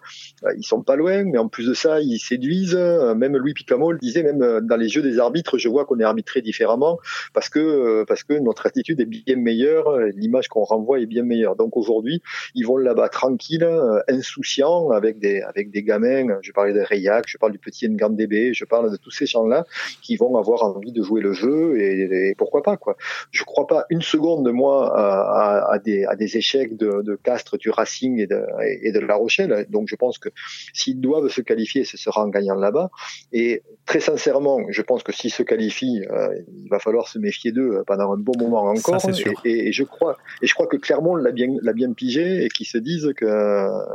ils 0.57 0.65
sont 0.65 0.83
pas 0.83 0.97
loin, 0.97 1.25
mais 1.25 1.39
en 1.39 1.49
plus 1.49 1.67
de 1.67 1.75
ça, 1.75 2.01
ils 2.01 2.19
séduisent. 2.19 2.77
Même 2.77 3.37
Louis 3.37 3.55
Picamol 3.55 3.95
le 3.95 4.01
disait, 4.01 4.23
même 4.23 4.61
dans 4.61 4.77
les 4.77 4.89
jeux 4.89 5.03
des 5.03 5.19
arbitres, 5.19 5.59
je 5.59 5.69
vois 5.69 5.85
qu'on 5.85 5.99
est 6.01 6.05
arbitré 6.05 6.43
différemment 6.43 6.99
parce 7.33 7.49
que 7.49 8.05
parce 8.05 8.25
que 8.25 8.35
notre 8.35 8.67
attitude 8.67 9.01
est 9.01 9.07
bien 9.07 9.37
meilleure, 9.37 9.99
l'image 10.15 10.49
qu'on 10.49 10.65
renvoie 10.65 11.01
est 11.01 11.07
bien 11.07 11.23
meilleure. 11.23 11.57
Donc 11.57 11.77
aujourd'hui, 11.77 12.23
ils 12.55 12.67
vont 12.67 12.77
là-bas 12.77 13.09
tranquilles, 13.09 13.65
euh, 13.65 14.01
insouciants, 14.09 14.91
avec 14.91 15.19
des 15.19 15.43
avec 15.43 15.71
des 15.71 15.83
gamins. 15.83 16.39
Je 16.43 16.53
parlais 16.53 16.73
de 16.73 16.81
Rayak, 16.81 17.25
je 17.29 17.39
parle 17.39 17.53
du 17.53 17.59
petit 17.59 17.89
Ngandebe, 17.89 18.53
je 18.53 18.65
parle 18.65 18.91
de 18.91 18.97
tous 18.97 19.11
ces 19.11 19.27
gens-là 19.27 19.65
qui 20.03 20.17
vont 20.17 20.37
avoir 20.37 20.63
envie 20.65 20.93
de 20.93 21.03
jouer 21.03 21.21
le 21.21 21.33
jeu 21.33 21.81
et, 21.81 22.35
pourquoi 22.37 22.63
pas 22.63 22.77
quoi. 22.77 22.97
Je 23.31 23.45
crois 23.45 23.67
pas 23.67 23.85
une 23.91 24.03
seconde 24.03 24.45
de 24.45 24.51
moi 24.51 24.97
à, 24.97 25.73
à, 25.73 25.79
des 25.79 26.05
à 26.05 26.17
des 26.17 26.37
échecs 26.37 26.77
de, 26.77 27.03
de 27.03 27.17
Castres, 27.17 27.59
du 27.67 27.71
Racing 27.71 28.21
et 28.21 28.29
de 28.29 28.41
et 28.83 28.93
de 28.93 29.01
La 29.01 29.17
Rochelle. 29.17 29.67
Donc 29.69 29.89
je 29.89 29.97
pense 29.97 30.19
que 30.19 30.29
s'ils 30.73 31.01
doivent 31.01 31.29
se 31.29 31.41
qualifier, 31.41 31.85
ce 31.85 31.97
sera 31.97 32.25
en 32.25 32.29
gagnant 32.29 32.55
là-bas. 32.55 32.91
Et 33.33 33.63
très 33.87 33.99
sincèrement, 33.99 34.61
je 34.71 34.83
pense 34.83 35.03
que 35.03 35.13
s'ils 35.13 35.33
se 35.33 35.43
qualifient, 35.43 36.03
euh, 36.11 36.29
il 36.63 36.69
va 36.69 36.79
falloir 36.79 37.09
se 37.09 37.19
méfier 37.19 37.51
d'eux 37.51 37.83
pendant 37.87 38.13
un 38.13 38.19
bon 38.19 38.39
moment 38.39 38.63
encore. 38.63 39.01
et, 39.45 39.69
et, 39.69 39.73
je 39.73 39.83
crois 39.83 40.17
et 40.43 40.47
je 40.47 40.55
crois 40.55 40.69
que 40.69 40.77
Clermont 40.77 41.17
l'a 41.17 41.33
bien 41.33 41.49
l'a 41.61 41.73
bien 41.73 41.93
pigé 41.93 42.45
et 42.45 42.49
qu'ils 42.49 42.67
se 42.67 42.79
disent 42.79 43.13
que. 43.17 43.27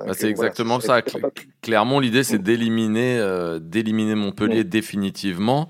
Bah, 0.05 0.13
c'est 0.13 0.29
exactement 0.29 0.79
ça. 0.81 1.01
Clairement, 1.61 1.99
l'idée 2.01 2.23
c'est 2.23 2.39
mm. 2.39 2.43
d'éliminer 2.43 3.17
euh, 3.19 3.59
d'éliminer 3.59 4.15
Montpellier 4.15 4.65
mm. 4.65 4.75
définitivement 4.79 5.69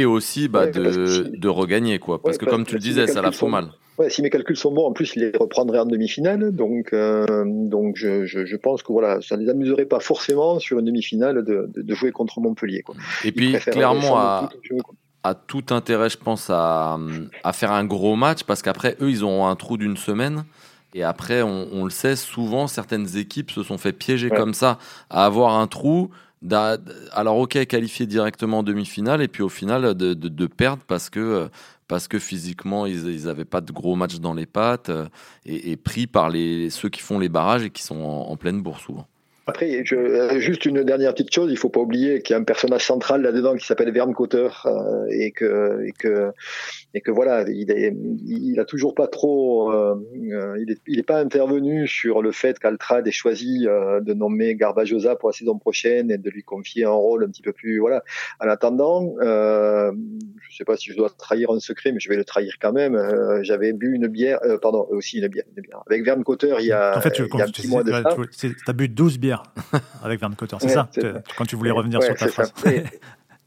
et 0.00 0.04
aussi 0.04 0.48
bah, 0.48 0.66
de, 0.66 1.36
de, 1.36 1.48
regagner 1.48 1.98
quoi. 1.98 2.20
Parce 2.22 2.38
que 2.38 2.44
comme 2.44 2.64
tu 2.64 2.74
le 2.74 2.80
disais, 2.80 3.06
ça 3.06 3.22
la 3.22 3.32
fout 3.32 3.48
mal. 3.48 3.68
Ouais, 3.98 4.10
si 4.10 4.20
mes 4.20 4.28
calculs 4.28 4.56
sont 4.56 4.72
bons, 4.72 4.86
en 4.86 4.92
plus, 4.92 5.16
ils 5.16 5.22
les 5.22 5.32
reprendraient 5.38 5.78
en 5.78 5.86
demi-finale. 5.86 6.52
Donc, 6.52 6.92
euh, 6.92 7.44
donc 7.46 7.96
je, 7.96 8.26
je, 8.26 8.44
je, 8.44 8.56
pense 8.56 8.82
que 8.82 8.92
voilà, 8.92 9.22
ça 9.22 9.36
ne 9.38 9.42
les 9.42 9.48
amuserait 9.48 9.86
pas 9.86 10.00
forcément 10.00 10.58
sur 10.58 10.78
une 10.78 10.84
demi-finale 10.84 11.42
de, 11.44 11.70
de, 11.74 11.94
jouer 11.94 12.12
contre 12.12 12.40
Montpellier. 12.40 12.82
Quoi. 12.82 12.94
Et 13.24 13.32
puis, 13.32 13.54
clairement, 13.54 14.18
à, 14.18 15.34
tout 15.34 15.64
intérêt, 15.70 16.10
je 16.10 16.18
pense, 16.18 16.50
à, 16.50 16.98
à 17.42 17.52
faire 17.54 17.72
un 17.72 17.86
gros 17.86 18.16
match 18.16 18.44
parce 18.44 18.60
qu'après, 18.60 18.96
eux, 19.00 19.08
ils 19.08 19.24
ont 19.24 19.46
un 19.46 19.56
trou 19.56 19.78
d'une 19.78 19.96
semaine. 19.96 20.44
Et 20.96 21.02
après, 21.02 21.42
on, 21.42 21.84
le 21.84 21.90
sait, 21.90 22.16
souvent, 22.16 22.68
certaines 22.68 23.18
équipes 23.18 23.50
se 23.50 23.62
sont 23.62 23.76
fait 23.76 23.92
piéger 23.92 24.30
comme 24.30 24.54
ça 24.54 24.78
à 25.10 25.26
avoir 25.26 25.58
un 25.58 25.66
trou. 25.66 26.10
Alors, 27.12 27.38
ok, 27.38 27.66
qualifier 27.66 28.06
directement 28.06 28.58
en 28.58 28.62
demi-finale, 28.62 29.22
et 29.22 29.28
puis 29.28 29.42
au 29.42 29.48
final, 29.48 29.94
de, 29.94 30.46
perdre 30.46 30.82
parce 30.86 31.10
que, 31.10 31.48
parce 31.88 32.08
que 32.08 32.18
physiquement, 32.18 32.86
ils 32.86 33.24
n'avaient 33.24 33.44
pas 33.44 33.60
de 33.60 33.72
gros 33.72 33.96
matchs 33.96 34.20
dans 34.20 34.34
les 34.34 34.46
pattes 34.46 34.90
et, 35.44 35.76
pris 35.76 36.06
par 36.06 36.30
les, 36.30 36.70
ceux 36.70 36.88
qui 36.88 37.00
font 37.00 37.18
les 37.18 37.28
barrages 37.28 37.64
et 37.64 37.70
qui 37.70 37.82
sont 37.82 38.02
en, 38.02 38.36
pleine 38.36 38.62
bourse 38.62 38.82
souvent. 38.82 39.06
Après, 39.48 39.84
euh, 39.92 40.40
juste 40.40 40.66
une 40.66 40.82
dernière 40.82 41.14
petite 41.14 41.32
chose, 41.32 41.52
il 41.52 41.56
faut 41.56 41.68
pas 41.68 41.78
oublier 41.78 42.20
qu'il 42.20 42.34
y 42.34 42.36
a 42.36 42.40
un 42.40 42.44
personnage 42.44 42.84
central 42.84 43.22
là-dedans 43.22 43.54
qui 43.54 43.64
s'appelle 43.64 43.92
Verne 43.92 44.12
Cotter 44.12 44.48
euh, 44.64 45.06
et 45.08 45.30
que 45.30 46.32
et 46.96 47.02
que 47.02 47.10
voilà, 47.10 47.44
il, 47.46 47.70
est, 47.70 47.94
il 48.26 48.58
a 48.58 48.64
toujours 48.64 48.94
pas 48.94 49.06
trop, 49.06 49.70
euh, 49.70 49.96
il, 50.14 50.70
est, 50.70 50.80
il 50.86 50.98
est 50.98 51.02
pas 51.02 51.20
intervenu 51.20 51.86
sur 51.86 52.22
le 52.22 52.32
fait 52.32 52.58
qu'Altrad 52.58 53.06
ait 53.06 53.12
choisi 53.12 53.66
de 53.66 54.14
nommer 54.14 54.54
Garbajosa 54.54 55.14
pour 55.14 55.28
la 55.28 55.34
saison 55.34 55.58
prochaine 55.58 56.10
et 56.10 56.16
de 56.16 56.30
lui 56.30 56.42
confier 56.42 56.84
un 56.84 56.90
rôle 56.90 57.24
un 57.24 57.28
petit 57.28 57.42
peu 57.42 57.52
plus 57.52 57.80
voilà. 57.80 58.02
En 58.40 58.48
attendant, 58.48 59.14
euh, 59.20 59.92
je 60.48 60.56
sais 60.56 60.64
pas 60.64 60.78
si 60.78 60.90
je 60.90 60.96
dois 60.96 61.10
trahir 61.10 61.50
un 61.50 61.60
secret, 61.60 61.92
mais 61.92 62.00
je 62.00 62.08
vais 62.08 62.16
le 62.16 62.24
trahir 62.24 62.54
quand 62.58 62.72
même. 62.72 62.98
J'avais 63.42 63.74
bu 63.74 63.94
une 63.94 64.06
bière, 64.06 64.38
pardon, 64.62 64.86
aussi 64.88 65.18
une 65.18 65.28
bière, 65.28 65.44
une 65.54 65.64
bière. 65.64 65.82
avec 65.86 66.02
Verne 66.02 66.24
Cotter 66.24 66.54
il 66.60 66.66
y 66.66 66.72
a, 66.72 66.96
en 66.96 67.00
fait, 67.02 67.18
il 67.18 67.26
y 67.38 67.42
a 67.42 67.44
un 67.44 67.48
petit 67.48 67.68
mois 67.68 67.84
de 67.84 67.92
ça. 67.92 68.16
Tu 68.38 68.56
as 68.66 68.72
bu 68.72 68.88
12 68.88 69.18
bières 69.18 69.42
avec 70.02 70.18
Verne 70.18 70.34
Cotter, 70.34 70.56
c'est 70.60 70.70
ça, 70.70 70.88
Quand 71.36 71.44
tu 71.44 71.56
voulais 71.56 71.72
revenir 71.72 72.02
sur 72.02 72.14
ta 72.14 72.28
phrase. 72.28 72.54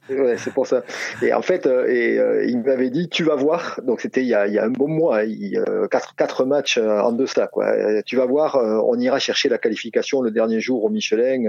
Ouais, 0.09 0.37
c'est 0.37 0.53
pour 0.53 0.65
ça. 0.65 0.83
Et 1.21 1.33
en 1.33 1.41
fait, 1.41 1.65
euh, 1.67 1.85
et, 1.87 2.17
euh, 2.17 2.45
il 2.45 2.59
m'avait 2.59 2.89
dit, 2.89 3.09
tu 3.09 3.23
vas 3.23 3.35
voir. 3.35 3.79
Donc 3.83 4.01
c'était 4.01 4.21
il 4.21 4.29
il 4.29 4.53
y 4.53 4.59
a 4.59 4.63
un 4.63 4.69
bon 4.69 4.87
mois, 4.87 5.23
il, 5.23 5.57
euh, 5.57 5.87
quatre, 5.87 6.15
quatre 6.15 6.45
matchs 6.45 6.77
en 6.77 7.11
deçà. 7.11 7.47
Quoi. 7.47 8.03
Tu 8.03 8.15
vas 8.15 8.25
voir, 8.25 8.55
on 8.87 8.97
ira 8.99 9.19
chercher 9.19 9.49
la 9.49 9.57
qualification 9.57 10.21
le 10.21 10.31
dernier 10.31 10.59
jour 10.59 10.83
au 10.83 10.89
Michelin 10.89 11.43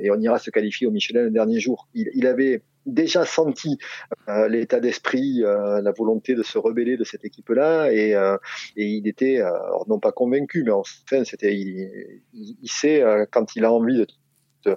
et 0.00 0.10
on 0.10 0.20
ira 0.20 0.38
se 0.38 0.50
qualifier 0.50 0.86
au 0.86 0.90
Michelin 0.90 1.22
le 1.22 1.30
dernier 1.30 1.60
jour. 1.60 1.88
Il, 1.94 2.10
il 2.14 2.26
avait 2.26 2.62
déjà 2.84 3.24
senti 3.24 3.78
l'état 4.48 4.80
d'esprit, 4.80 5.40
la 5.42 5.92
volonté 5.96 6.34
de 6.34 6.42
se 6.42 6.58
rebeller 6.58 6.96
de 6.96 7.04
cette 7.04 7.24
équipe-là, 7.24 7.92
et, 7.92 8.10
et 8.76 8.84
il 8.84 9.06
était, 9.08 9.40
non 9.88 9.98
pas 9.98 10.12
convaincu, 10.12 10.64
mais 10.64 10.72
enfin, 10.72 11.24
c'était, 11.24 11.54
il, 11.54 12.20
il, 12.34 12.68
sait 12.68 13.02
quand 13.30 13.54
il 13.56 13.64
a 13.64 13.72
envie 13.72 13.96
de 13.96 14.06
te, 14.62 14.76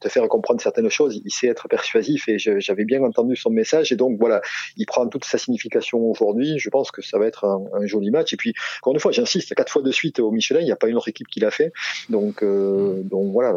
te, 0.00 0.08
faire 0.08 0.26
comprendre 0.28 0.60
certaines 0.60 0.90
choses. 0.90 1.20
Il 1.24 1.30
sait 1.30 1.46
être 1.48 1.68
persuasif 1.68 2.28
et 2.28 2.38
j'avais 2.38 2.84
bien 2.84 3.02
entendu 3.02 3.36
son 3.36 3.50
message. 3.50 3.92
Et 3.92 3.96
donc 3.96 4.18
voilà, 4.18 4.40
il 4.76 4.86
prend 4.86 5.06
toute 5.06 5.24
sa 5.24 5.38
signification 5.38 5.98
aujourd'hui. 5.98 6.58
Je 6.58 6.70
pense 6.70 6.90
que 6.90 7.02
ça 7.02 7.18
va 7.18 7.26
être 7.26 7.44
un, 7.44 7.86
joli 7.86 8.10
match. 8.10 8.32
Et 8.32 8.36
puis, 8.36 8.54
encore 8.82 8.94
une 8.94 9.00
fois, 9.00 9.12
j'insiste, 9.12 9.54
quatre 9.54 9.72
fois 9.72 9.82
de 9.82 9.92
suite 9.92 10.18
au 10.18 10.30
Michelin, 10.30 10.60
il 10.60 10.64
n'y 10.64 10.72
a 10.72 10.76
pas 10.76 10.88
une 10.88 10.96
autre 10.96 11.08
équipe 11.08 11.28
qui 11.28 11.40
l'a 11.40 11.50
fait. 11.50 11.72
Donc, 12.08 12.42
euh, 12.42 13.02
donc 13.04 13.32
voilà, 13.32 13.54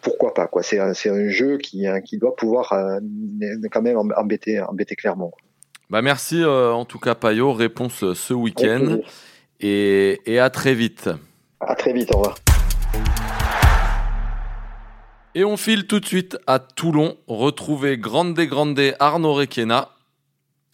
pourquoi 0.00 0.34
pas 0.34 0.46
quoi. 0.46 0.62
C'est 0.62 0.78
un, 0.78 0.92
un, 0.92 1.28
jeu 1.28 1.58
qui, 1.58 1.86
hein, 1.86 2.00
qui 2.00 2.18
doit 2.18 2.36
pouvoir 2.36 2.72
euh, 2.72 3.00
quand 3.70 3.82
même 3.82 3.98
embêter, 4.16 4.60
embêter 4.60 4.96
clairement. 4.96 5.32
Bah 5.90 6.00
merci 6.00 6.42
euh, 6.42 6.72
en 6.72 6.86
tout 6.86 6.98
cas 6.98 7.14
Payot, 7.14 7.52
réponse 7.52 8.12
ce 8.14 8.32
week-end 8.32 9.00
et, 9.60 10.20
et 10.26 10.38
à 10.38 10.50
très 10.50 10.74
vite. 10.74 11.10
À 11.60 11.74
très 11.74 11.92
vite, 11.92 12.12
au 12.14 12.18
revoir. 12.18 12.36
Et 15.36 15.44
on 15.44 15.56
file 15.56 15.88
tout 15.88 15.98
de 15.98 16.06
suite 16.06 16.38
à 16.46 16.60
Toulon, 16.60 17.16
retrouver 17.26 17.98
Grande 17.98 18.38
Grande 18.38 18.80
Arnaud 19.00 19.34
Requena. 19.34 19.88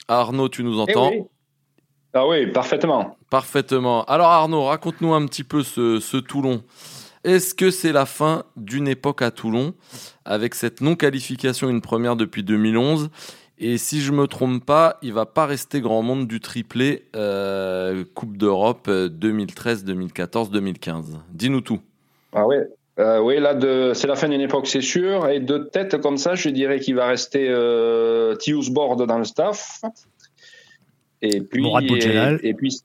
Arnaud, 0.07 0.51
tu 0.51 0.62
nous 0.62 0.77
eh 0.77 0.83
entends 0.83 1.12
Ah 2.12 2.29
oui, 2.29 2.46
parfaitement. 2.46 3.16
Parfaitement. 3.31 4.05
Alors 4.05 4.29
Arnaud, 4.29 4.64
raconte-nous 4.64 5.14
un 5.14 5.25
petit 5.25 5.44
peu 5.44 5.62
ce, 5.62 6.18
Toulon. 6.18 6.62
Est-ce 7.25 7.55
que 7.55 7.70
c'est 7.70 7.92
la 7.92 8.05
fin 8.05 8.44
d'une 8.57 8.87
époque 8.87 9.23
à 9.23 9.31
Toulon 9.31 9.73
avec 10.27 10.55
cette 10.55 10.83
non-qualification, 10.83 11.70
une 11.70 11.81
première 11.81 12.16
depuis 12.16 12.42
2011 12.42 13.09
et 13.62 13.77
si 13.77 14.01
je 14.01 14.11
me 14.11 14.27
trompe 14.27 14.64
pas, 14.64 14.96
il 15.03 15.12
va 15.12 15.27
pas 15.27 15.44
rester 15.44 15.83
grand 15.83 16.01
monde 16.01 16.27
du 16.27 16.40
triplé 16.40 17.11
euh, 17.14 18.07
Coupe 18.14 18.38
d'Europe 18.38 18.90
2013, 18.90 19.85
2014, 19.85 20.51
2015. 20.51 21.18
Dis-nous 21.29 21.61
tout. 21.61 21.81
Ah 22.33 22.46
ouais, 22.46 22.66
euh, 23.00 23.18
oui, 23.18 23.40
là, 23.40 23.54
c'est 23.94 24.06
la 24.06 24.14
fin 24.14 24.28
d'une 24.28 24.42
époque, 24.42 24.66
c'est 24.66 24.82
sûr. 24.82 25.28
Et 25.28 25.40
de 25.40 25.58
tête 25.58 26.00
comme 26.00 26.18
ça, 26.18 26.34
je 26.34 26.50
dirais 26.50 26.80
qu'il 26.80 26.94
va 26.94 27.06
rester 27.06 27.48
euh, 27.48 28.34
Tius 28.36 28.68
Bord 28.68 28.96
dans 28.96 29.18
le 29.18 29.24
staff. 29.24 29.80
Et 31.22 31.40
puis, 31.40 31.62
Mourad 31.62 31.86
Boudjelal. 31.86 32.40
Et, 32.42 32.52
puis, 32.52 32.82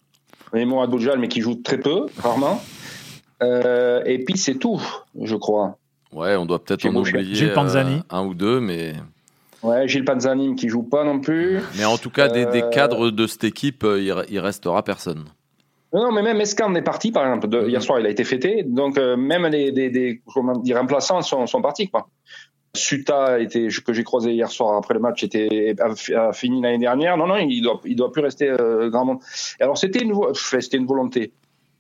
Mourad 0.54 0.90
Boudjelal, 0.90 1.20
mais 1.20 1.28
qui 1.28 1.42
joue 1.42 1.56
très 1.56 1.80
peu, 1.80 2.06
rarement. 2.18 2.62
Euh, 3.44 4.02
et 4.06 4.24
puis, 4.24 4.38
c'est 4.38 4.56
tout, 4.56 4.82
je 5.22 5.36
crois. 5.36 5.78
Ouais, 6.14 6.38
on 6.38 6.46
doit 6.46 6.64
peut-être 6.64 6.86
en 6.86 6.96
oublier 6.96 7.36
Gilles 7.36 7.54
Panzani. 7.54 8.02
un 8.10 8.26
ou 8.26 8.34
deux, 8.34 8.62
mais. 8.62 8.94
Ouais, 9.64 9.88
Gilles 9.88 10.06
Panzani 10.06 10.56
qui 10.56 10.70
joue 10.70 10.84
pas 10.84 11.04
non 11.04 11.20
plus. 11.20 11.60
Mais 11.78 11.84
en 11.84 11.98
tout 11.98 12.10
cas, 12.10 12.30
des, 12.30 12.64
cadres 12.72 13.12
de 13.12 13.28
cette 13.28 13.44
équipe, 13.44 13.84
il, 13.84 14.16
il 14.30 14.40
restera 14.40 14.82
personne. 14.84 15.26
Non, 15.94 16.12
mais 16.12 16.22
même 16.22 16.42
Escan 16.42 16.74
est 16.76 16.82
parti, 16.82 17.12
par 17.12 17.26
exemple. 17.26 17.48
De, 17.48 17.68
hier 17.68 17.82
soir, 17.82 18.00
il 18.00 18.06
a 18.06 18.10
été 18.10 18.24
fêté. 18.24 18.64
Donc, 18.64 18.98
euh, 18.98 19.16
même 19.16 19.46
les, 19.48 19.72
des, 19.72 20.22
remplaçants 20.74 21.22
sont, 21.22 21.48
sont 21.48 21.62
partis. 21.62 21.90
Quoi. 21.90 22.10
Suta, 22.74 23.40
était, 23.40 23.68
que 23.86 23.94
j'ai 23.94 24.04
croisé 24.04 24.34
hier 24.34 24.50
soir 24.52 24.76
après 24.76 24.94
le 24.94 25.00
match, 25.00 25.24
était, 25.24 25.76
a, 25.80 26.34
fini 26.34 26.62
l'année 26.62 26.80
dernière. 26.80 27.18
Non, 27.18 27.28
non, 27.28 27.38
il 27.38 27.62
doit, 27.62 27.80
il 27.86 27.96
doit 27.96 28.12
plus 28.12 28.22
rester 28.22 28.50
euh, 28.50 28.90
grand 28.90 29.06
monde. 29.06 29.20
alors, 29.60 29.78
c'était 29.78 30.04
une, 30.04 30.14
c'était 30.34 30.78
une 30.78 30.86
volonté. 30.86 31.32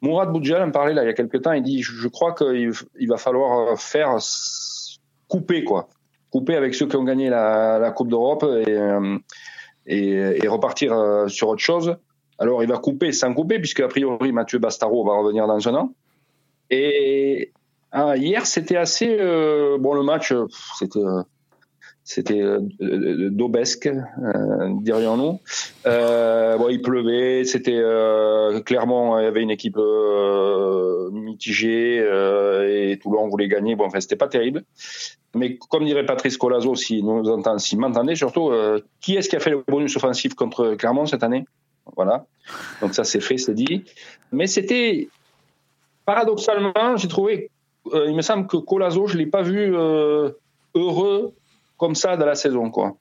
Mourad 0.01 0.31
Boudjal 0.31 0.61
en 0.61 0.71
parlait 0.71 0.93
là, 0.93 1.03
il 1.03 1.07
y 1.07 1.09
a 1.09 1.13
quelques 1.13 1.41
temps. 1.41 1.53
Il 1.53 1.63
dit 1.63 1.81
Je, 1.81 2.07
crois 2.07 2.33
qu'il 2.33 2.71
il 2.99 3.09
va 3.09 3.17
falloir 3.17 3.71
euh, 3.71 3.75
faire 3.75 4.17
couper, 5.27 5.63
quoi. 5.63 5.89
Couper 6.31 6.55
avec 6.55 6.75
ceux 6.75 6.87
qui 6.87 6.95
ont 6.95 7.03
gagné 7.03 7.29
la, 7.29 7.79
la 7.79 7.91
Coupe 7.91 8.09
d'Europe 8.09 8.45
et, 8.65 8.77
et, 9.87 10.43
et, 10.43 10.47
repartir 10.47 11.25
sur 11.27 11.47
autre 11.47 11.61
chose. 11.61 11.95
Alors, 12.39 12.63
il 12.63 12.69
va 12.69 12.77
couper 12.77 13.11
sans 13.11 13.33
couper, 13.33 13.59
puisque 13.59 13.79
a 13.79 13.87
priori, 13.87 14.31
Mathieu 14.31 14.59
Bastaro 14.59 15.05
va 15.05 15.13
revenir 15.17 15.47
dans 15.47 15.67
un 15.67 15.75
an. 15.75 15.93
Et 16.69 17.51
ah, 17.91 18.17
hier, 18.17 18.45
c'était 18.45 18.77
assez. 18.77 19.17
Euh, 19.19 19.77
bon, 19.79 19.93
le 19.93 20.03
match, 20.03 20.33
c'était. 20.77 20.99
Euh, 20.99 21.21
c'était 22.05 22.39
euh, 22.39 22.59
euh, 22.81 23.29
d'Aubesque, 23.31 23.87
euh, 23.87 24.69
dirions-nous. 24.79 25.39
Bon, 25.83 26.69
il 26.69 26.79
pleuvait, 26.81 27.43
c'était 27.45 27.81
clairement, 28.63 29.19
il 29.19 29.23
y 29.23 29.27
avait 29.27 29.41
une 29.41 29.49
équipe 29.49 29.79
mitigée 31.11 31.97
et 31.97 32.99
Toulon 32.99 33.27
voulait 33.27 33.47
gagner. 33.47 33.75
Bon, 33.75 33.85
enfin, 33.85 33.99
c'était 33.99 34.15
pas 34.15 34.27
terrible. 34.27 34.63
Mais 35.33 35.57
comme 35.57 35.83
dirait 35.83 36.05
Patrice 36.05 36.37
Colazo, 36.37 36.75
si 36.75 37.01
nous 37.03 37.27
entend, 37.27 37.57
si 37.57 37.75
m'entendez 37.75 38.15
surtout, 38.15 38.51
qui 39.01 39.15
est-ce 39.15 39.27
qui 39.27 39.35
a 39.35 39.39
fait 39.39 39.49
le 39.49 39.63
bonus 39.67 39.95
offensif 39.97 40.35
contre 40.35 40.75
Clermont 40.75 41.07
cette 41.07 41.23
année? 41.23 41.45
Voilà. 41.95 42.25
Donc 42.81 42.93
ça, 42.93 43.03
c'est 43.03 43.21
fait, 43.21 43.37
c'est 43.37 43.53
dit. 43.53 43.83
Mais 44.31 44.47
c'était 44.47 45.07
paradoxalement, 46.05 46.97
j'ai 46.97 47.07
trouvé, 47.07 47.49
il 47.93 48.15
me 48.15 48.21
semble 48.21 48.47
que 48.47 48.57
Colazo, 48.57 49.07
je 49.07 49.17
l'ai 49.17 49.25
pas 49.25 49.41
vu 49.41 49.73
heureux 50.75 51.33
comme 51.77 51.95
ça 51.95 52.17
dans 52.17 52.25
la 52.25 52.35
saison. 52.35 52.69
Quoi. 52.69 52.95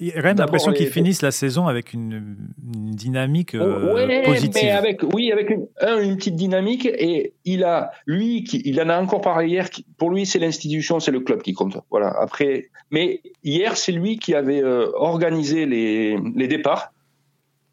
Il 0.00 0.16
a 0.16 0.22
même 0.22 0.36
l'impression 0.36 0.72
qu'ils 0.72 0.88
finissent 0.88 1.22
la 1.22 1.32
saison 1.32 1.66
avec 1.66 1.92
une, 1.92 2.36
dynamique 2.58 3.54
euh, 3.54 4.22
positive. 4.24 4.70
avec, 4.70 5.02
oui, 5.02 5.32
avec 5.32 5.50
une, 5.50 5.66
une, 5.80 6.16
petite 6.16 6.36
dynamique. 6.36 6.86
Et 6.86 7.32
il 7.44 7.64
a, 7.64 7.90
lui, 8.06 8.44
qui, 8.44 8.62
il 8.64 8.80
en 8.80 8.90
a 8.90 9.00
encore 9.00 9.20
parlé 9.20 9.48
hier. 9.48 9.68
pour 9.96 10.10
lui, 10.10 10.24
c'est 10.24 10.38
l'institution, 10.38 11.00
c'est 11.00 11.10
le 11.10 11.20
club 11.20 11.42
qui 11.42 11.52
compte. 11.52 11.78
Voilà. 11.90 12.14
Après, 12.20 12.68
mais 12.92 13.22
hier, 13.42 13.76
c'est 13.76 13.90
lui 13.90 14.18
qui 14.18 14.34
avait 14.34 14.62
euh, 14.62 14.90
organisé 14.94 15.66
les, 15.66 16.16
les 16.36 16.46
départs. 16.46 16.92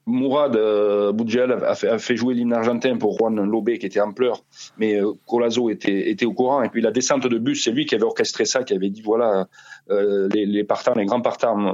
Mourad 0.07 0.55
euh, 0.55 1.11
Boudjel 1.11 1.51
a 1.51 1.75
fait, 1.75 2.15
jouer 2.15 2.35
l'hymne 2.35 2.53
argentin 2.53 2.97
pour 2.97 3.17
Juan 3.17 3.43
Lobé 3.43 3.79
qui 3.79 3.87
était 3.87 3.99
en 3.99 4.13
pleurs, 4.13 4.43
mais 4.77 5.01
euh, 5.01 5.13
Colazo 5.25 5.69
était, 5.69 6.11
était 6.11 6.25
au 6.25 6.33
courant. 6.33 6.61
Et 6.61 6.69
puis 6.69 6.81
la 6.81 6.91
descente 6.91 7.25
de 7.25 7.37
bus, 7.37 7.63
c'est 7.63 7.71
lui 7.71 7.85
qui 7.85 7.95
avait 7.95 8.03
orchestré 8.03 8.45
ça, 8.45 8.63
qui 8.63 8.73
avait 8.73 8.89
dit 8.89 9.01
voilà, 9.01 9.47
euh, 9.89 10.29
les, 10.31 10.45
les, 10.45 10.63
partants, 10.63 10.93
les 10.93 11.05
grands 11.05 11.21
partants 11.21 11.73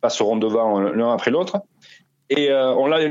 passeront 0.00 0.36
devant 0.36 0.80
l'un 0.80 1.12
après 1.12 1.30
l'autre. 1.30 1.62
Et 2.30 2.48
euh, 2.52 2.72
on 2.74 2.86
l'a 2.86 3.08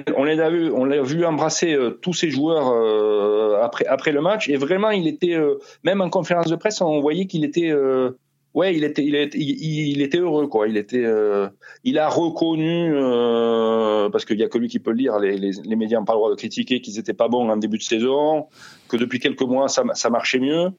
vu 0.50 0.72
on 0.72 0.86
l'a 0.86 1.02
vu 1.02 1.26
embrasser 1.26 1.74
euh, 1.74 1.92
tous 1.92 2.14
ces 2.14 2.32
joueurs 2.32 2.70
euh, 2.70 3.62
après 3.62 3.86
après 3.86 4.14
le 4.14 4.22
match 4.22 4.48
et 4.48 4.56
vraiment 4.56 4.92
il 4.92 5.08
était 5.08 5.38
même 5.84 6.00
en 6.00 6.10
conférence 6.10 6.48
de 6.48 6.56
presse 6.56 6.80
on 6.80 7.02
voyait 7.02 7.26
qu'il 7.26 7.44
était 7.44 7.74
ouais, 8.54 8.76
il 8.76 8.84
était, 8.84 9.04
il 9.04 9.16
était, 9.16 9.38
il, 9.38 10.02
était 10.02 10.18
heureux, 10.18 10.48
quoi. 10.48 10.68
Il 10.68 10.78
était, 10.78 11.04
euh, 11.04 11.50
il 11.84 11.98
a 11.98 12.10
reconnu, 12.10 12.92
euh, 12.94 14.10
parce 14.10 14.26
qu'il 14.26 14.40
y 14.40 14.44
a 14.44 14.50
que 14.50 14.58
lui 14.58 14.68
qui 14.68 14.80
peut 14.80 14.92
le 14.92 14.98
dire, 14.98 15.20
les, 15.20 15.38
les, 15.38 15.52
les 15.64 15.76
médias 15.76 16.00
n'ont 16.00 16.06
pas 16.06 16.14
le 16.14 16.20
droit 16.20 16.30
de 16.30 16.36
critiquer 16.36 16.82
qu'ils 16.82 17.00
étaient 17.00 17.14
pas 17.14 17.28
bons 17.28 17.50
en 17.50 17.58
début 17.58 17.78
de 17.78 17.84
saison, 17.84 18.48
que 18.88 18.98
depuis 18.98 19.20
quelques 19.20 19.42
mois 19.42 19.68
ça, 19.68 19.84
ça 19.94 20.10
marchait 20.10 20.40
mieux. 20.40 20.70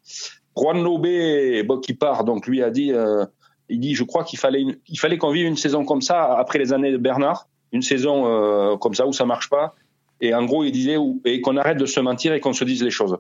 Juan 0.57 0.83
Lobé, 0.83 1.63
bon, 1.63 1.79
qui 1.79 1.95
part, 1.95 2.25
donc 2.25 2.47
lui 2.47 2.63
a 2.63 2.71
dit, 2.71 2.93
euh, 2.93 3.25
il 3.69 3.81
dit, 3.81 3.95
je 3.95 4.05
crois 4.05 4.25
qu'il 4.25 4.39
fallait, 4.39 4.61
une, 4.63 4.77
il 4.89 4.99
fallait 4.99 5.19
qu'on 5.19 5.31
vive 5.31 5.47
une 5.47 5.57
saison 5.57 5.85
comme 5.85 6.03
ça 6.03 6.37
après 6.37 6.59
les 6.59 6.73
années 6.73 6.93
de 6.93 6.99
Bernard, 6.99 7.49
une 7.73 7.83
saison 7.83 8.77
comme 8.79 8.95
ça 8.95 9.07
où 9.07 9.13
ça 9.13 9.25
marche 9.25 9.49
pas. 9.49 9.77
Et 10.21 10.35
en 10.35 10.45
gros, 10.45 10.65
il 10.65 10.73
disait, 10.73 10.97
et 11.25 11.41
qu'on 11.41 11.57
arrête 11.57 11.79
de 11.79 11.87
se 11.87 12.01
mentir 12.01 12.33
et 12.33 12.41
qu'on 12.41 12.53
se 12.53 12.65
dise 12.65 12.83
les 12.83 12.91
choses. 12.91 13.17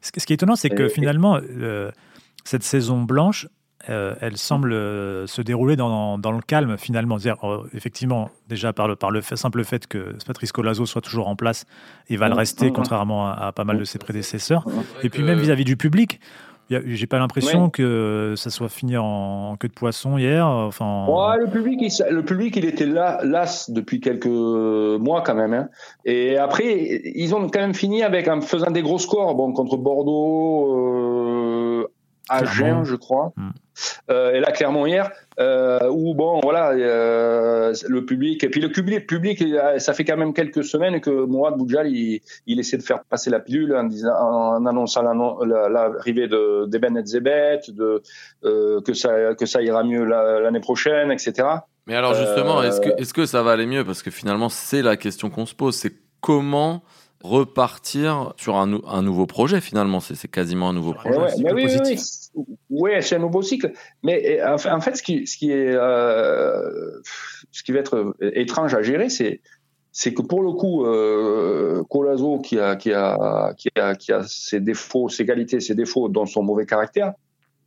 Ce 0.00 0.10
qui 0.10 0.32
est 0.32 0.34
étonnant, 0.34 0.56
c'est 0.56 0.70
que 0.70 0.88
finalement, 0.88 1.38
cette 2.44 2.64
saison 2.64 3.00
blanche, 3.00 3.46
euh, 3.90 4.14
elle 4.20 4.36
semble 4.36 4.72
euh, 4.72 5.26
se 5.26 5.42
dérouler 5.42 5.76
dans, 5.76 6.16
le 6.16 6.42
calme 6.46 6.76
finalement. 6.78 7.16
Euh, 7.24 7.58
effectivement, 7.74 8.30
déjà 8.48 8.72
par 8.72 8.86
le, 8.88 8.96
par 8.96 9.10
le 9.10 9.20
simple 9.22 9.64
fait 9.64 9.86
que 9.86 10.14
Patrice 10.26 10.52
Colazo 10.52 10.86
soit 10.86 11.00
toujours 11.00 11.28
en 11.28 11.36
place, 11.36 11.64
il 12.08 12.18
va 12.18 12.28
le 12.28 12.34
rester, 12.34 12.70
contrairement 12.70 13.28
à, 13.28 13.52
pas 13.52 13.64
mal 13.64 13.78
de 13.78 13.84
ses 13.84 13.98
prédécesseurs. 13.98 14.64
Et 15.02 15.08
puis 15.08 15.22
même 15.22 15.38
vis-à-vis 15.38 15.64
du 15.64 15.76
public, 15.76 16.20
j'ai 16.70 17.06
pas 17.06 17.18
l'impression 17.18 17.70
que 17.70 18.34
ça 18.36 18.48
soit 18.48 18.68
fini 18.68 18.96
en, 18.96 19.56
queue 19.56 19.68
de 19.68 19.72
poisson 19.72 20.16
hier. 20.16 20.46
Enfin, 20.46 21.06
le 21.36 21.50
public, 21.50 21.80
il, 21.82 22.14
le 22.14 22.24
public, 22.24 22.56
il 22.56 22.64
était 22.64 22.86
là, 22.86 23.20
las 23.24 23.70
depuis 23.70 24.00
quelques 24.00 24.26
mois 24.26 25.22
quand 25.22 25.34
même. 25.34 25.52
Hein. 25.52 25.68
Et 26.04 26.38
après, 26.38 27.02
ils 27.14 27.34
ont 27.34 27.48
quand 27.48 27.60
même 27.60 27.74
fini 27.74 28.02
avec 28.02 28.28
en 28.28 28.40
faisant 28.40 28.70
des 28.70 28.82
gros 28.82 28.98
scores. 28.98 29.34
Bon, 29.34 29.52
contre 29.52 29.76
Bordeaux, 29.76 31.01
Agen, 32.32 32.84
je 32.84 32.96
crois. 32.96 33.32
Hmm. 33.36 33.50
Euh, 34.10 34.32
et 34.32 34.40
là, 34.40 34.52
clairement 34.52 34.86
hier, 34.86 35.10
euh, 35.40 35.88
où 35.90 36.14
bon, 36.14 36.40
voilà, 36.42 36.72
euh, 36.72 37.72
le 37.88 38.04
public, 38.04 38.44
et 38.44 38.48
puis 38.48 38.60
le 38.60 38.70
public, 38.70 39.06
public, 39.06 39.42
ça 39.78 39.94
fait 39.94 40.04
quand 40.04 40.16
même 40.16 40.34
quelques 40.34 40.64
semaines 40.64 41.00
que 41.00 41.10
Mourad 41.10 41.56
Boudjal, 41.56 41.88
il, 41.88 42.20
il, 42.46 42.60
essaie 42.60 42.76
de 42.76 42.82
faire 42.82 43.02
passer 43.04 43.30
la 43.30 43.40
pilule 43.40 43.74
en, 43.74 43.84
disant, 43.84 44.12
en 44.12 44.66
annonçant 44.66 45.02
l'arrivée 45.02 46.28
de 46.28 46.66
d'Eben 46.66 46.96
et 46.98 47.06
Zebet, 47.06 47.60
de 47.68 48.02
euh, 48.44 48.80
que 48.82 48.92
ça 48.92 49.34
que 49.34 49.46
ça 49.46 49.62
ira 49.62 49.82
mieux 49.84 50.04
l'année 50.04 50.60
prochaine, 50.60 51.10
etc. 51.10 51.48
Mais 51.86 51.94
alors 51.94 52.14
justement, 52.14 52.62
est-ce 52.62 52.80
que 52.80 52.90
est-ce 53.00 53.14
que 53.14 53.26
ça 53.26 53.42
va 53.42 53.52
aller 53.52 53.66
mieux? 53.66 53.84
Parce 53.84 54.02
que 54.02 54.10
finalement, 54.10 54.48
c'est 54.48 54.82
la 54.82 54.96
question 54.96 55.30
qu'on 55.30 55.46
se 55.46 55.54
pose, 55.54 55.76
c'est 55.76 55.94
comment 56.20 56.82
repartir 57.22 58.32
sur 58.36 58.56
un, 58.56 58.80
un, 58.86 59.02
nouveau 59.02 59.26
projet 59.26 59.60
finalement. 59.60 60.00
C'est 60.00 60.30
quasiment 60.30 60.70
un 60.70 60.72
nouveau 60.72 60.94
projet. 60.94 61.18
oui, 61.36 61.52
oui, 61.52 61.66
oui, 61.84 61.98
oui, 62.70 62.90
c'est 63.00 63.16
un 63.16 63.20
nouveau 63.20 63.42
cycle. 63.42 63.72
Mais 64.02 64.42
en 64.42 64.80
fait, 64.80 64.96
ce 64.96 65.02
qui, 65.02 65.26
ce 65.26 65.36
qui 65.36 65.50
est, 65.50 65.74
euh, 65.74 67.00
ce 67.50 67.62
qui 67.62 67.72
va 67.72 67.80
être 67.80 68.14
étrange 68.20 68.74
à 68.74 68.82
gérer, 68.82 69.08
c'est 69.08 69.40
c'est 69.92 70.14
que 70.14 70.22
pour 70.22 70.42
le 70.42 70.52
coup, 70.52 70.86
euh, 70.86 71.82
Colazo, 71.90 72.38
qui 72.38 72.58
a, 72.58 72.76
qui, 72.76 72.92
a, 72.94 73.52
qui, 73.58 73.68
a, 73.76 73.94
qui 73.94 74.10
a 74.10 74.22
ses 74.22 74.58
défauts, 74.58 75.10
ses 75.10 75.26
qualités, 75.26 75.60
ses 75.60 75.74
défauts, 75.74 76.08
dont 76.08 76.24
son 76.24 76.42
mauvais 76.42 76.64
caractère, 76.64 77.12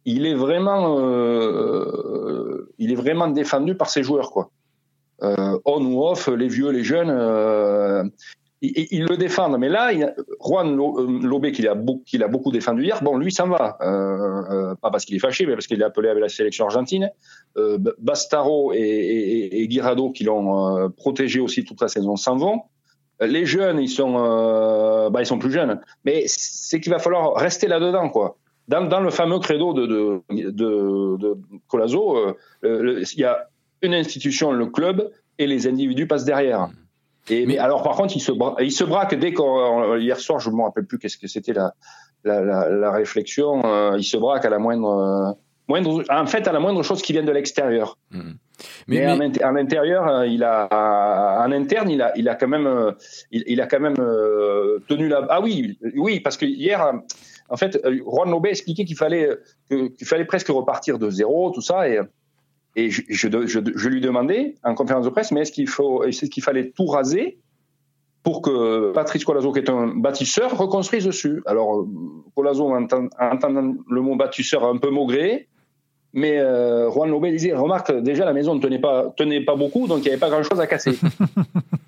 il 0.05 0.25
est 0.25 0.33
vraiment, 0.33 0.99
euh, 0.99 2.71
il 2.79 2.91
est 2.91 2.95
vraiment 2.95 3.27
défendu 3.27 3.75
par 3.75 3.91
ses 3.91 4.01
joueurs, 4.01 4.31
quoi. 4.31 4.49
Euh, 5.21 5.57
on 5.65 5.85
ou 5.85 6.03
off, 6.03 6.27
les 6.27 6.47
vieux, 6.47 6.71
les 6.71 6.83
jeunes, 6.83 7.11
ils, 8.91 9.05
le 9.05 9.17
défendent. 9.17 9.57
Mais 9.57 9.69
là, 9.69 9.91
Juan 10.43 10.79
euh, 10.79 11.19
Lobé, 11.21 11.51
qu'il 11.51 11.67
a, 11.67 11.75
qu'il 12.05 12.23
a 12.23 12.27
beaucoup 12.27 12.51
défendu 12.51 12.83
hier, 12.83 13.03
bon, 13.03 13.17
lui, 13.17 13.31
ça 13.31 13.45
va. 13.45 13.77
Euh, 13.81 14.43
euh, 14.51 14.75
pas 14.75 14.91
parce 14.91 15.05
qu'il 15.05 15.15
est 15.15 15.19
fâché, 15.19 15.45
mais 15.45 15.53
parce 15.53 15.67
qu'il 15.67 15.81
est 15.81 15.85
appelé 15.85 16.09
avec 16.09 16.21
la 16.21 16.29
sélection 16.29 16.65
argentine. 16.65 17.09
Euh, 17.57 17.77
Bastaro 17.99 18.73
et, 18.73 19.49
et, 19.51 19.67
Guirado, 19.67 20.11
qui 20.11 20.23
l'ont 20.23 20.89
protégé 20.97 21.39
aussi 21.39 21.63
toute 21.63 21.81
la 21.81 21.87
saison, 21.87 22.15
s'en 22.15 22.37
vont. 22.37 22.61
Les 23.21 23.45
jeunes, 23.45 23.79
ils 23.79 23.89
sont, 23.89 24.13
bah, 25.09 25.21
ils 25.21 25.25
sont 25.25 25.39
plus 25.39 25.51
jeunes. 25.51 25.79
Mais 26.03 26.23
c'est 26.27 26.79
qu'il 26.79 26.91
va 26.91 26.99
falloir 26.99 27.35
rester 27.35 27.67
là-dedans, 27.67 28.09
quoi. 28.09 28.37
Dans, 28.67 28.99
le 28.99 29.11
fameux 29.11 29.39
credo 29.39 29.73
de, 29.73 29.85
de, 29.85 30.21
de, 30.31 31.17
de 31.17 31.37
Colazo, 31.67 32.35
il 32.63 33.19
y 33.19 33.23
a 33.23 33.47
une 33.81 33.93
institution, 33.93 34.51
le 34.51 34.65
club, 34.65 35.11
et 35.37 35.47
les 35.47 35.67
individus 35.67 36.07
passent 36.07 36.25
derrière. 36.25 36.69
Et, 37.29 37.45
mais 37.45 37.57
alors, 37.57 37.81
par 37.81 37.95
contre, 37.95 38.15
il 38.15 38.19
se, 38.19 38.31
braque, 38.31 38.55
il 38.59 38.71
se 38.71 38.83
braque 38.83 39.15
dès 39.15 39.33
qu'on. 39.33 39.95
Hier 39.97 40.19
soir, 40.19 40.39
je 40.39 40.49
ne 40.49 40.55
me 40.55 40.61
rappelle 40.63 40.85
plus 40.85 40.99
qu'est-ce 40.99 41.17
que 41.17 41.27
c'était 41.27 41.53
la, 41.53 41.73
la, 42.23 42.41
la, 42.41 42.69
la, 42.69 42.91
réflexion. 42.91 43.65
Euh, 43.65 43.97
il 43.97 44.03
se 44.03 44.17
braque 44.17 44.45
à 44.45 44.49
la 44.49 44.59
moindre. 44.59 44.89
Euh, 44.89 45.33
moindre, 45.67 46.03
en 46.09 46.25
fait, 46.27 46.47
à 46.47 46.51
la 46.51 46.59
moindre 46.59 46.83
chose 46.83 47.01
qui 47.01 47.13
vient 47.13 47.23
de 47.23 47.31
l'extérieur. 47.31 47.97
Mmh. 48.11 48.31
Mais, 48.87 49.17
mais, 49.17 49.43
En, 49.43 49.55
intérieur, 49.55 50.07
euh, 50.07 50.27
il 50.27 50.43
a, 50.43 50.67
en 51.43 51.51
interne, 51.51 51.89
il 51.89 52.01
a, 52.01 52.15
il 52.15 52.29
a 52.29 52.35
quand 52.35 52.47
même, 52.47 52.93
il, 53.31 53.43
il 53.47 53.59
a 53.59 53.65
quand 53.65 53.79
même 53.79 53.97
tenu 54.87 55.07
la. 55.07 55.25
Ah 55.29 55.41
oui, 55.41 55.79
oui, 55.95 56.19
parce 56.19 56.37
que 56.37 56.45
hier, 56.45 56.93
en 57.49 57.57
fait, 57.57 57.81
Juan 57.83 58.29
Lobé 58.29 58.49
expliquait 58.49 58.85
qu'il 58.85 58.97
fallait, 58.97 59.29
qu'il 59.69 60.05
fallait 60.05 60.25
presque 60.25 60.49
repartir 60.49 60.99
de 60.99 61.09
zéro, 61.09 61.49
tout 61.49 61.61
ça, 61.61 61.89
et 61.89 61.99
et 62.75 62.89
je, 62.89 63.87
lui 63.87 64.01
demandais 64.01 64.55
en 64.63 64.75
conférence 64.75 65.05
de 65.05 65.09
presse, 65.09 65.31
mais 65.31 65.41
est-ce 65.41 65.51
qu'il 65.51 65.69
est-ce 65.69 66.41
fallait 66.41 66.71
tout 66.71 66.85
raser 66.85 67.39
pour 68.23 68.41
que 68.41 68.91
Patrice 68.91 69.23
Colazo, 69.23 69.51
qui 69.53 69.59
est 69.59 69.69
un 69.69 69.87
bâtisseur, 69.87 70.57
reconstruise 70.57 71.05
dessus? 71.05 71.41
Alors, 71.45 71.85
Colazo, 72.35 72.73
entend, 72.75 73.07
entendant 73.19 73.75
le 73.89 74.01
mot 74.01 74.15
bâtisseur 74.15 74.65
un 74.65 74.77
peu 74.77 74.89
maugré, 74.89 75.47
mais 76.11 76.39
euh, 76.39 76.89
Juan 76.91 77.09
Lobé 77.09 77.31
disait, 77.31 77.53
remarque, 77.53 77.93
déjà 78.01 78.25
la 78.25 78.33
maison 78.33 78.55
ne 78.55 78.59
tenait 78.59 79.41
pas 79.45 79.55
beaucoup, 79.55 79.87
donc 79.87 79.99
il 79.99 80.03
n'y 80.03 80.09
avait 80.09 80.17
pas 80.17 80.29
grand-chose 80.29 80.59
à 80.59 80.67
casser. 80.67 80.97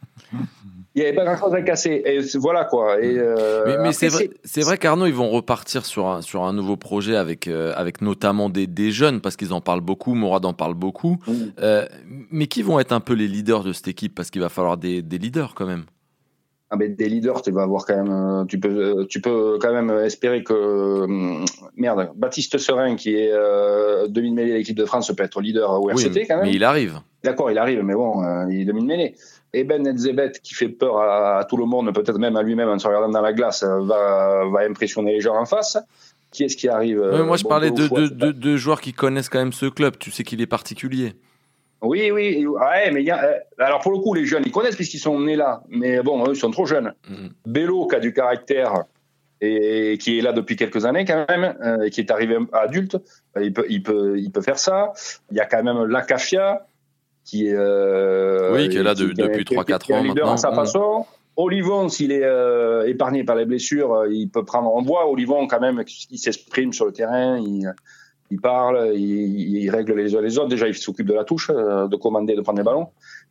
il 0.98 1.02
n'y 1.02 1.06
avait 1.06 1.16
pas 1.16 1.26
grand-chose 1.26 1.54
à 1.54 1.62
casser. 1.62 2.02
Et 2.06 2.20
voilà 2.40 2.66
quoi. 2.66 3.00
Et, 3.00 3.16
euh, 3.20 3.84
mais, 3.84 3.92
c'est 3.94 4.62
vrai, 4.62 4.78
qu'Arnaud, 4.80 5.06
ils 5.06 5.14
vont 5.14 5.30
repartir 5.30 5.86
sur 5.86 6.08
un, 6.08 6.24
sur 6.24 6.44
un 6.44 6.54
nouveau 6.54 6.76
projet 6.76 7.16
avec, 7.16 7.48
euh, 7.48 7.72
avec 7.76 8.02
notamment 8.02 8.50
des, 8.50 8.66
des 8.66 8.90
jeunes, 8.90 9.22
parce 9.22 9.36
qu'ils 9.36 9.54
en 9.54 9.62
parlent 9.62 9.82
beaucoup, 9.82 10.16
Mourad 10.16 10.44
en 10.44 10.54
parle 10.54 10.74
beaucoup. 10.74 11.20
Mm. 11.28 11.34
Euh, 11.60 11.86
mais 12.32 12.48
qui 12.48 12.64
vont 12.64 12.80
être 12.80 12.94
un 12.94 13.00
peu 13.00 13.14
les 13.14 13.28
leaders 13.28 13.64
de 13.64 13.74
cette 13.74 13.88
équipe? 13.88 14.16
Parce 14.16 14.32
qu'il 14.32 14.42
va 14.42 14.50
falloir 14.50 14.78
des, 14.78 15.04
des 15.04 15.20
leaders 15.20 15.54
quand 15.54 15.68
même. 15.68 15.84
Ah 16.72 16.76
des 16.78 17.08
leaders, 17.08 17.44
tu 17.44 17.52
vas 17.52 17.62
avoir 17.62 17.86
quand 17.86 18.04
même, 18.04 18.46
tu 18.48 18.60
peux, 18.60 19.06
tu 19.08 19.22
peux 19.22 19.58
quand 19.62 19.72
même 19.72 19.90
espérer 20.04 20.44
que, 20.44 21.06
merde, 21.78 22.12
Baptiste 22.16 22.58
Serein, 22.58 22.96
qui 22.96 23.16
est 23.16 23.32
demi-mêlée 24.10 24.52
de 24.52 24.58
l'équipe 24.58 24.76
de 24.76 24.84
France, 24.84 25.10
peut 25.16 25.24
être 25.24 25.40
leader 25.40 25.82
au 25.82 25.90
RCT 25.90 26.26
quand 26.28 26.38
même. 26.38 26.46
Mais 26.46 26.54
il 26.54 26.66
arrive. 26.66 27.00
D'accord, 27.24 27.52
il 27.52 27.58
arrive, 27.58 27.84
mais 27.84 27.94
bon, 27.94 28.22
il 28.50 28.62
est 28.62 28.66
demi-mêlée. 28.66 29.16
Eben 29.54 29.88
Etzebet, 29.88 30.34
qui 30.44 30.54
fait 30.54 30.70
peur 30.70 30.98
à, 30.98 31.46
tout 31.46 31.58
le 31.58 31.66
monde, 31.66 31.94
peut-être 31.94 32.20
même 32.20 32.36
à 32.36 32.44
lui-même 32.44 32.70
en 32.70 32.78
se 32.80 32.88
regardant 32.88 33.10
dans 33.10 33.22
la 33.22 33.34
glace, 33.34 33.64
va, 33.64 34.44
va 34.46 34.60
impressionner 34.62 35.14
les 35.14 35.22
gens 35.22 35.36
en 35.36 35.46
face. 35.46 35.78
Qui 36.32 36.44
est-ce 36.44 36.58
qui 36.58 36.68
arrive 36.68 37.00
Moi, 37.26 37.38
je 37.38 37.46
parlais 37.46 37.72
de, 37.72 37.88
de, 38.10 38.32
de, 38.32 38.58
joueurs 38.58 38.82
qui 38.82 38.92
connaissent 38.92 39.30
quand 39.30 39.40
même 39.40 39.54
ce 39.54 39.66
club. 39.66 39.98
Tu 39.98 40.12
sais 40.12 40.24
qu'il 40.24 40.42
est 40.42 40.48
particulier. 40.48 41.14
Oui, 41.82 42.12
oui, 42.12 42.46
ouais, 42.46 42.92
mais 42.92 43.04
y 43.04 43.12
a, 43.12 43.40
alors 43.60 43.82
pour 43.82 43.92
le 43.92 44.00
coup, 44.00 44.14
les 44.14 44.26
jeunes, 44.26 44.44
ils 44.46 44.52
connaissent 44.52 44.76
puisqu'ils 44.76 45.00
sont 45.00 45.20
nés 45.20 45.36
là, 45.36 45.62
mais 45.70 46.02
bon, 46.02 46.24
eux, 46.26 46.34
ils 46.34 46.36
sont 46.36 46.50
trop 46.50 46.66
jeunes. 46.66 46.94
Mm. 47.08 47.28
Bello, 47.46 47.88
qui 47.88 47.96
a 47.96 48.00
du 48.00 48.14
caractère 48.14 48.86
et 49.42 49.98
qui 50.02 50.18
est 50.18 50.22
là 50.22 50.34
depuis 50.34 50.56
quelques 50.56 50.86
années 50.86 51.06
quand 51.06 51.26
même, 51.30 51.56
et 51.84 51.92
qui 51.92 52.02
est 52.02 52.10
arrivé 52.10 52.38
adulte, 52.52 52.98
il 53.40 53.54
peut, 53.54 53.66
il 53.70 53.84
peut, 53.84 54.18
il 54.18 54.32
peut 54.32 54.42
faire 54.42 54.58
ça. 54.58 54.94
Il 55.30 55.38
y 55.38 55.40
a 55.40 55.46
quand 55.46 55.62
même 55.62 55.86
Lacafia, 55.86 56.66
qui 57.28 57.48
est, 57.48 57.58
oui, 58.52 58.70
qui 58.70 58.78
est 58.78 58.84
là 58.84 58.96
depuis 58.96 59.44
3-4 59.44 59.94
ans 59.94 60.04
maintenant. 60.04 60.32
À 60.32 60.38
sa 60.38 60.52
façon. 60.54 61.06
Olivon, 61.38 61.88
s'il 61.88 62.12
est 62.12 62.24
euh, 62.24 62.88
épargné 62.88 63.24
par 63.24 63.36
les 63.36 63.46
blessures, 63.46 63.94
euh, 63.94 64.12
il 64.12 64.28
peut 64.28 64.44
prendre 64.44 64.76
en 64.76 64.82
voie. 64.82 65.08
Olivon, 65.08 65.46
quand 65.46 65.60
même, 65.60 65.84
il 66.10 66.18
s'exprime 66.18 66.74
sur 66.74 66.88
le 66.88 66.92
terrain, 66.92 67.38
il, 67.38 67.72
il 68.32 68.42
parle, 68.42 68.92
il, 68.96 69.56
il, 69.56 69.70
règle 69.70 69.94
les 69.94 70.16
uns 70.16 70.22
les 70.22 70.40
autres. 70.40 70.50
Déjà, 70.50 70.68
il 70.68 70.74
s'occupe 70.74 71.06
de 71.06 71.14
la 71.14 71.24
touche, 71.24 71.52
euh, 71.52 71.88
de 71.88 71.96
commander, 71.96 72.36
de 72.36 72.42
prendre 72.42 72.58
les 72.58 72.64
ballons. 72.64 72.88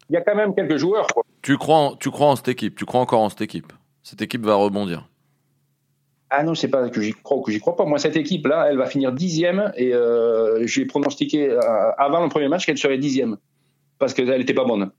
Il 0.08 0.12
y 0.12 0.16
a 0.16 0.20
quand 0.20 0.36
même 0.36 0.54
quelques 0.54 0.76
joueurs. 0.76 1.08
Quoi. 1.08 1.24
Tu 1.42 1.58
crois, 1.58 1.76
en, 1.76 1.96
tu 1.96 2.12
crois 2.12 2.28
en 2.28 2.36
cette 2.36 2.48
équipe? 2.48 2.76
Tu 2.76 2.84
crois 2.84 3.00
encore 3.00 3.22
en 3.22 3.28
cette 3.28 3.40
équipe? 3.40 3.72
Cette 4.04 4.22
équipe 4.22 4.46
va 4.46 4.54
rebondir 4.54 5.08
ah 6.28 6.42
non, 6.42 6.56
c'est 6.56 6.66
pas 6.66 6.88
que 6.88 7.00
j'y 7.00 7.12
crois 7.12 7.36
ou 7.36 7.40
que 7.40 7.52
j'y 7.52 7.60
crois 7.60 7.76
pas. 7.76 7.84
Moi, 7.84 8.00
cette 8.00 8.16
équipe-là, 8.16 8.66
elle 8.68 8.76
va 8.76 8.86
finir 8.86 9.12
dixième 9.12 9.72
et 9.76 9.94
euh, 9.94 10.66
j'ai 10.66 10.84
pronostiqué 10.84 11.56
avant 11.98 12.20
le 12.20 12.28
premier 12.28 12.48
match 12.48 12.66
qu'elle 12.66 12.78
serait 12.78 12.98
dixième 12.98 13.36
parce 13.98 14.14
qu'elle 14.14 14.28
n'était 14.38 14.54
pas 14.54 14.64
bonne 14.64 14.90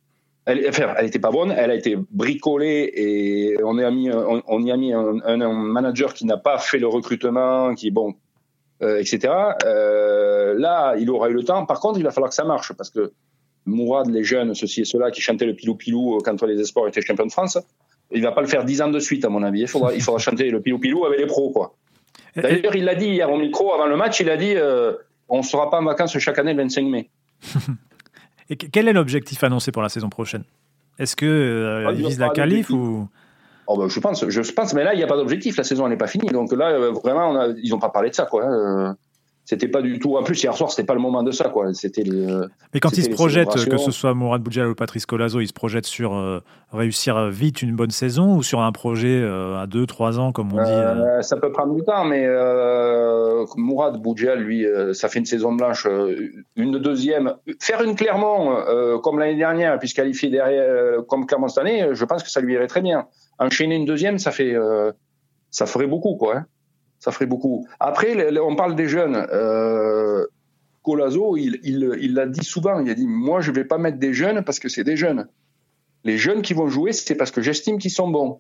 elle, 0.48 0.66
enfin, 0.70 0.94
elle 0.98 1.06
était 1.06 1.20
pas 1.20 1.30
bonne, 1.30 1.52
elle 1.52 1.72
a 1.72 1.76
été 1.76 1.98
bricolée 2.10 2.90
et 2.96 3.58
on, 3.64 3.78
a 3.80 3.92
mis, 3.92 4.10
on, 4.10 4.66
y 4.66 4.72
a 4.72 4.78
mis 4.78 4.94
un, 4.94 5.14
manager 5.52 6.14
qui 6.14 6.26
n'a 6.26 6.38
pas 6.38 6.58
fait 6.58 6.80
le 6.80 6.88
recrutement, 6.88 7.76
qui 7.76 7.92
bon, 7.92 8.16
euh, 8.82 8.98
etc. 8.98 9.34
Euh, 9.66 10.58
là, 10.58 10.96
il 10.98 11.10
aura 11.10 11.30
eu 11.30 11.34
le 11.34 11.44
temps. 11.44 11.66
Par 11.66 11.82
contre, 11.82 12.00
il 12.00 12.04
va 12.04 12.12
falloir 12.12 12.30
que 12.30 12.36
ça 12.36 12.46
marche 12.46 12.72
parce 12.72 12.90
que 12.90 13.12
Mourad, 13.66 14.10
les 14.10 14.24
jeunes, 14.24 14.56
ceci 14.56 14.82
et 14.82 14.86
cela, 14.86 15.12
qui 15.12 15.20
chantaient 15.20 15.46
le 15.46 15.54
pilou-pilou 15.54 16.20
quand 16.24 16.42
les 16.44 16.62
espoirs 16.62 16.88
étaient 16.88 17.02
champions 17.02 17.26
de 17.26 17.32
France, 17.32 17.58
il 18.12 18.24
va 18.24 18.32
pas 18.32 18.40
le 18.40 18.48
faire 18.48 18.64
dix 18.64 18.82
ans 18.82 18.90
de 18.90 19.00
suite, 19.00 19.26
à 19.26 19.30
mon 19.30 19.44
avis. 19.44 19.60
Il 19.60 19.68
faudra, 19.68 19.94
il 19.94 20.02
faudra 20.02 20.20
chanter 20.20 20.50
le 20.50 20.62
pilou-pilou 20.62 21.06
avec 21.06 21.20
les 21.20 21.28
pros, 21.28 21.50
quoi. 21.50 21.76
D'ailleurs, 22.38 22.76
il 22.76 22.86
l'a 22.86 22.96
dit 22.96 23.08
hier 23.08 23.30
au 23.30 23.38
micro 23.38 23.74
avant 23.74 23.88
le 23.88 23.98
match, 23.98 24.22
il 24.22 24.30
a 24.30 24.38
dit 24.38 24.54
euh, 24.56 24.94
on 25.28 25.40
ne 25.40 25.44
sera 25.44 25.70
pas 25.70 25.82
en 25.82 25.84
vacances 25.84 26.18
chaque 26.20 26.40
année 26.40 26.54
le 26.54 26.62
25 26.62 26.86
mai. 26.86 27.10
Et 28.50 28.56
quel 28.56 28.88
est 28.88 28.94
l'objectif 28.94 29.44
annoncé 29.44 29.72
pour 29.72 29.82
la 29.82 29.90
saison 29.90 30.10
prochaine? 30.10 30.44
Est-ce 31.00 31.16
que 31.16 31.26
euh, 31.26 31.88
ah, 31.88 31.92
vise 31.92 32.20
la 32.20 32.30
qualif 32.30 32.70
ou? 32.70 33.08
Oh 33.68 33.78
ben, 33.78 33.90
je 33.90 34.00
pense, 34.00 34.28
je 34.28 34.52
pense, 34.54 34.74
mais 34.74 34.84
là 34.84 34.94
il 34.94 34.98
n'y 34.98 35.04
a 35.04 35.08
pas 35.08 35.18
d'objectif. 35.18 35.58
La 35.58 35.64
saison 35.64 35.88
n'est 35.90 35.98
pas 35.98 36.08
finie, 36.08 36.30
donc 36.30 36.52
là 36.54 36.72
euh, 36.72 36.92
vraiment 36.92 37.54
ils 37.62 37.70
n'ont 37.70 37.80
pas 37.80 37.90
parlé 37.90 38.10
de 38.10 38.16
ça 38.16 38.26
quoi. 38.26 38.96
C'était 39.50 39.70
pas 39.70 39.82
du 39.82 39.98
tout. 39.98 40.18
En 40.18 40.24
plus, 40.24 40.44
hier 40.44 40.54
soir, 40.54 40.70
c'était 40.70 40.86
pas 40.86 40.94
le 40.94 41.00
moment 41.00 41.24
de 41.24 41.32
ça, 41.32 41.48
quoi. 41.48 41.74
C'était. 41.74 42.04
Mais 42.74 42.82
quand 42.82 42.98
ils 42.98 43.06
se 43.06 43.10
projettent, 43.10 43.70
que 43.70 43.78
ce 43.78 43.92
soit 43.92 44.14
Mourad 44.14 44.42
Boudjal 44.42 44.68
ou 44.68 44.76
Patrice 44.76 45.06
Colazo, 45.06 45.40
ils 45.40 45.48
se 45.48 45.54
projettent 45.54 45.86
sur 45.86 46.16
euh, 46.16 46.42
réussir 46.74 47.30
vite 47.30 47.62
une 47.62 47.74
bonne 47.74 47.92
saison 47.92 48.36
ou 48.36 48.44
sur 48.44 48.60
un 48.60 48.74
projet 48.74 49.24
à 49.24 49.66
deux, 49.66 49.86
trois 49.86 50.20
ans, 50.20 50.34
comme 50.34 50.52
on 50.52 50.62
dit. 50.62 51.24
Ça 51.24 51.38
peut 51.38 51.50
prendre 51.54 51.74
du 51.74 51.82
temps, 51.84 52.04
mais 52.04 52.28
Mourad 53.56 54.02
Boudjal, 54.02 54.40
lui, 54.40 54.66
ça 54.92 55.08
fait 55.08 55.20
une 55.20 55.26
saison 55.26 55.54
blanche, 55.54 55.88
une 56.58 56.78
deuxième. 56.78 57.36
Faire 57.62 57.82
une 57.84 57.96
Clermont 57.96 59.00
comme 59.02 59.18
l'année 59.18 59.38
dernière, 59.38 59.80
puis 59.80 59.88
se 59.88 59.96
qualifier 59.96 60.30
derrière 60.30 61.06
comme 61.08 61.26
Clermont 61.26 61.48
cette 61.48 61.64
année, 61.64 61.88
je 61.94 62.04
pense 62.04 62.22
que 62.22 62.30
ça 62.30 62.42
lui 62.42 62.56
irait 62.56 62.68
très 62.68 62.82
bien. 62.82 63.08
Enchaîner 63.40 63.76
une 63.76 63.86
deuxième, 63.86 64.18
ça 64.18 64.32
fait, 64.32 64.58
ça 65.52 65.66
ferait 65.66 65.88
beaucoup, 65.88 66.18
quoi. 66.18 66.36
Hein 66.36 66.46
ça 67.00 67.12
ferait 67.12 67.26
beaucoup. 67.26 67.68
Après, 67.80 68.38
on 68.40 68.56
parle 68.56 68.76
des 68.76 68.88
jeunes. 68.88 69.16
Euh, 69.16 70.26
Colazo, 70.84 71.36
il, 71.38 71.60
il, 71.64 72.14
l'a 72.14 72.26
dit 72.28 72.46
souvent. 72.46 72.80
Il 72.80 72.90
a 72.90 72.94
dit 72.94 73.08
Moi, 73.08 73.42
je 73.42 73.52
ne 73.52 73.56
vais 73.56 73.66
pas 73.66 73.78
mettre 73.78 73.98
des 73.98 74.14
jeunes 74.14 74.44
parce 74.44 74.60
que 74.60 74.70
c'est 74.70 74.84
des 74.84 74.98
jeunes. 74.98 75.28
Les 76.04 76.18
jeunes 76.18 76.42
qui 76.42 76.54
vont 76.54 76.68
jouer, 76.68 76.94
c'est 76.94 77.16
parce 77.16 77.32
que 77.32 77.42
j'estime 77.42 77.78
qu'ils 77.78 77.92
sont 77.92 78.10
bons. 78.10 78.40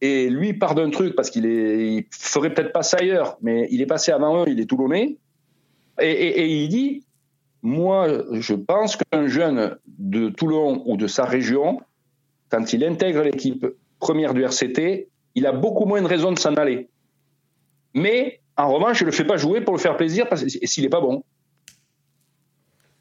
Et 0.00 0.30
lui 0.30 0.54
part 0.54 0.76
d'un 0.76 0.90
truc 0.90 1.16
parce 1.16 1.30
qu'il 1.30 1.44
il 1.44 2.06
ferait 2.12 2.54
peut-être 2.54 2.72
pas 2.72 2.82
ça 2.82 2.98
ailleurs, 3.00 3.36
mais 3.42 3.66
il 3.70 3.80
est 3.80 3.86
passé 3.86 4.12
avant 4.12 4.44
eux, 4.44 4.48
il 4.48 4.60
est 4.60 4.66
toulonnais. 4.66 5.18
Et, 6.00 6.10
et 6.10 6.46
il 6.46 6.68
dit 6.68 7.04
Moi, 7.62 8.06
je 8.32 8.54
pense 8.54 8.96
qu'un 8.96 9.26
jeune 9.26 9.76
de 9.98 10.28
Toulon 10.28 10.84
ou 10.86 10.96
de 10.96 11.08
sa 11.08 11.24
région, 11.24 11.80
quand 12.50 12.72
il 12.72 12.84
intègre 12.84 13.22
l'équipe 13.22 13.66
première 13.98 14.32
du 14.32 14.44
RCT, 14.44 15.08
il 15.34 15.46
a 15.46 15.52
beaucoup 15.52 15.84
moins 15.84 16.00
de 16.00 16.06
raisons 16.06 16.32
de 16.32 16.38
s'en 16.38 16.54
aller. 16.54 16.88
Mais 17.94 18.40
en 18.56 18.72
revanche, 18.72 18.98
je 18.98 19.04
ne 19.04 19.10
le 19.10 19.14
fais 19.14 19.24
pas 19.24 19.36
jouer 19.36 19.60
pour 19.60 19.74
le 19.74 19.80
faire 19.80 19.96
plaisir 19.96 20.26
s'il 20.36 20.84
n'est 20.84 20.90
pas 20.90 21.00
bon. 21.00 21.22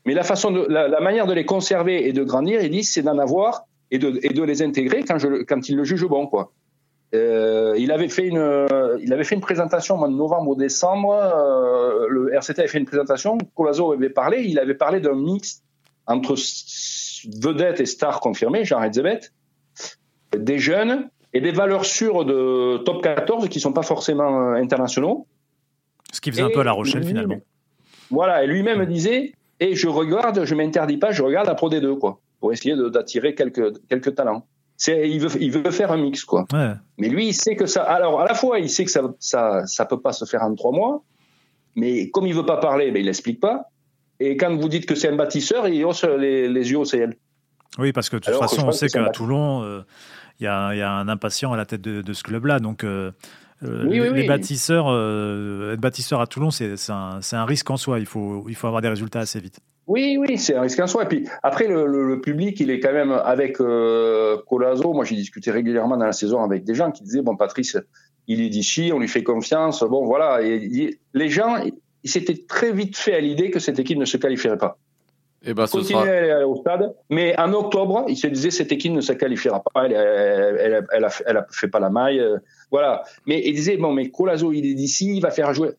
Mais 0.05 0.13
la, 0.13 0.23
façon 0.23 0.51
de, 0.51 0.65
la, 0.69 1.01
manière 1.01 1.27
de 1.27 1.33
les 1.33 1.45
conserver 1.45 2.07
et 2.07 2.13
de 2.13 2.23
grandir, 2.23 2.61
ils 2.61 2.71
disent, 2.71 2.91
c'est 2.91 3.01
d'en 3.01 3.17
avoir 3.17 3.65
et 3.91 3.99
de, 3.99 4.43
les 4.43 4.61
intégrer 4.61 5.03
quand, 5.03 5.17
je, 5.17 5.27
ils 5.69 5.75
le 5.75 5.83
jugent 5.83 6.07
bon. 6.07 6.29
Euh, 7.15 7.73
il, 7.77 7.91
avait 7.91 8.09
fait 8.09 8.27
une, 8.27 8.67
il 9.01 9.13
avait 9.13 9.23
fait 9.23 9.35
une 9.35 9.41
présentation 9.41 9.95
au 9.95 9.97
mois 9.97 10.07
de 10.09 10.13
novembre 10.13 10.51
ou 10.51 10.55
décembre. 10.55 11.13
Euh, 11.13 12.07
le 12.09 12.33
RCT 12.33 12.59
avait 12.59 12.67
fait 12.67 12.79
une 12.79 12.85
présentation. 12.85 13.37
Colazo 13.55 13.91
avait 13.93 14.09
parlé. 14.09 14.43
Il 14.43 14.59
avait 14.59 14.75
parlé 14.75 14.99
d'un 14.99 15.15
mix 15.15 15.61
entre 16.05 16.35
vedettes 17.41 17.81
et 17.81 17.85
stars 17.85 18.19
confirmées, 18.19 18.63
genre 18.63 18.83
Etzebeth, 18.83 19.33
des 20.37 20.59
jeunes 20.59 21.09
et 21.37 21.41
des 21.41 21.51
valeurs 21.51 21.85
sûres 21.85 22.25
de 22.25 22.77
top 22.77 23.03
14 23.03 23.47
qui 23.47 23.59
ne 23.59 23.61
sont 23.61 23.73
pas 23.73 23.83
forcément 23.83 24.53
euh, 24.53 24.53
internationaux. 24.55 25.27
Ce 26.11 26.19
qui 26.19 26.31
faisait 26.31 26.41
un 26.41 26.49
peu 26.49 26.61
à 26.61 26.63
La 26.63 26.71
Rochelle 26.71 27.03
finalement. 27.03 27.37
Voilà, 28.09 28.43
et 28.43 28.47
lui-même 28.47 28.83
disait, 28.85 29.33
et 29.59 29.75
je 29.75 29.87
regarde, 29.87 30.45
je 30.45 30.55
m'interdis 30.55 30.97
pas, 30.97 31.11
je 31.11 31.21
regarde 31.21 31.45
la 31.45 31.53
Pro 31.53 31.69
D2, 31.69 31.99
quoi, 31.99 32.19
pour 32.39 32.53
essayer 32.53 32.75
d'attirer 32.91 33.35
quelques, 33.35 33.85
quelques 33.87 34.15
talents. 34.15 34.47
Il 34.87 35.19
veut, 35.19 35.41
il 35.41 35.51
veut 35.51 35.69
faire 35.69 35.91
un 35.91 35.97
mix, 35.97 36.23
quoi. 36.23 36.45
Mais 36.97 37.09
lui, 37.09 37.27
il 37.27 37.33
sait 37.33 37.55
que 37.55 37.65
ça. 37.65 37.83
Alors, 37.83 38.21
à 38.21 38.25
la 38.25 38.33
fois, 38.33 38.59
il 38.59 38.69
sait 38.69 38.85
que 38.85 38.91
ça, 38.91 39.01
ça, 39.19 39.65
ça 39.65 39.85
peut 39.85 39.99
pas 39.99 40.13
se 40.13 40.25
faire 40.25 40.41
en 40.41 40.55
trois 40.55 40.71
mois, 40.71 41.03
mais 41.75 42.09
comme 42.09 42.25
il 42.25 42.33
veut 42.33 42.45
pas 42.45 42.57
parler, 42.57 42.89
ben, 42.89 42.99
il 42.99 43.05
n'explique 43.05 43.39
pas. 43.39 43.69
Et 44.19 44.37
quand 44.37 44.55
vous 44.55 44.69
dites 44.69 44.87
que 44.87 44.95
c'est 44.95 45.09
un 45.09 45.15
bâtisseur, 45.15 45.67
il 45.67 45.83
hausse 45.85 46.03
les, 46.03 46.47
les 46.47 46.71
yeux 46.71 46.79
au 46.79 46.85
ciel. 46.85 47.15
Oui, 47.77 47.91
parce 47.91 48.09
que 48.09 48.15
de 48.15 48.21
toute 48.21 48.35
façon, 48.35 48.67
on 48.67 48.71
sait 48.71 48.87
qu'à 48.87 49.09
Toulon, 49.09 49.63
euh, 49.63 49.81
il 50.39 50.43
y, 50.43 50.47
a, 50.47 50.91
un 50.91 51.07
impatient 51.07 51.53
à 51.53 51.57
la 51.57 51.65
tête 51.65 51.81
de, 51.81 52.13
ce 52.13 52.23
club-là. 52.23 52.59
Donc, 52.59 52.83
euh, 52.83 53.11
euh, 53.63 53.83
les, 53.85 54.27
bâtisseurs, 54.27 54.87
euh, 54.89 55.73
être 55.73 55.79
bâtisseur 55.79 56.21
à 56.21 56.27
Toulon, 56.27 56.51
c'est 56.51 56.75
un, 56.89 57.45
risque 57.45 57.69
en 57.69 57.77
soi. 57.77 57.99
Il 57.99 58.05
faut, 58.05 58.45
il 58.47 58.55
faut 58.55 58.67
avoir 58.67 58.81
des 58.81 58.89
résultats 58.89 59.19
assez 59.19 59.39
vite. 59.39 59.59
Oui, 59.87 60.17
oui, 60.19 60.37
c'est 60.37 60.55
un 60.55 60.61
risque 60.61 60.79
en 60.79 60.87
soi. 60.87 61.03
Et 61.03 61.07
puis 61.07 61.27
après, 61.43 61.67
le, 61.67 62.19
public, 62.21 62.59
il 62.59 62.69
est 62.69 62.79
quand 62.79 62.93
même 62.93 63.11
avec 63.11 63.57
Colazo. 63.57 64.93
Moi, 64.93 65.05
j'ai 65.05 65.15
discuté 65.15 65.49
régulièrement 65.49 65.97
dans 65.97 66.05
la 66.05 66.11
saison 66.11 66.43
avec 66.43 66.63
des 66.63 66.75
gens 66.75 66.91
qui 66.91 67.03
disaient 67.03 67.21
bon, 67.21 67.35
Patrice, 67.35 67.77
il 68.27 68.41
est 68.41 68.49
d'ici, 68.49 68.91
on 68.93 68.99
lui 68.99 69.07
fait 69.07 69.23
confiance. 69.23 69.83
Bon, 69.83 70.05
voilà. 70.05 70.41
Et, 70.43 70.99
les 71.13 71.29
gens, 71.29 71.55
ils 72.03 72.09
s'étaient 72.09 72.45
très 72.47 72.71
vite 72.71 72.95
fait 72.95 73.15
à 73.15 73.19
l'idée 73.19 73.49
que 73.49 73.59
cette 73.59 73.79
équipe 73.79 73.97
ne 73.97 74.05
se 74.05 74.17
qualifierait 74.17 74.57
pas. 74.57 74.77
Et 75.47 75.51
eh 75.51 75.53
ben, 75.53 75.65
ce 75.65 75.77
continuer 75.77 76.09
à 76.09 76.35
aller 76.35 76.43
au 76.43 76.57
stade. 76.57 76.93
Mais 77.09 77.33
en 77.39 77.53
octobre, 77.53 78.03
il 78.09 78.17
se 78.17 78.27
disait 78.27 78.51
cette 78.51 78.73
équipe 78.73 78.91
ne 78.91 78.99
se 78.99 79.13
qualifiera 79.13 79.63
pas, 79.73 79.85
elle, 79.85 79.93
elle, 79.93 80.85
elle, 80.91 81.05
a, 81.05 81.09
elle 81.25 81.37
a 81.37 81.47
fait 81.49 81.69
pas 81.69 81.79
la 81.79 81.89
maille, 81.89 82.19
euh, 82.19 82.37
voilà. 82.69 83.03
Mais 83.25 83.41
il 83.45 83.53
disait 83.53 83.77
bon, 83.77 83.93
mais 83.93 84.09
Colazo, 84.09 84.51
il 84.51 84.65
est 84.65 84.73
d'ici, 84.73 85.15
il 85.15 85.21
va 85.21 85.31
faire 85.31 85.53
jouer. 85.53 85.69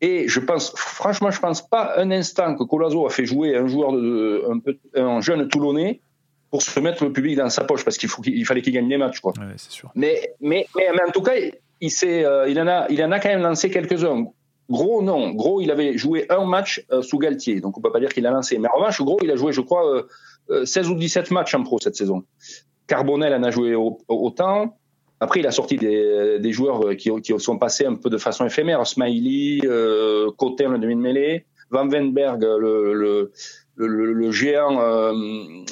Et 0.00 0.26
je 0.26 0.40
pense, 0.40 0.72
franchement, 0.74 1.30
je 1.30 1.38
pense 1.38 1.68
pas 1.68 1.98
un 1.98 2.10
instant 2.12 2.56
que 2.56 2.64
Colazo 2.64 3.06
a 3.06 3.10
fait 3.10 3.26
jouer 3.26 3.54
un 3.54 3.66
joueur 3.66 3.92
de, 3.92 4.42
un, 4.50 4.58
peu, 4.58 4.78
un 4.94 5.20
jeune 5.20 5.48
Toulonnais 5.48 6.00
pour 6.50 6.62
se 6.62 6.80
mettre 6.80 7.04
le 7.04 7.12
public 7.12 7.36
dans 7.36 7.50
sa 7.50 7.64
poche 7.64 7.84
parce 7.84 7.98
qu'il 7.98 8.08
fallait 8.46 8.62
qu'il 8.62 8.72
gagne 8.72 8.88
des 8.88 8.96
matchs, 8.96 9.20
quoi. 9.20 9.34
Ouais, 9.38 9.54
sûr. 9.58 9.90
Mais, 9.94 10.32
mais, 10.40 10.66
mais, 10.76 10.88
en 11.06 11.10
tout 11.10 11.20
cas, 11.20 11.34
il, 11.36 11.90
euh, 12.04 12.48
il, 12.48 12.58
en 12.58 12.68
a, 12.68 12.86
il 12.88 13.04
en 13.04 13.12
a 13.12 13.20
quand 13.20 13.28
même 13.28 13.42
lancé 13.42 13.70
quelques-uns. 13.70 14.26
Gros, 14.70 15.02
non. 15.02 15.30
Gros, 15.32 15.60
il 15.60 15.70
avait 15.70 15.96
joué 15.96 16.26
un 16.30 16.44
match 16.44 16.84
euh, 16.90 17.02
sous 17.02 17.18
Galtier, 17.18 17.60
donc 17.60 17.76
on 17.76 17.80
peut 17.80 17.92
pas 17.92 18.00
dire 18.00 18.08
qu'il 18.08 18.26
a 18.26 18.30
lancé. 18.30 18.58
Mais 18.58 18.68
en 18.68 18.78
revanche, 18.78 19.00
Gros, 19.02 19.18
il 19.22 19.30
a 19.30 19.36
joué, 19.36 19.52
je 19.52 19.60
crois, 19.60 20.06
16 20.48 20.86
euh, 20.86 20.90
euh, 20.90 20.94
ou 20.94 20.98
17 20.98 21.30
matchs 21.30 21.54
en 21.54 21.62
pro 21.62 21.78
cette 21.78 21.96
saison. 21.96 22.24
Carbonel 22.86 23.34
en 23.34 23.42
a 23.42 23.50
joué 23.50 23.74
autant. 23.74 24.76
Après, 25.20 25.40
il 25.40 25.46
a 25.46 25.50
sorti 25.50 25.76
des, 25.76 26.38
des 26.38 26.52
joueurs 26.52 26.96
qui, 26.96 27.10
qui, 27.22 27.38
sont 27.38 27.58
passés 27.58 27.86
un 27.86 27.94
peu 27.94 28.10
de 28.10 28.18
façon 28.18 28.44
éphémère. 28.44 28.86
Smiley, 28.86 29.60
euh, 29.64 30.30
Cotin, 30.36 30.70
le 30.70 30.78
demi-mêlée, 30.78 31.46
Van 31.70 31.86
Venberg, 31.86 32.42
le, 32.42 32.92
le, 32.92 33.32
le, 33.76 34.12
le 34.12 34.30
géant 34.30 35.12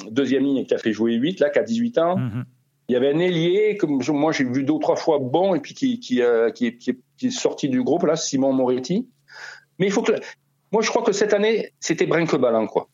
deuxième 0.09 0.43
ligne 0.43 0.65
qui 0.65 0.73
a 0.73 0.79
fait 0.79 0.91
jouer 0.91 1.13
8, 1.13 1.39
là, 1.39 1.49
qui 1.49 1.59
a 1.59 1.63
18 1.63 1.97
ans. 1.99 2.17
Mm-hmm. 2.17 2.43
Il 2.89 2.93
y 2.93 2.95
avait 2.97 3.13
un 3.13 3.19
ailier 3.19 3.77
que 3.77 4.11
moi 4.11 4.31
j'ai 4.33 4.43
vu 4.43 4.63
deux 4.63 4.73
ou 4.73 4.79
trois 4.79 4.97
fois 4.97 5.17
bon 5.19 5.55
et 5.55 5.59
puis 5.59 5.73
qui, 5.73 5.99
qui, 5.99 6.21
euh, 6.21 6.49
qui, 6.51 6.77
qui, 7.23 7.35
est 7.35 7.39
sorti 7.39 7.69
du 7.69 7.81
groupe, 7.83 8.03
là, 8.03 8.15
Simon 8.15 8.53
Moretti. 8.53 9.07
Mais 9.79 9.87
il 9.87 9.91
faut 9.91 10.01
que. 10.03 10.13
Moi 10.71 10.81
je 10.81 10.89
crois 10.89 11.03
que 11.03 11.11
cette 11.11 11.33
année, 11.33 11.71
c'était 11.79 12.05
brinque-ballant, 12.07 12.67
quoi. 12.67 12.87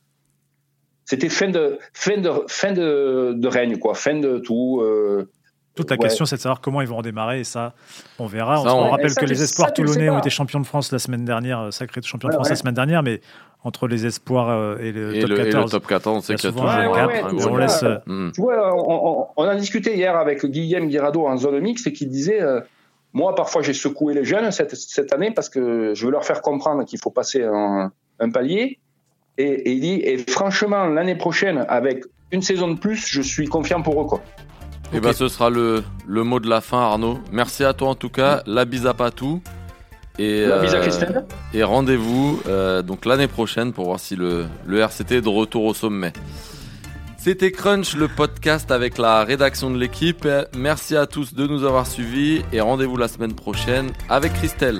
C'était 1.06 1.30
fin 1.30 1.50
de, 1.50 1.80
fin, 1.94 2.18
de, 2.18 2.30
fin 2.48 2.72
de, 2.72 3.34
de 3.36 3.48
règne, 3.48 3.78
quoi. 3.78 3.96
Fin 3.96 4.16
de 4.20 4.38
tout. 4.40 4.80
Euh, 4.82 5.28
Toute 5.76 5.90
la 5.90 5.96
Ouais. 5.96 6.04
question, 6.04 6.26
c'est 6.26 6.36
de 6.36 6.42
savoir 6.42 6.62
comment 6.62 6.82
ils 6.82 6.88
vont 6.88 6.98
redémarrer. 6.98 7.40
Et 7.40 7.44
ça, 7.44 7.74
on 8.20 8.28
verra. 8.28 8.58
Ça, 8.58 8.76
on, 8.76 8.90
rappelle 8.90 9.10
ça, 9.10 9.22
que 9.22 9.26
les 9.26 9.42
espoirs 9.42 9.74
toulonnais 9.74 10.10
ont 10.10 10.20
été 10.20 10.30
champions 10.30 10.60
de 10.60 10.66
France 10.68 10.92
la 10.92 11.00
semaine 11.00 11.26
dernière, 11.26 11.60
euh, 11.62 11.72
sacrés 11.72 12.02
champions 12.04 12.28
de 12.28 12.34
Ouais, 12.34 12.38
France 12.38 12.50
la 12.50 12.56
semaine 12.58 12.76
dernière, 12.76 13.02
mais 13.02 13.22
entre 13.64 13.88
les 13.88 14.06
espoirs 14.06 14.50
euh, 14.50 14.78
et 14.80 14.92
le 14.92 15.16
Et 15.16 15.22
top 15.22 15.30
le, 15.32 15.36
et 15.40 15.46
le 15.46 15.52
14, 15.52 15.72
top 15.72 15.88
14, 15.88 16.26
qu'il 16.28 16.34
y 16.36 16.36
a 16.36 16.52
toujours 16.52 16.70
un 16.70 17.30
tu 17.30 17.36
gros 17.36 17.48
on 17.50 17.58
laisse, 17.58 17.82
gap. 17.84 18.04
Tu 18.06 18.42
vois, 18.42 18.74
on, 18.76 19.22
on- 19.22 19.28
on 19.36 19.44
a 19.46 19.56
discuté 19.56 19.96
hier 19.96 20.16
avec 20.16 20.46
Guillaume 20.46 20.88
Guirado 20.88 21.26
en 21.26 21.38
zone 21.38 21.60
mixte 21.60 21.88
et 21.88 21.94
qui 21.94 22.06
disait 22.06 22.42
euh, 22.42 22.62
Moi, 23.14 23.34
parfois, 23.36 23.62
j'ai 23.62 23.74
secoué 23.74 24.14
les 24.14 24.24
jeunes 24.24 24.52
cette, 24.52 24.76
cette 24.76 25.12
année 25.14 25.32
parce 25.32 25.50
que 25.50 25.94
je 25.96 26.06
veux 26.06 26.12
leur 26.12 26.26
faire 26.26 26.42
comprendre 26.42 26.86
qu'il 26.86 27.00
faut 27.00 27.10
passer 27.10 27.44
un, 27.44 27.92
un 28.20 28.30
palier. 28.30 28.80
Et, 29.38 29.44
et 29.46 29.72
il 29.72 29.80
dit 29.82 30.02
Et 30.04 30.18
franchement, 30.30 30.86
l'année 30.86 31.16
prochaine, 31.16 31.66
avec 31.70 32.04
une 32.32 32.42
saison 32.42 32.68
de 32.68 32.78
plus, 32.78 33.08
je 33.08 33.22
suis 33.22 33.48
confiant 33.48 33.82
pour 33.82 34.02
eux. 34.02 34.06
Quoi. 34.06 34.22
Et 34.94 34.98
Ok. 34.98 35.04
ben 35.04 35.14
ce 35.14 35.28
sera 35.28 35.50
le, 35.50 35.84
le 36.08 36.24
mot 36.24 36.40
de 36.40 36.50
la 36.50 36.62
fin, 36.62 36.80
Arnaud. 36.80 37.20
Merci 37.32 37.64
à 37.64 37.74
toi 37.74 37.90
en 37.90 37.96
tout 37.96 38.10
cas. 38.10 38.44
La 38.46 38.66
bise 38.66 38.86
à 38.86 38.94
Patou. 38.94 39.42
Et, 40.20 40.46
La 40.46 40.60
bise 40.60 40.74
à 40.76 40.78
euh, 40.80 40.82
Christelle. 40.82 41.26
et 41.54 41.64
rendez-vous 41.64 42.42
euh, 42.48 42.82
donc 42.82 43.06
l'année 43.06 43.28
prochaine 43.30 43.72
pour 43.72 43.86
voir 43.86 44.02
si 44.02 44.18
le, 44.18 44.48
le 44.66 44.80
RCT 44.80 45.16
est 45.16 45.22
de 45.22 45.30
retour 45.30 45.64
au 45.64 45.74
sommet. 45.74 46.12
C'était 47.22 47.52
Crunch, 47.52 47.96
le 47.96 48.08
podcast 48.08 48.72
avec 48.72 48.98
la 48.98 49.26
rédaction 49.26 49.70
de 49.70 49.78
l'équipe. 49.78 50.26
Merci 50.56 50.96
à 50.96 51.06
tous 51.06 51.34
de 51.34 51.46
nous 51.48 51.66
avoir 51.66 51.86
suivis 51.86 52.44
et 52.54 52.62
rendez-vous 52.62 52.96
la 52.96 53.10
semaine 53.10 53.34
prochaine 53.34 53.92
avec 54.08 54.32
Christelle. 54.34 54.80